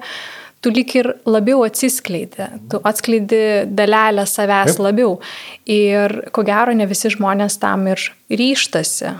tu 0.61 0.69
lik 0.69 0.93
ir 0.99 1.09
labiau 1.25 1.63
atsiskleidi, 1.65 2.45
tu 2.69 2.81
atskleidi 2.85 3.41
dalelę 3.65 4.27
savęs 4.29 4.75
Taip. 4.75 4.83
labiau. 4.85 5.17
Ir 5.65 6.29
ko 6.31 6.45
gero 6.45 6.77
ne 6.77 6.85
visi 6.85 7.09
žmonės 7.13 7.57
tam 7.61 7.87
ir 7.89 8.05
ryštasi. 8.29 9.15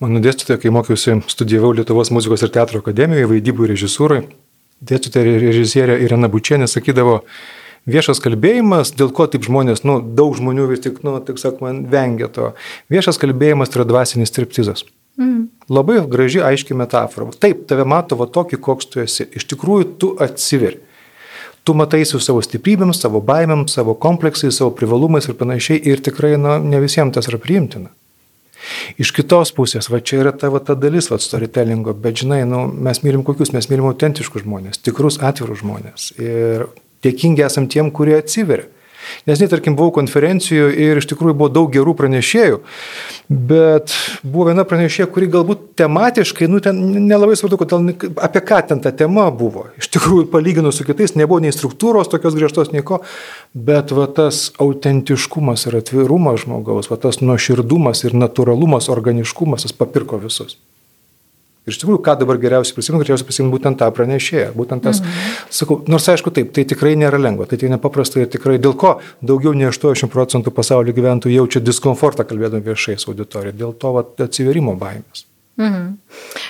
Mano 0.00 0.24
dėstytoja, 0.24 0.60
kai 0.62 0.72
mokiausi, 0.72 1.18
studijavau 1.28 1.74
Lietuvos 1.74 2.12
muzikos 2.14 2.46
ir 2.46 2.54
teatro 2.54 2.80
akademijoje, 2.80 3.28
vaidybų 3.32 3.72
režisūrai, 3.74 4.22
dėstytoja 4.88 5.40
režisierė 5.42 6.00
Irena 6.06 6.30
Bučienė 6.32 6.68
sakydavo, 6.70 7.24
viešas 7.88 8.20
kalbėjimas, 8.24 8.92
dėl 8.96 9.10
ko 9.14 9.26
taip 9.30 9.46
žmonės, 9.48 9.84
nu, 9.88 9.98
daug 10.00 10.36
žmonių 10.38 10.68
vis 10.72 10.84
tik, 10.84 11.00
nu, 11.06 11.16
tik 11.24 11.40
sak 11.40 11.62
man, 11.64 11.84
vengia 11.90 12.28
to. 12.32 12.52
Viešas 12.92 13.20
kalbėjimas 13.20 13.72
yra 13.74 13.88
dvasinis 13.88 14.32
striptizas. 14.32 14.84
Mm. 15.18 15.48
Labai 15.72 15.98
graži, 16.06 16.42
aiški 16.44 16.76
metafora. 16.78 17.32
Taip, 17.42 17.64
tave 17.70 17.86
mato 17.88 18.16
va 18.20 18.28
tokį, 18.30 18.60
koks 18.62 18.92
tu 18.92 19.02
esi. 19.02 19.26
Iš 19.34 19.48
tikrųjų, 19.50 19.88
tu 19.98 20.12
atsiveri. 20.22 20.78
Tu 21.66 21.74
matai 21.76 22.04
su 22.08 22.20
savo 22.22 22.40
stiprybėm, 22.40 22.94
savo 22.96 23.20
baimėm, 23.20 23.66
savo 23.68 23.92
kompleksais, 23.98 24.56
savo 24.56 24.70
privalumais 24.76 25.26
ir 25.28 25.36
panašiai. 25.36 25.82
Ir 25.90 26.00
tikrai, 26.04 26.36
na, 26.40 26.56
ne 26.62 26.80
visiems 26.80 27.12
tas 27.16 27.28
yra 27.28 27.40
priimtina. 27.42 27.90
Iš 28.98 29.12
kitos 29.16 29.52
pusės, 29.54 29.90
va 29.90 30.00
čia 30.00 30.22
yra 30.22 30.32
tavo 30.34 30.60
ta 30.64 30.74
dalis, 30.78 31.10
va, 31.12 31.18
storytellingo, 31.22 31.94
bet 31.94 32.22
žinai, 32.22 32.40
nu, 32.48 32.64
mes 32.72 33.02
mylim 33.04 33.22
kokius, 33.26 33.52
mes 33.54 33.68
mylim 33.70 33.86
autentiškus 33.90 34.44
žmonės, 34.44 34.80
tikrus 34.82 35.20
atvirus 35.24 35.62
žmonės. 35.62 36.08
Ir 36.18 36.66
dėkingi 37.06 37.46
esam 37.46 37.68
tiem, 37.70 37.92
kurie 37.94 38.18
atsiveria. 38.18 38.68
Nes 39.26 39.40
net, 39.40 39.50
tarkim, 39.52 39.76
buvau 39.78 39.92
konferencijų 39.98 40.68
ir 40.84 41.00
iš 41.00 41.08
tikrųjų 41.10 41.36
buvo 41.38 41.48
daug 41.52 41.70
gerų 41.72 41.94
pranešėjų, 41.98 42.60
bet 43.28 43.94
buvo 44.22 44.48
viena 44.50 44.64
pranešėja, 44.68 45.08
kuri 45.12 45.30
galbūt 45.32 45.64
tematiškai, 45.80 46.48
nu, 46.50 46.60
ten 46.64 46.78
nelabai 47.06 47.36
svarbu, 47.38 47.60
kodėl, 47.62 47.90
apie 48.24 48.42
ką 48.48 48.60
ten 48.70 48.82
ta 48.84 48.92
tema 48.92 49.28
buvo. 49.34 49.68
Iš 49.80 49.90
tikrųjų, 49.96 50.28
palyginus 50.32 50.80
su 50.80 50.88
kitais, 50.88 51.16
nebuvo 51.18 51.40
nei 51.44 51.54
struktūros 51.54 52.10
tokios 52.12 52.36
griežtos, 52.38 52.72
nieko, 52.74 53.02
bet 53.54 53.94
va 53.96 54.08
tas 54.12 54.48
autentiškumas 54.60 55.68
ir 55.68 55.80
atvirumas 55.82 56.44
žmogaus, 56.44 56.90
va 56.92 57.00
tas 57.00 57.22
nuoširdumas 57.24 58.04
ir 58.08 58.18
natūralumas, 58.18 58.90
organiškumas, 58.92 59.68
jis 59.68 59.76
papirko 59.76 60.20
visus. 60.24 60.58
Ir 61.68 61.74
iš 61.74 61.82
tikrųjų, 61.82 62.00
ką 62.06 62.16
dabar 62.22 62.40
geriausiai 62.40 62.78
prisimenu, 62.78 63.04
geriausiai 63.04 63.28
prisimenu 63.28 63.52
būtent 63.52 63.78
tą 63.82 63.90
pranešėją. 63.92 64.48
Būtent 64.56 64.86
tas, 64.88 65.02
mhm. 65.04 65.36
sakau, 65.60 65.78
nors 65.92 66.08
aišku 66.08 66.32
taip, 66.32 66.54
tai 66.56 66.64
tikrai 66.72 66.94
nėra 66.96 67.20
lengva, 67.20 67.44
tai 67.50 67.60
tai 67.60 67.68
nepaprastai 67.74 68.24
ir 68.24 68.32
tikrai 68.32 68.56
dėl 68.62 68.72
ko 68.80 68.96
daugiau 69.20 69.52
nei 69.52 69.68
80 69.68 70.08
procentų 70.14 70.54
pasaulio 70.56 70.96
gyventojų 70.96 71.42
jaučia 71.42 71.64
diskomfortą 71.64 72.24
kalbėdami 72.28 72.64
viešai 72.72 72.96
su 72.96 73.12
auditorija, 73.12 73.52
dėl 73.52 73.76
to 73.76 73.92
va, 73.98 74.06
atsiverimo 74.24 74.78
baimės. 74.80 75.27
Mhm. 75.58 75.98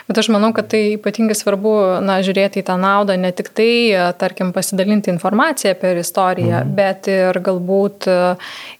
Bet 0.08 0.18
aš 0.20 0.28
manau, 0.32 0.50
kad 0.52 0.68
tai 0.68 0.94
ypatingai 0.94 1.36
svarbu 1.36 1.72
na, 2.04 2.18
žiūrėti 2.24 2.60
į 2.60 2.64
tą 2.68 2.74
naudą, 2.80 3.16
ne 3.20 3.30
tik 3.32 3.48
tai, 3.56 3.72
tarkim, 4.20 4.50
pasidalinti 4.52 5.08
informaciją 5.12 5.72
apie 5.72 5.94
istoriją, 6.02 6.60
mhm. 6.60 6.74
bet 6.76 7.08
ir 7.12 7.38
galbūt 7.44 8.08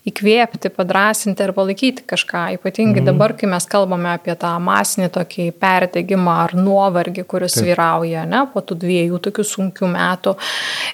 įkvėpti, 0.09 0.71
padrasinti 0.73 1.45
ar 1.45 1.53
palaikyti 1.57 2.05
kažką. 2.09 2.43
Ypatingai 2.59 3.01
mhm. 3.01 3.09
dabar, 3.09 3.33
kai 3.37 3.49
mes 3.49 3.65
kalbame 3.69 4.11
apie 4.13 4.35
tą 4.39 4.51
masinį 4.63 5.09
tokį 5.17 5.49
perdegimą 5.59 6.37
ar 6.45 6.55
nuovargį, 6.57 7.25
kuris 7.29 7.57
Taip. 7.57 7.71
vyrauja 7.71 8.25
ne, 8.29 8.43
po 8.53 8.61
tų 8.61 8.79
dviejų 8.85 9.21
tokių 9.29 9.47
sunkių 9.49 9.91
metų. 9.95 10.35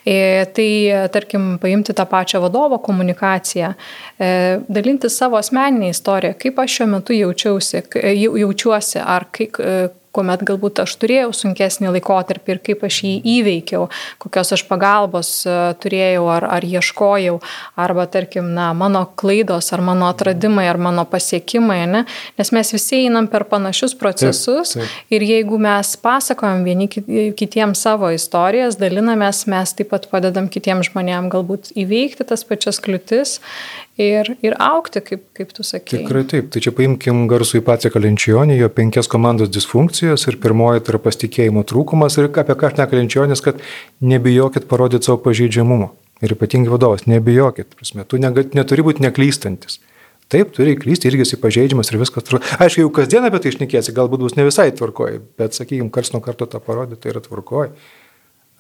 E, 0.08 0.18
tai, 0.56 0.70
tarkim, 1.14 1.56
paimti 1.62 1.96
tą 1.96 2.08
pačią 2.10 2.40
vadovo 2.44 2.80
komunikaciją, 2.84 3.74
e, 4.18 4.32
dalinti 4.68 5.12
savo 5.12 5.40
asmeninę 5.40 5.92
istoriją, 5.92 6.40
kaip 6.40 6.64
aš 6.64 6.80
šiuo 6.80 6.90
metu 6.96 7.16
jaučiausi, 7.16 7.84
jaučiuosi, 8.16 9.00
ar 9.04 9.25
ar 9.26 9.30
kai, 9.34 9.50
kuomet 10.16 10.44
galbūt 10.48 10.80
aš 10.84 10.96
turėjau 11.02 11.32
sunkesnį 11.36 11.92
laikotarpį 11.98 12.54
ir 12.54 12.62
kaip 12.70 12.84
aš 12.88 13.02
jį 13.06 13.14
įveikiau, 13.36 13.88
kokios 14.22 14.54
aš 14.56 14.64
pagalbos 14.70 15.32
e, 15.48 15.56
turėjau 15.84 16.28
ar, 16.32 16.48
ar 16.58 16.66
ieškojau, 16.68 17.40
arba 17.86 18.08
tarkim, 18.12 18.54
na, 18.56 18.70
mano 18.78 19.06
klaidos, 19.20 19.72
ar 19.76 19.84
mano 19.86 20.08
atradimai, 20.12 20.68
ar 20.72 20.80
mano 20.82 21.06
pasiekimai, 21.10 21.82
ne? 21.92 22.06
nes 22.40 22.54
mes 22.56 22.74
visi 22.76 23.02
einam 23.04 23.28
per 23.32 23.48
panašius 23.52 23.96
procesus 24.00 24.76
taip, 24.76 24.86
taip. 24.86 25.16
ir 25.18 25.28
jeigu 25.28 25.60
mes 25.62 25.96
pasakojam 26.06 26.64
vieni 26.68 26.88
kitiems 26.90 27.84
savo 27.88 28.12
istorijas, 28.16 28.80
dalinamės, 28.80 29.46
mes 29.52 29.76
taip 29.76 29.92
pat 29.92 30.08
padedam 30.12 30.48
kitiems 30.52 30.92
žmonėms 30.92 31.34
galbūt 31.34 31.74
įveikti 31.76 32.28
tas 32.30 32.48
pačias 32.48 32.80
kliūtis 32.84 33.40
ir, 33.98 34.32
ir 34.44 34.56
aukti, 34.62 35.02
kaip, 35.04 35.24
kaip 35.38 35.54
tu 35.56 35.64
sakai. 35.64 36.02
Tikrai 36.04 36.24
taip. 36.30 36.50
Tai 36.54 36.62
čia 36.64 36.74
paimkim 36.76 37.26
garsų 37.32 37.62
į 37.62 37.66
patį 37.68 37.92
Kalenčionį, 37.96 38.60
jo 38.60 38.70
penkias 38.76 39.10
komandos 39.12 39.52
disfunkcijos 39.54 40.28
ir 40.30 40.40
pirmoji 40.44 40.84
tai 40.84 40.96
yra 40.96 41.02
pasitikėjimo 41.06 41.66
trūkumas 41.68 42.20
ir 42.20 42.30
apie 42.30 42.56
ką 42.56 42.72
aš 42.72 42.80
nekalenčionis, 42.82 43.44
kad 43.46 43.62
nebijokit 44.04 44.70
parodyti 44.72 45.10
savo 45.10 45.22
pažeidžiamumą. 45.26 45.92
Ir 46.24 46.32
ypatingai 46.32 46.72
vadovas, 46.72 47.04
nebijokit, 47.12 47.74
prasme, 47.76 48.06
tu 48.08 48.20
negat, 48.22 48.54
neturi 48.56 48.86
būti 48.88 49.04
neklystantis. 49.04 49.82
Taip, 50.32 50.56
turi 50.56 50.74
klysti, 50.80 51.10
irgi 51.12 51.26
esi 51.26 51.38
pažeidžiamas 51.38 51.92
ir 51.92 52.00
viskas 52.02 52.26
tvarkoja. 52.26 52.56
Aišku, 52.64 52.86
jau 52.86 52.94
kasdien 52.96 53.28
apie 53.28 53.44
tai 53.44 53.52
išnekėsi, 53.52 53.94
galbūt 53.94 54.24
bus 54.24 54.38
ne 54.40 54.48
visai 54.48 54.72
tvarkoja, 54.74 55.20
bet, 55.38 55.54
sakykime, 55.54 55.92
kars 55.94 56.16
nuo 56.16 56.24
karto 56.26 56.48
tą 56.50 56.64
parodyti, 56.64 57.04
tai 57.04 57.12
yra 57.14 57.22
tvarkoja. 57.22 57.76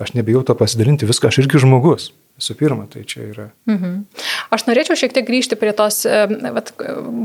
Aš 0.03 0.11
nebijau 0.13 0.43
to 0.45 0.53
pasidalinti, 0.59 1.07
viską, 1.09 1.31
aš 1.31 1.41
irgi 1.45 1.63
žmogus. 1.63 2.11
Visų 2.35 2.57
pirma, 2.59 2.83
tai 2.91 3.05
čia 3.07 3.29
yra. 3.29 3.45
Mhm. 3.69 3.93
Aš 4.51 4.65
norėčiau 4.67 4.97
šiek 4.99 5.13
tiek 5.15 5.23
grįžti 5.27 5.55
prie 5.59 5.71
tos, 5.75 6.01
e, 6.03 6.25
vat, 6.51 6.73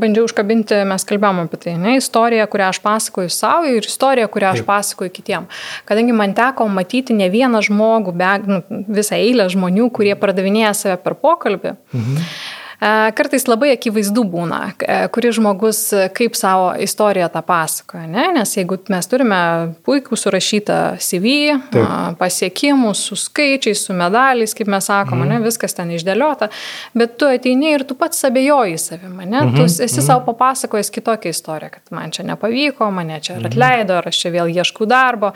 bandžiau 0.01 0.29
užkabinti, 0.29 0.79
mes 0.87 1.07
kalbėjome 1.09 1.49
apie 1.49 1.59
tai, 1.65 1.75
ne, 1.83 1.97
istoriją, 1.99 2.47
kurią 2.53 2.69
aš 2.71 2.79
pasakoju 2.85 3.33
savo 3.35 3.73
ir 3.75 3.89
istoriją, 3.91 4.29
kurią 4.31 4.53
aš 4.55 4.63
Taip. 4.63 4.69
pasakoju 4.71 5.15
kitiem. 5.17 5.51
Kadangi 5.89 6.15
man 6.15 6.37
teko 6.39 6.69
matyti 6.71 7.17
ne 7.19 7.27
vieną 7.33 7.59
žmogų, 7.67 8.15
be, 8.23 8.31
nu, 8.47 8.61
visą 8.87 9.19
eilę 9.19 9.49
žmonių, 9.51 9.91
kurie 9.99 10.15
pardavinėja 10.15 10.73
save 10.79 11.01
per 11.03 11.19
pokalbį. 11.19 11.75
Mhm 11.91 12.31
Kartais 12.81 13.45
labai 13.45 13.74
akivaizdu 13.74 14.22
būna, 14.24 14.61
kuris 15.12 15.37
žmogus 15.37 15.81
kaip 16.16 16.37
savo 16.39 16.70
istoriją 16.81 17.26
tą 17.28 17.43
pasakoja, 17.45 18.07
ne? 18.09 18.31
nes 18.39 18.55
jeigu 18.57 18.78
mes 18.89 19.09
turime 19.11 19.41
puikų 19.85 20.16
surašytą 20.16 20.78
CV, 21.05 21.59
Taip. 21.74 22.16
pasiekimus 22.20 23.03
su 23.11 23.18
skaičiais, 23.20 23.83
su 23.85 23.97
medaliais, 23.97 24.55
kaip 24.57 24.70
mes 24.72 24.89
sakome, 24.89 25.26
mm. 25.26 25.35
ne, 25.35 25.41
viskas 25.45 25.76
ten 25.76 25.93
išdėliota, 25.93 26.49
bet 26.97 27.18
tu 27.20 27.28
ateini 27.28 27.74
ir 27.74 27.85
tu 27.85 27.99
pats 28.01 28.24
abejoji 28.31 28.78
savimi, 28.81 29.26
ne? 29.26 29.43
Mm 29.43 29.51
-hmm. 29.51 29.57
tu 29.57 29.64
esi 29.64 29.83
mm 29.83 29.89
-hmm. 29.89 30.07
savo 30.07 30.24
papasakojęs 30.33 30.91
kitokią 30.91 31.31
istoriją, 31.37 31.70
kad 31.70 31.83
man 31.91 32.11
čia 32.11 32.24
nepavyko, 32.24 32.91
mane 32.91 33.20
čia 33.20 33.35
mm 33.35 33.43
-hmm. 33.43 33.47
atleido, 33.47 33.95
ar 33.95 34.09
aš 34.09 34.16
čia 34.20 34.31
vėl 34.31 34.57
ieškau 34.57 34.87
darbo. 34.87 35.33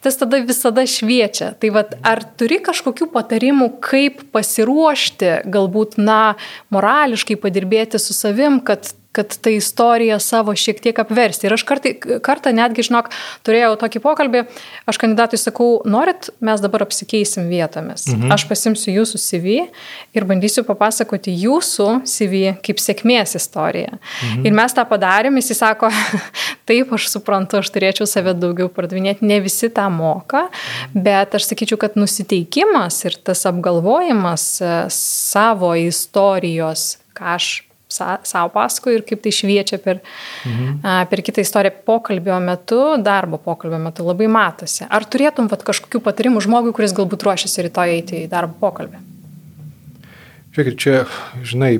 Tas 0.00 0.16
tada 0.16 0.36
visada 0.36 0.86
šviečia. 0.86 1.52
Tai 1.58 1.70
vad, 1.70 1.94
ar 2.02 2.22
turi 2.36 2.58
kažkokių 2.62 3.10
patarimų, 3.12 3.70
kaip 3.80 4.22
pasiruošti 4.32 5.30
galbūt, 5.44 5.98
na, 5.98 6.34
morališkai 6.74 7.38
padirbėti 7.40 8.00
su 8.02 8.16
savim, 8.16 8.60
kad 8.60 8.92
kad 9.12 9.32
tą 9.42 9.50
istoriją 9.50 10.18
savo 10.20 10.52
šiek 10.56 10.80
tiek 10.84 10.98
apversti. 11.00 11.48
Ir 11.48 11.54
aš 11.56 11.64
kartai, 11.66 11.94
kartą 11.96 12.52
netgi, 12.54 12.84
žinok, 12.86 13.08
turėjau 13.46 13.72
tokį 13.80 14.02
pokalbį, 14.04 14.42
aš 14.90 15.00
kandidatui 15.00 15.40
sakau, 15.40 15.68
norit, 15.88 16.28
mes 16.44 16.60
dabar 16.62 16.84
apsikeisim 16.84 17.48
vietomis. 17.50 18.04
Mhm. 18.12 18.32
Aš 18.34 18.44
pasimsiu 18.50 18.92
jūsų 18.98 19.20
CV 19.22 19.56
ir 20.14 20.28
bandysiu 20.28 20.62
papasakoti 20.68 21.34
jūsų 21.34 21.88
CV 22.08 22.54
kaip 22.64 22.82
sėkmės 22.84 23.34
istoriją. 23.40 23.96
Mhm. 23.96 24.46
Ir 24.46 24.56
mes 24.60 24.76
tą 24.76 24.84
padarėm, 24.88 25.40
jis 25.40 25.56
sako, 25.56 25.90
taip, 26.68 26.92
aš 26.94 27.08
suprantu, 27.10 27.62
aš 27.62 27.72
turėčiau 27.74 28.06
save 28.08 28.36
daugiau 28.38 28.68
pardavinėti, 28.72 29.26
ne 29.26 29.40
visi 29.44 29.72
tą 29.72 29.88
moka, 29.92 30.46
bet 30.94 31.34
aš 31.38 31.48
sakyčiau, 31.50 31.80
kad 31.80 31.96
nusiteikimas 31.98 33.00
ir 33.08 33.16
tas 33.24 33.46
apgalvojimas 33.48 34.50
e, 34.60 34.74
savo 34.94 35.72
istorijos, 35.80 36.98
ką 37.16 37.34
aš 37.38 37.48
savo 37.88 38.52
pasakoju 38.54 39.00
ir 39.00 39.04
kaip 39.08 39.22
tai 39.24 39.32
šviečia 39.34 39.80
per, 39.82 40.02
mhm. 40.46 40.78
a, 40.82 40.96
per 41.10 41.22
kitą 41.24 41.42
istoriją 41.44 41.82
pokalbio 41.88 42.38
metu, 42.44 42.80
darbo 43.02 43.40
pokalbio 43.42 43.80
metu 43.82 44.06
labai 44.06 44.30
matosi. 44.32 44.84
Ar 44.88 45.06
turėtum 45.08 45.50
vat, 45.50 45.64
kažkokių 45.66 46.02
patarimų 46.04 46.44
žmogui, 46.44 46.74
kuris 46.76 46.96
galbūt 46.96 47.26
ruošiasi 47.28 47.68
rytoj 47.68 47.94
eiti 47.96 48.24
į 48.24 48.32
darbo 48.32 48.58
pokalbį? 48.60 49.04
Žiūrėkit, 50.56 50.80
čia, 50.80 51.04
žinai, 51.46 51.76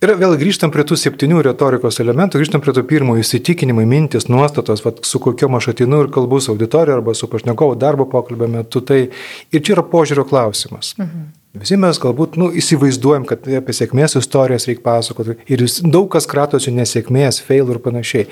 Ir 0.00 0.14
vėl 0.16 0.32
grįžtam 0.40 0.70
prie 0.72 0.80
tų 0.88 0.96
septynių 0.96 1.42
retorikos 1.44 1.98
elementų, 2.00 2.38
grįžtam 2.40 2.62
prie 2.64 2.72
to 2.72 2.80
pirmo 2.88 3.18
įsitikinimai, 3.20 3.82
mintis, 3.84 4.30
nuostatos, 4.32 4.80
vat, 4.86 5.02
su 5.04 5.20
kokiu 5.20 5.50
aš 5.58 5.74
atinu 5.74 5.98
ir 6.06 6.08
kalbu 6.14 6.38
su 6.40 6.54
auditorija 6.54 6.96
arba 6.96 7.12
su 7.12 7.28
pašnekovu 7.28 7.76
darbo 7.76 8.06
pokalbio 8.08 8.48
metu. 8.48 8.80
Tai 8.80 9.02
ir 9.10 9.60
čia 9.60 9.74
yra 9.74 9.84
požiūrio 9.84 10.24
klausimas. 10.24 10.94
Mhm. 10.96 11.26
Visi 11.50 11.74
mes 11.80 11.98
galbūt 11.98 12.36
nu, 12.38 12.46
įsivaizduojam, 12.54 13.24
kad 13.26 13.48
apie 13.58 13.74
sėkmės 13.74 14.14
istorijas 14.20 14.68
reikia 14.68 14.84
pasakoti 14.84 15.34
ir 15.50 15.64
daug 15.82 16.06
kas 16.12 16.28
kratosi 16.30 16.70
nesėkmės, 16.70 17.40
fail 17.42 17.72
ir 17.74 17.80
panašiai. 17.82 18.28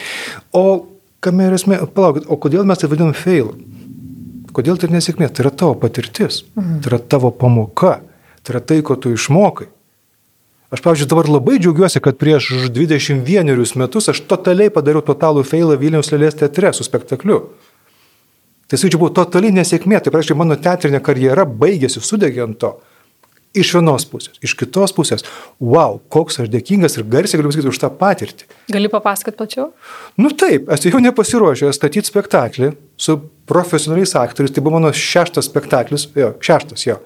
O 0.54 0.86
kame 1.24 1.48
yra 1.48 1.56
esmė, 1.58 1.80
palaukit, 1.94 2.28
o 2.30 2.38
kodėl 2.38 2.68
mes 2.68 2.78
tai 2.78 2.90
vadinam 2.92 3.10
fail? 3.18 3.50
Kodėl 4.54 4.78
tai 4.78 4.92
nesėkmė? 4.92 5.32
Tai 5.34 5.44
yra 5.44 5.50
tavo 5.50 5.74
patirtis, 5.82 6.44
mhm. 6.54 6.78
tai 6.84 6.92
yra 6.92 7.00
tavo 7.02 7.32
pamoka, 7.34 7.96
tai 8.46 8.54
yra 8.54 8.62
tai, 8.62 8.78
ko 8.86 8.94
tu 8.94 9.10
išmokai. 9.16 9.66
Aš, 10.68 10.82
pavyzdžiui, 10.84 11.08
dabar 11.08 11.30
labai 11.32 11.56
džiaugiuosi, 11.58 12.02
kad 12.04 12.18
prieš 12.20 12.52
21 12.70 13.72
metus 13.80 14.10
aš 14.12 14.20
totaliai 14.28 14.70
padariau 14.70 15.00
totalų 15.02 15.42
failą 15.48 15.78
Vilniaus 15.80 16.12
lėlės 16.12 16.36
teatre 16.38 16.70
su 16.76 16.84
spektakliu. 16.86 17.38
Tai 18.68 18.76
sakyčiau, 18.76 19.00
buvo 19.00 19.14
totali 19.16 19.48
nesėkmė, 19.56 19.96
tai 20.04 20.12
reiškia, 20.12 20.36
mano 20.36 20.58
teatrinė 20.60 21.00
karjera 21.00 21.48
baigėsi, 21.48 22.04
sudegė 22.04 22.44
ant 22.44 22.58
to. 22.60 22.74
Iš 23.57 23.70
vienos 23.78 24.05
pusės, 24.05 24.36
iš 24.44 24.53
kitos 24.61 24.92
pusės, 24.92 25.24
wow, 25.57 25.96
koks 26.12 26.42
aš 26.42 26.51
dėkingas 26.53 26.99
ir 26.99 27.07
garsiai 27.09 27.40
galiu 27.40 27.49
pasakyti 27.49 27.70
už 27.70 27.78
tą 27.80 27.88
patirtį. 27.96 28.49
Gali 28.74 28.90
papasakoti 28.92 29.38
plačiau? 29.38 29.70
Nu 30.20 30.28
taip, 30.36 30.68
esu 30.74 30.92
jau 30.92 31.01
nepasiruošęs 31.01 31.78
statyti 31.80 32.12
spektaklį 32.12 32.74
su 33.01 33.16
profesionaliais 33.49 34.12
aktoriais, 34.20 34.53
tai 34.53 34.64
buvo 34.64 34.76
mano 34.76 34.92
šeštas 34.92 35.49
spektaklis, 35.49 36.05
jo, 36.18 36.34
šeštas 36.44 36.84
jo. 36.90 36.99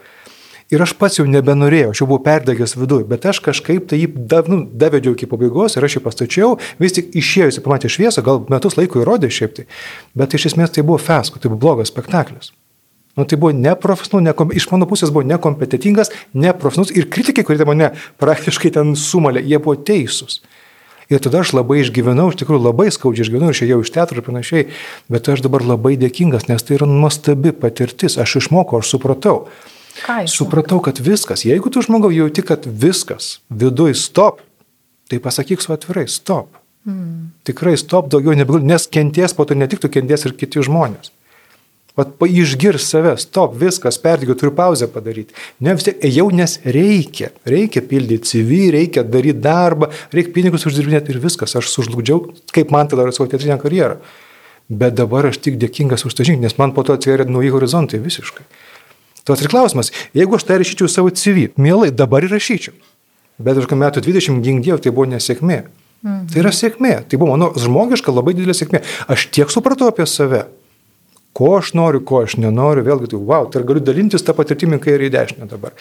Ir 0.72 0.82
aš 0.82 0.95
pats 0.97 1.18
jau 1.20 1.26
nebenorėjau, 1.28 1.93
aš 1.93 2.01
jau 2.01 2.09
buvau 2.09 2.24
perdegęs 2.24 2.74
viduje, 2.80 3.05
bet 3.11 3.26
aš 3.28 3.43
kažkaip 3.45 3.86
tai 3.90 4.01
jį 4.01 4.09
dav, 4.32 4.49
nu, 4.49 4.62
davedžiau 4.66 5.12
iki 5.14 5.28
pabaigos 5.28 5.76
ir 5.76 5.84
aš 5.84 5.99
jį 5.99 6.03
pastačiau, 6.07 6.57
vis 6.80 6.97
tik 6.97 7.12
išėjusi 7.22 7.62
pamatė 7.62 7.93
šviesą, 7.93 8.24
gal 8.24 8.43
metus 8.51 8.78
laiko 8.80 9.03
įrodė 9.05 9.30
šiaip 9.30 9.59
tai, 9.59 9.68
bet 10.16 10.34
iš 10.38 10.49
esmės 10.53 10.72
tai 10.72 10.86
buvo 10.86 10.99
fesko, 11.03 11.38
tai 11.38 11.53
buvo 11.53 11.61
blogas 11.66 11.93
spektaklis. 11.93 12.55
Nu, 13.16 13.26
tai 13.28 13.36
buvo 13.36 13.52
neprofesionalus, 13.52 14.30
nekom, 14.30 14.52
iš 14.56 14.70
mano 14.72 14.88
pusės 14.88 15.12
buvo 15.12 15.26
nekompetitingas, 15.28 16.10
neprofesionalus 16.32 16.94
ir 16.96 17.10
kritikai, 17.12 17.44
kurie 17.44 17.66
mane 17.68 17.90
praktiškai 18.22 18.72
ten 18.72 18.94
sumalė, 18.96 19.42
jie 19.44 19.60
buvo 19.60 19.76
teisūs. 19.76 20.40
Ir 21.12 21.20
tada 21.20 21.42
aš 21.42 21.52
labai 21.52 21.82
išgyvenau, 21.82 22.30
iš 22.32 22.38
tikrųjų 22.40 22.62
labai 22.64 22.88
skaudžiai 22.94 23.26
išgyvenau 23.26 23.50
ir 23.50 23.58
išėjau 23.58 23.78
iš 23.84 23.92
teatro 23.92 24.16
ir 24.16 24.24
panašiai, 24.24 24.64
bet 25.12 25.28
aš 25.28 25.44
dabar 25.44 25.64
labai 25.66 25.98
dėkingas, 26.00 26.48
nes 26.48 26.64
tai 26.64 26.78
yra 26.78 26.88
nuostabi 26.88 27.52
patirtis, 27.52 28.16
aš 28.16 28.38
išmokau, 28.40 28.80
aš 28.80 28.94
supratau. 28.94 29.36
Supratau, 30.32 30.80
kad 30.80 31.02
viskas, 31.04 31.44
jeigu 31.44 31.68
tu 31.68 31.84
žmogau 31.84 32.08
jauti, 32.14 32.40
kad 32.48 32.64
viskas, 32.64 33.42
viduj 33.52 33.92
stop, 34.00 34.40
tai 35.12 35.20
pasakyk 35.20 35.60
su 35.60 35.74
atvirai, 35.74 36.06
stop. 36.08 36.48
Mm. 36.88 37.34
Tikrai 37.44 37.76
stop, 37.76 38.08
daugiau 38.08 38.32
nebegaliu, 38.38 38.64
nes 38.72 38.88
kenties 38.88 39.36
po 39.36 39.44
to 39.44 39.58
ne 39.58 39.68
tik 39.68 39.84
tu 39.84 39.92
kenties 39.92 40.24
ir 40.24 40.32
kiti 40.38 40.64
žmonės. 40.64 41.12
Vat 41.97 42.14
išgirs 42.24 42.86
save, 42.88 43.12
stop, 43.20 43.53
viskas, 43.61 43.99
perdigiu, 44.01 44.32
turiu 44.38 44.55
pauzę 44.57 44.88
padaryti. 44.88 45.34
Ne 45.61 45.74
vis 45.76 45.84
tiek, 45.84 45.99
ėjau, 46.09 46.30
nes 46.32 46.55
reikia. 46.64 47.28
Reikia 47.45 47.82
pildyti 47.84 48.30
CV, 48.30 48.61
reikia 48.72 49.05
daryti 49.05 49.43
darbą, 49.45 49.90
reikia 50.14 50.32
pinigus 50.32 50.64
uždirbinėti 50.68 51.12
ir 51.12 51.20
viskas. 51.20 51.53
Aš 51.61 51.68
sužlugdžiau, 51.74 52.30
kaip 52.57 52.72
man 52.72 52.88
tada 52.88 53.05
savo 53.12 53.28
teatrinę 53.28 53.59
karjerą. 53.61 53.99
Bet 54.72 54.97
dabar 54.97 55.28
aš 55.28 55.43
tik 55.45 55.59
dėkingas 55.61 56.07
už 56.09 56.16
tą 56.16 56.24
žingsnį, 56.24 56.47
nes 56.47 56.57
man 56.57 56.72
po 56.72 56.84
to 56.86 56.97
atvėrė 56.97 57.28
nauji 57.28 57.53
horizontai 57.53 58.01
visiškai. 58.01 58.47
Tas 59.28 59.45
ir 59.45 59.53
klausimas, 59.53 59.93
jeigu 60.16 60.38
aš 60.38 60.49
tai 60.49 60.62
rašyčiau 60.62 60.88
savo 60.88 61.12
CV, 61.12 61.51
mielai 61.61 61.93
dabar 61.93 62.24
įrašyčiau. 62.24 62.72
Bet 63.43 63.61
už 63.61 63.68
metų 63.68 64.01
20 64.01 64.40
gingdėjau, 64.45 64.80
tai 64.80 64.95
buvo 64.95 65.11
nesėkmė. 65.12 65.61
Mhm. 66.03 66.24
Tai 66.32 66.40
yra 66.40 66.51
sėkmė. 66.57 66.95
Tai 67.07 67.20
buvo 67.20 67.36
mano 67.36 67.53
žmogiška 67.59 68.14
labai 68.14 68.34
didelė 68.38 68.57
sėkmė. 68.57 68.82
Aš 69.12 69.28
tiek 69.34 69.53
supratau 69.53 69.93
apie 69.93 70.07
save. 70.09 70.47
Ko 71.33 71.55
aš 71.57 71.72
noriu, 71.78 72.03
ko 72.05 72.22
aš 72.26 72.37
nenoriu, 72.41 72.85
vėlgi 72.85 73.12
tai, 73.14 73.20
wow, 73.30 73.47
tai 73.49 73.62
galiu 73.68 73.80
dalintis 73.85 74.24
tą 74.24 74.35
patirtimį 74.37 74.78
kairį 74.85 75.09
į 75.09 75.12
dešinę 75.14 75.49
dabar. 75.49 75.72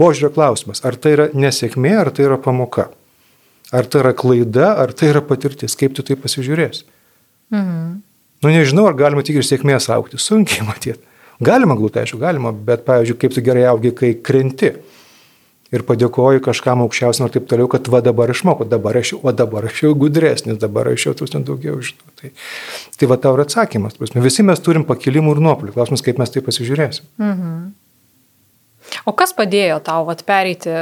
Požiūrio 0.00 0.30
klausimas, 0.34 0.82
ar 0.84 0.98
tai 1.00 1.14
yra 1.16 1.28
nesėkmė, 1.32 1.94
ar 2.02 2.10
tai 2.12 2.26
yra 2.26 2.36
pamoka? 2.44 2.90
Ar 3.72 3.88
tai 3.88 4.02
yra 4.02 4.12
klaida, 4.16 4.74
ar 4.82 4.92
tai 4.96 5.10
yra 5.14 5.22
patirtis, 5.24 5.76
kaip 5.80 5.96
tu 5.96 6.04
tai 6.04 6.18
pasižiūrėsi? 6.20 6.84
Mhm. 7.54 7.88
Nu 8.44 8.52
nežinau, 8.54 8.84
ar 8.86 8.94
galima 8.94 9.24
tik 9.26 9.40
ir 9.40 9.46
sėkmės 9.46 9.88
aukti, 9.90 10.20
sunkiai 10.20 10.66
matyti. 10.68 11.00
Galima 11.42 11.76
glūti, 11.78 12.02
aišku, 12.02 12.18
galima, 12.20 12.52
bet, 12.52 12.84
pavyzdžiui, 12.86 13.18
kaip 13.18 13.34
tu 13.34 13.42
gerai 13.46 13.64
augi, 13.70 13.92
kai 13.96 14.12
krenti 14.14 14.72
ir 15.74 15.84
padėkoju 15.88 16.42
kažkam 16.44 16.82
aukščiausiam 16.84 17.28
ir 17.28 17.34
taip 17.34 17.48
toliau, 17.50 17.68
kad 17.70 17.88
va 17.92 18.00
dabar 18.04 18.30
išmokau, 18.32 18.68
dabar 18.68 18.96
aš, 19.00 19.14
o 19.20 19.32
dabar 19.36 19.68
aš 19.68 19.82
jau 19.84 19.92
gudresnis, 19.98 20.60
dabar 20.60 20.88
aš 20.92 21.08
jau 21.10 21.16
ten 21.20 21.44
daugiau 21.48 21.80
žinau. 21.84 22.08
Tai, 22.20 22.32
tai 22.96 23.10
va 23.10 23.18
tau 23.20 23.36
yra 23.36 23.44
atsakymas. 23.48 23.98
Visi 24.16 24.46
mes 24.46 24.64
turim 24.64 24.86
pakilimų 24.88 25.36
ir 25.36 25.44
nuopolių. 25.44 25.74
Klausimas, 25.76 26.04
kaip 26.04 26.20
mes 26.20 26.32
tai 26.32 26.44
pasižiūrėsim. 26.46 27.10
Mhm. 27.20 27.60
O 29.04 29.12
kas 29.12 29.34
padėjo 29.36 29.82
tau 29.84 30.06
vat, 30.08 30.22
pereiti, 30.24 30.72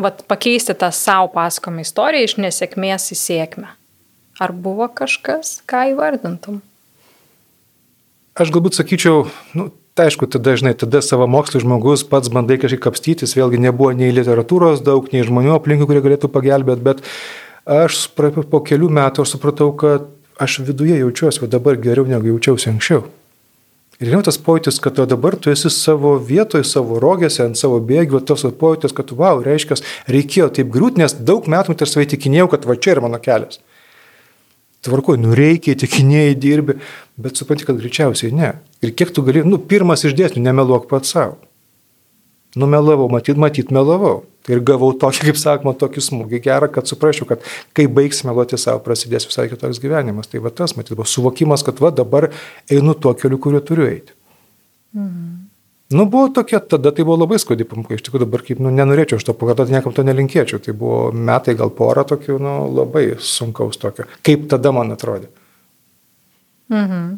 vat, 0.00 0.24
pakeisti 0.30 0.72
tą 0.78 0.88
savo 0.96 1.28
paskomą 1.34 1.84
istoriją 1.84 2.30
iš 2.30 2.36
nesėkmės 2.40 3.10
į 3.12 3.18
sėkmę? 3.20 3.74
Ar 4.40 4.54
buvo 4.56 4.88
kažkas, 4.88 5.58
ką 5.68 5.90
įvardintum? 5.92 6.62
Aš 8.40 8.52
galbūt 8.54 8.78
sakyčiau, 8.78 9.26
nu, 9.58 9.68
Tai 10.00 10.06
aišku, 10.08 10.24
tada, 10.32 10.54
žinai, 10.56 10.70
tada 10.72 11.02
savo 11.04 11.26
mokslo 11.28 11.60
žmogus 11.60 12.06
pats 12.08 12.30
bandai 12.32 12.56
kažkaip 12.56 12.80
kapstytis, 12.86 13.34
vėlgi 13.36 13.58
nebuvo 13.60 13.90
nei 13.92 14.14
literatūros 14.16 14.80
daug, 14.80 15.10
nei 15.12 15.26
žmonių 15.28 15.52
aplinkų, 15.58 15.84
kurie 15.90 16.00
galėtų 16.00 16.30
pagelbėti, 16.32 16.80
bet 16.86 17.02
aš 17.68 17.98
po 18.16 18.62
kelių 18.64 18.88
metų 18.96 19.26
supratau, 19.28 19.74
kad 19.76 20.06
aš 20.40 20.62
viduje 20.64 20.96
jaučiuosi, 21.02 21.42
o 21.44 21.50
dabar 21.52 21.76
geriau 21.76 22.08
negu 22.08 22.32
jaučiausi 22.32 22.70
anksčiau. 22.72 23.02
Ir 24.00 24.08
žinau 24.08 24.22
tas 24.24 24.40
pojūtis, 24.40 24.80
kad 24.80 25.04
dabar 25.04 25.36
tu 25.36 25.52
esi 25.52 25.68
savo 25.68 26.14
vietoje, 26.16 26.64
savo 26.64 26.96
rogėse, 26.96 27.44
ant 27.44 27.60
savo 27.60 27.76
bėgių, 27.84 28.22
tos 28.24 28.48
pojūtis, 28.56 28.96
kad, 28.96 29.12
wow, 29.12 29.44
reiškia, 29.44 29.82
reikėjo 30.08 30.48
taip 30.62 30.72
griūti, 30.72 31.04
nes 31.04 31.12
daug 31.12 31.44
metų 31.44 31.76
tarsi 31.76 32.06
įtikinėjau, 32.06 32.48
kad 32.56 32.64
va 32.64 32.80
čia 32.80 32.96
yra 32.96 33.04
mano 33.04 33.20
kelias 33.20 33.60
tvarkoj, 34.86 35.18
nu 35.20 35.34
reikia, 35.36 35.76
tikinėjai 35.78 36.34
dirbi, 36.40 36.76
bet 37.20 37.40
supranti, 37.40 37.66
kad 37.68 37.78
greičiausiai 37.80 38.32
ne. 38.36 38.54
Ir 38.84 38.94
kiek 38.96 39.12
tu 39.14 39.24
gali, 39.26 39.44
nu, 39.46 39.60
pirmas 39.60 40.06
iš 40.08 40.16
dėsnių, 40.18 40.42
nemeluok 40.46 40.88
pats 40.90 41.12
savo. 41.16 41.38
Numelavau, 42.58 43.06
matyt, 43.12 43.38
matyt, 43.38 43.70
melavau. 43.74 44.24
Ir 44.50 44.62
gavau 44.66 44.90
tokį, 44.96 45.28
kaip 45.28 45.38
sakoma, 45.38 45.74
tokį 45.78 46.02
smūgį 46.02 46.40
gerą, 46.42 46.70
kad 46.72 46.88
suprasčiau, 46.90 47.28
kad 47.28 47.44
kai 47.76 47.84
baigs 47.86 48.24
meluoti 48.26 48.58
savo, 48.58 48.80
prasidės 48.82 49.28
visai 49.28 49.46
kitoks 49.52 49.78
gyvenimas. 49.82 50.30
Tai 50.32 50.40
va 50.42 50.50
tas, 50.50 50.74
matyt, 50.78 50.96
buvo 50.96 51.06
suvokimas, 51.06 51.62
kad 51.66 51.78
va 51.82 51.92
dabar 51.94 52.30
einu 52.72 52.96
tuo 52.98 53.12
keliu, 53.14 53.38
kuriuo 53.38 53.62
turiu 53.62 53.86
eiti. 53.86 54.16
Mhm. 54.96 55.39
Nu, 55.90 56.06
buvo 56.06 56.28
tokia, 56.30 56.60
tada 56.60 56.92
tai 56.94 57.04
buvo 57.04 57.16
labai 57.24 57.40
skaudi 57.42 57.66
pamoka, 57.66 57.96
iš 57.96 58.04
tikrųjų 58.06 58.22
dabar 58.22 58.44
kaip, 58.46 58.60
nu, 58.62 58.70
nenorėčiau 58.70 59.18
aš 59.18 59.24
to 59.26 59.34
pakartoti, 59.34 59.74
niekam 59.74 59.94
to 59.94 60.04
nelinkėčiau, 60.06 60.60
tai 60.62 60.74
buvo 60.78 61.08
metai, 61.10 61.56
gal 61.58 61.72
porą 61.74 62.04
tokių, 62.06 62.36
nu, 62.38 62.52
labai 62.76 63.08
sunkaus 63.18 63.80
tokio, 63.82 64.06
kaip 64.26 64.46
tada 64.52 64.70
man 64.76 64.94
atrodė. 64.94 65.32
Mhm. 66.70 67.08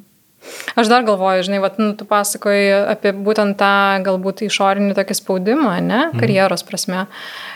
Aš 0.74 0.88
dar 0.90 1.05
galvoju, 1.07 1.45
žinai, 1.47 1.61
vat, 1.62 1.78
nu, 1.78 1.93
tu 1.99 2.07
pasakoji 2.09 2.70
apie 2.95 3.12
būtent 3.14 3.59
tą 3.61 4.03
galbūt 4.07 4.45
išorinį 4.49 4.97
tokį 4.97 5.16
spaudimą, 5.18 5.74
ne, 5.80 6.01
mhm. 6.09 6.20
karjeros 6.22 6.64
prasme. 6.66 7.07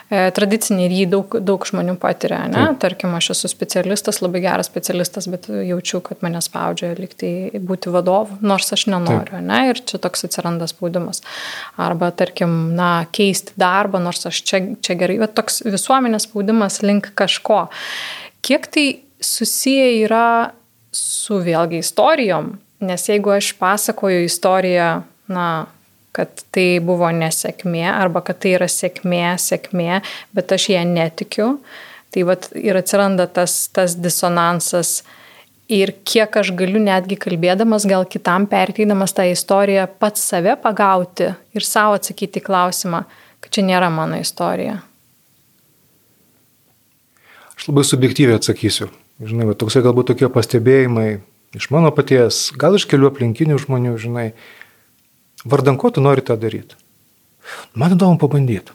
E, 0.07 0.29
tradicinį 0.31 0.85
ir 0.87 0.93
jį 0.95 1.07
daug, 1.11 1.33
daug 1.43 1.65
žmonių 1.67 1.97
patiria, 1.99 2.45
ne. 2.47 2.61
Taip. 2.69 2.79
Tarkim, 2.85 3.15
aš 3.19 3.33
esu 3.35 3.51
specialistas, 3.51 4.21
labai 4.23 4.43
geras 4.45 4.69
specialistas, 4.71 5.27
bet 5.33 5.49
jaučiu, 5.51 5.99
kad 6.07 6.21
mane 6.23 6.39
spaudžia 6.45 6.93
likti 6.95 7.31
būti 7.59 7.91
vadovu, 7.91 8.39
nors 8.47 8.71
aš 8.77 8.87
nenoriu, 8.93 9.33
Taip. 9.33 9.47
ne, 9.49 9.63
ir 9.73 9.81
čia 9.83 9.99
toks 10.03 10.29
atsiranda 10.29 10.69
spaudimas. 10.71 11.25
Arba, 11.83 12.13
tarkim, 12.15 12.55
na, 12.79 12.91
keisti 13.11 13.57
darbą, 13.59 13.99
nors 14.05 14.29
aš 14.31 14.45
čia, 14.47 14.63
čia 14.79 14.95
gerai, 15.01 15.19
bet 15.25 15.35
toks 15.39 15.65
visuomenės 15.67 16.29
spaudimas 16.29 16.79
link 16.87 17.11
kažko. 17.19 17.65
Kiek 18.47 18.71
tai 18.71 18.87
susiję 19.19 19.91
yra 20.05 20.53
su 20.95 21.41
vėlgi 21.43 21.83
istorijom, 21.83 22.55
Nes 22.85 23.09
jeigu 23.09 23.33
aš 23.33 23.55
pasakoju 23.57 24.27
istoriją, 24.27 24.91
na, 25.33 25.49
kad 26.17 26.45
tai 26.55 26.79
buvo 26.85 27.09
nesėkmė 27.13 27.85
arba 27.91 28.23
kad 28.25 28.41
tai 28.41 28.55
yra 28.57 28.69
sėkmė, 28.71 29.37
sėkmė, 29.41 30.01
bet 30.37 30.53
aš 30.57 30.71
ją 30.73 30.83
netikiu, 30.89 31.51
tai 32.13 32.25
vat, 32.29 32.49
ir 32.57 32.79
atsiranda 32.79 33.29
tas, 33.29 33.67
tas 33.73 33.97
disonansas 34.01 35.03
ir 35.69 35.93
kiek 36.07 36.37
aš 36.41 36.53
galiu 36.57 36.81
netgi 36.83 37.19
kalbėdamas, 37.21 37.87
gal 37.89 38.07
kitam 38.09 38.47
perteidamas 38.51 39.15
tą 39.17 39.27
istoriją, 39.33 39.87
pats 40.01 40.25
save 40.31 40.57
pagauti 40.63 41.33
ir 41.57 41.67
savo 41.67 41.97
atsakyti 41.99 42.43
klausimą, 42.45 43.03
kad 43.43 43.53
čia 43.53 43.67
nėra 43.67 43.91
mano 43.93 44.21
istorija. 44.23 44.79
Aš 47.57 47.71
labai 47.71 47.85
subjektyviai 47.89 48.37
atsakysiu. 48.37 48.91
Žinai, 49.17 49.55
toksai 49.57 49.81
galbūt 49.85 50.13
tokie 50.13 50.29
pastebėjimai 50.29 51.09
iš 51.55 51.69
mano 51.71 51.93
paties, 51.95 52.51
gal 52.59 52.75
iš 52.79 52.89
kelių 52.91 53.13
aplinkinių 53.13 53.59
žmonių, 53.63 53.95
žinai, 54.01 54.27
vardan 55.45 55.79
ko 55.79 55.93
tu 55.95 56.03
nori 56.03 56.25
tą 56.27 56.39
daryti. 56.41 56.79
Man 57.79 57.95
įdomu 57.95 58.19
pabandyti. 58.19 58.75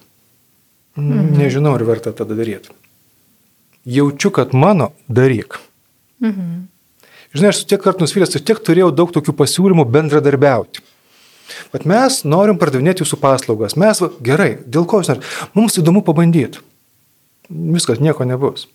Mhm. 0.95 1.35
Nežinau, 1.39 1.75
ar 1.75 1.83
verta 1.87 2.13
tą 2.15 2.27
daryti. 2.27 2.71
Jaučiu, 3.85 4.31
kad 4.31 4.53
mano 4.53 4.91
daryk. 5.09 5.59
Mhm. 6.21 6.67
Žinai, 7.33 7.51
aš 7.53 7.63
tiek 7.65 7.81
kartų 7.81 8.05
nusivylęs, 8.05 8.35
aš 8.35 8.43
tiek 8.43 8.59
turėjau 8.59 8.91
daug 8.93 9.11
tokių 9.15 9.33
pasiūlymų 9.39 9.85
bendradarbiauti. 9.87 10.83
Bet 11.71 11.87
mes 11.87 12.21
norim 12.27 12.59
pardavinėti 12.59 13.03
jūsų 13.03 13.19
paslaugas. 13.21 13.77
Mes, 13.79 14.01
va, 14.03 14.11
gerai, 14.23 14.51
dėl 14.67 14.85
ko 14.87 14.99
jūs 14.99 15.11
norite? 15.11 15.31
Mums 15.55 15.79
įdomu 15.79 16.03
pabandyti. 16.07 16.59
Viskas, 17.49 17.99
nieko 18.03 18.27
nebus. 18.27 18.67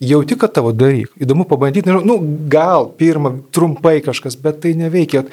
Jauti, 0.00 0.36
kad 0.38 0.54
tavo 0.54 0.70
daryk. 0.70 1.10
Įdomu 1.18 1.42
pabandyti, 1.48 1.88
nežinau, 1.90 2.06
nu, 2.06 2.46
gal 2.50 2.86
pirmą, 2.98 3.34
trumpai 3.54 3.98
kažkas, 4.04 4.38
bet 4.38 4.62
tai 4.62 4.76
neveikia. 4.78 5.24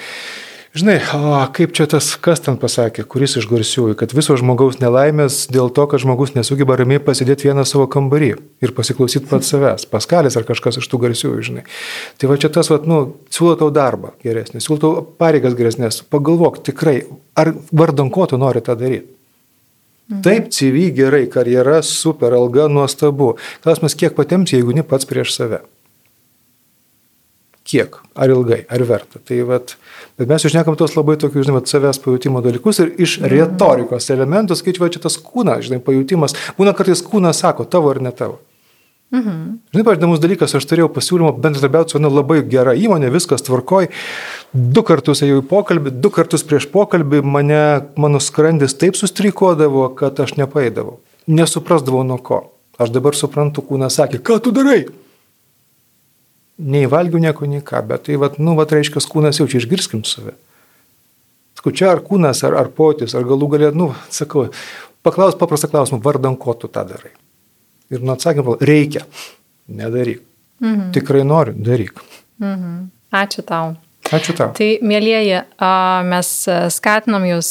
Žinai, 0.75 0.95
o, 1.15 1.35
kaip 1.55 1.71
čia 1.71 1.85
tas, 1.87 2.09
kas 2.19 2.41
ten 2.43 2.57
pasakė, 2.59 3.05
kuris 3.07 3.37
iš 3.39 3.45
garsiųjų, 3.47 3.93
kad 3.95 4.11
viso 4.11 4.35
žmogaus 4.35 4.81
nelaimės 4.81 5.45
dėl 5.47 5.69
to, 5.71 5.85
kad 5.87 6.01
žmogus 6.03 6.33
nesugeba 6.35 6.75
ramiai 6.75 6.99
pasidėti 6.99 7.47
vieną 7.47 7.63
savo 7.63 7.85
kambarį 7.87 8.33
ir 8.65 8.73
pasiklausyti 8.75 9.29
pats 9.29 9.53
savęs, 9.53 9.87
paskalis 9.87 10.35
ar 10.35 10.43
kažkas 10.49 10.81
iš 10.81 10.89
tų 10.91 10.99
garsiųjų, 11.05 11.45
žinai. 11.47 11.63
Tai 12.19 12.33
va 12.33 12.35
čia 12.41 12.51
tas, 12.51 12.67
va, 12.73 12.81
nu, 12.83 12.99
siūlo 13.31 13.55
tau 13.61 13.71
darbą 13.71 14.17
geresnį, 14.25 14.59
siūlo 14.65 14.81
tau 14.81 15.05
pareigas 15.21 15.55
geresnės, 15.55 16.01
pagalvok 16.11 16.59
tikrai, 16.67 17.05
ar 17.39 17.53
vardan 17.71 18.11
ko 18.11 18.27
tu 18.27 18.41
nori 18.41 18.65
tą 18.65 18.75
daryti. 18.81 19.14
Mhm. 20.11 20.21
Taip, 20.25 20.51
CV 20.53 20.91
gerai, 20.93 21.25
karjera 21.31 21.79
super, 21.81 22.33
alga 22.37 22.67
nuostabu. 22.69 23.35
Klausimas, 23.63 23.97
kiek 23.97 24.13
patems, 24.17 24.53
jeigu 24.53 24.75
ne 24.75 24.85
pats 24.85 25.07
prieš 25.09 25.33
save 25.37 25.63
kiek, 27.65 27.97
ar 28.13 28.29
ilgai, 28.29 28.61
ar 28.69 28.83
verta. 28.85 29.19
Tai 29.25 29.37
vat, 29.49 29.75
bet 30.19 30.29
mes 30.29 30.45
išnekam 30.45 30.77
tos 30.77 30.93
labai 30.97 31.17
tokius, 31.21 31.47
žinai, 31.47 31.63
savęs 31.69 31.99
pajūtimo 32.03 32.43
dalykus 32.45 32.81
ir 32.83 32.91
iš 33.01 33.17
mhm. 33.19 33.31
retorikos 33.33 34.11
elementų, 34.13 34.57
skaičiuoja 34.59 34.95
čia 34.95 35.05
tas 35.07 35.17
kūnas, 35.21 35.65
žinai, 35.65 35.81
pajūtimas. 35.85 36.37
Būna 36.59 36.75
kartais 36.77 37.01
kūnas 37.05 37.41
sako, 37.41 37.65
tavo 37.65 37.89
ar 37.93 38.03
ne 38.05 38.13
tavo. 38.15 38.37
Mhm. 39.15 39.37
Žinai, 39.71 39.85
pažydamus 39.87 40.19
dalykas, 40.19 40.55
aš 40.57 40.65
turėjau 40.67 40.89
pasiūlymą 40.91 41.35
bendradarbiauti 41.39 41.93
su 41.93 41.99
viena 41.99 42.11
labai 42.11 42.41
gera 42.51 42.73
įmonė, 42.75 43.13
viskas 43.13 43.45
tvarkoj. 43.47 43.87
Du 44.53 44.83
kartus 44.87 45.23
ėjau 45.23 45.39
į 45.39 45.47
pokalbį, 45.47 45.93
du 46.03 46.11
kartus 46.11 46.43
prieš 46.43 46.67
pokalbį 46.73 47.21
mane, 47.23 47.63
mano 47.95 48.19
skrandis 48.19 48.75
taip 48.75 48.99
sustrikuodavo, 48.99 49.87
kad 49.95 50.19
aš 50.19 50.35
nepaėdavau. 50.41 50.99
Nesuprasdavau 51.31 52.03
nuo 52.03 52.19
ko. 52.19 52.43
Aš 52.81 52.91
dabar 52.91 53.15
suprantu, 53.15 53.63
kūnas 53.63 54.01
sakė, 54.01 54.19
ką 54.19 54.41
tu 54.43 54.51
darai? 54.55 54.83
nei 56.57 56.87
valgiau 56.87 57.19
nieko, 57.19 57.47
nei 57.49 57.63
ką, 57.63 57.81
bet 57.87 58.07
tai, 58.07 58.17
vat, 58.19 58.39
nu, 58.39 58.55
vat, 58.55 58.71
reiškia, 58.71 59.03
kūnas 59.11 59.41
jau 59.41 59.47
čia 59.51 59.59
išgirskim 59.61 60.05
save. 60.07 60.35
Sakau, 61.57 61.73
čia 61.75 61.91
ar 61.91 62.01
kūnas, 62.05 62.43
ar, 62.47 62.55
ar 62.59 62.71
potis, 62.75 63.15
ar 63.15 63.27
galų 63.27 63.51
galė, 63.55 63.71
nu, 63.75 63.91
sakau, 64.13 64.47
paklaus 65.05 65.37
paprastą 65.39 65.71
klausimą, 65.71 66.01
vardan 66.03 66.39
ko 66.39 66.55
tu 66.55 66.71
tą 66.71 66.85
darai. 66.87 67.11
Ir 67.93 68.01
nuo 68.01 68.15
atsakymą, 68.15 68.57
reikia, 68.65 69.05
nedaryk. 69.67 70.21
Mhm. 70.63 70.91
Tikrai 70.95 71.23
noriu, 71.27 71.53
daryk. 71.57 71.99
Mhm. 72.41 72.77
Ačiū 73.13 73.43
tau. 73.45 73.75
Ačiū 74.13 74.35
tau. 74.37 74.53
Tai, 74.53 74.69
mėlyjeji, 74.85 75.41
mes 76.05 76.31
skatinam 76.75 77.25
jūs 77.25 77.49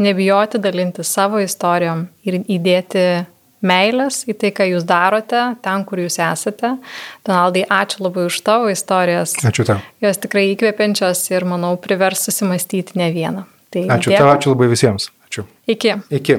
nebijoti 0.00 0.60
dalinti 0.62 1.04
savo 1.04 1.42
istorijom 1.44 2.06
ir 2.24 2.40
įdėti 2.40 3.04
meilės 3.64 4.22
į 4.28 4.36
tai, 4.40 4.52
ką 4.56 4.66
jūs 4.68 4.86
darote, 4.88 5.40
ten, 5.64 5.84
kur 5.88 6.00
jūs 6.02 6.18
esate. 6.22 6.74
Donaldai, 7.26 7.64
ačiū 7.68 8.04
labai 8.04 8.26
už 8.28 8.40
tavo 8.44 8.70
istorijas. 8.72 9.36
Ačiū 9.44 9.66
tau. 9.68 9.80
Jos 10.04 10.20
tikrai 10.20 10.50
įkvepiančios 10.52 11.24
ir, 11.32 11.48
manau, 11.48 11.74
privers 11.80 12.24
susimastyti 12.28 12.98
ne 13.00 13.10
vieną. 13.14 13.46
Tai 13.74 13.86
ačiū 13.96 14.12
dėkui. 14.12 14.20
tau, 14.20 14.32
ačiū 14.36 14.54
labai 14.54 14.70
visiems. 14.72 15.10
Ačiū. 15.28 15.46
Iki. 15.68 15.96
Iki. 16.20 16.38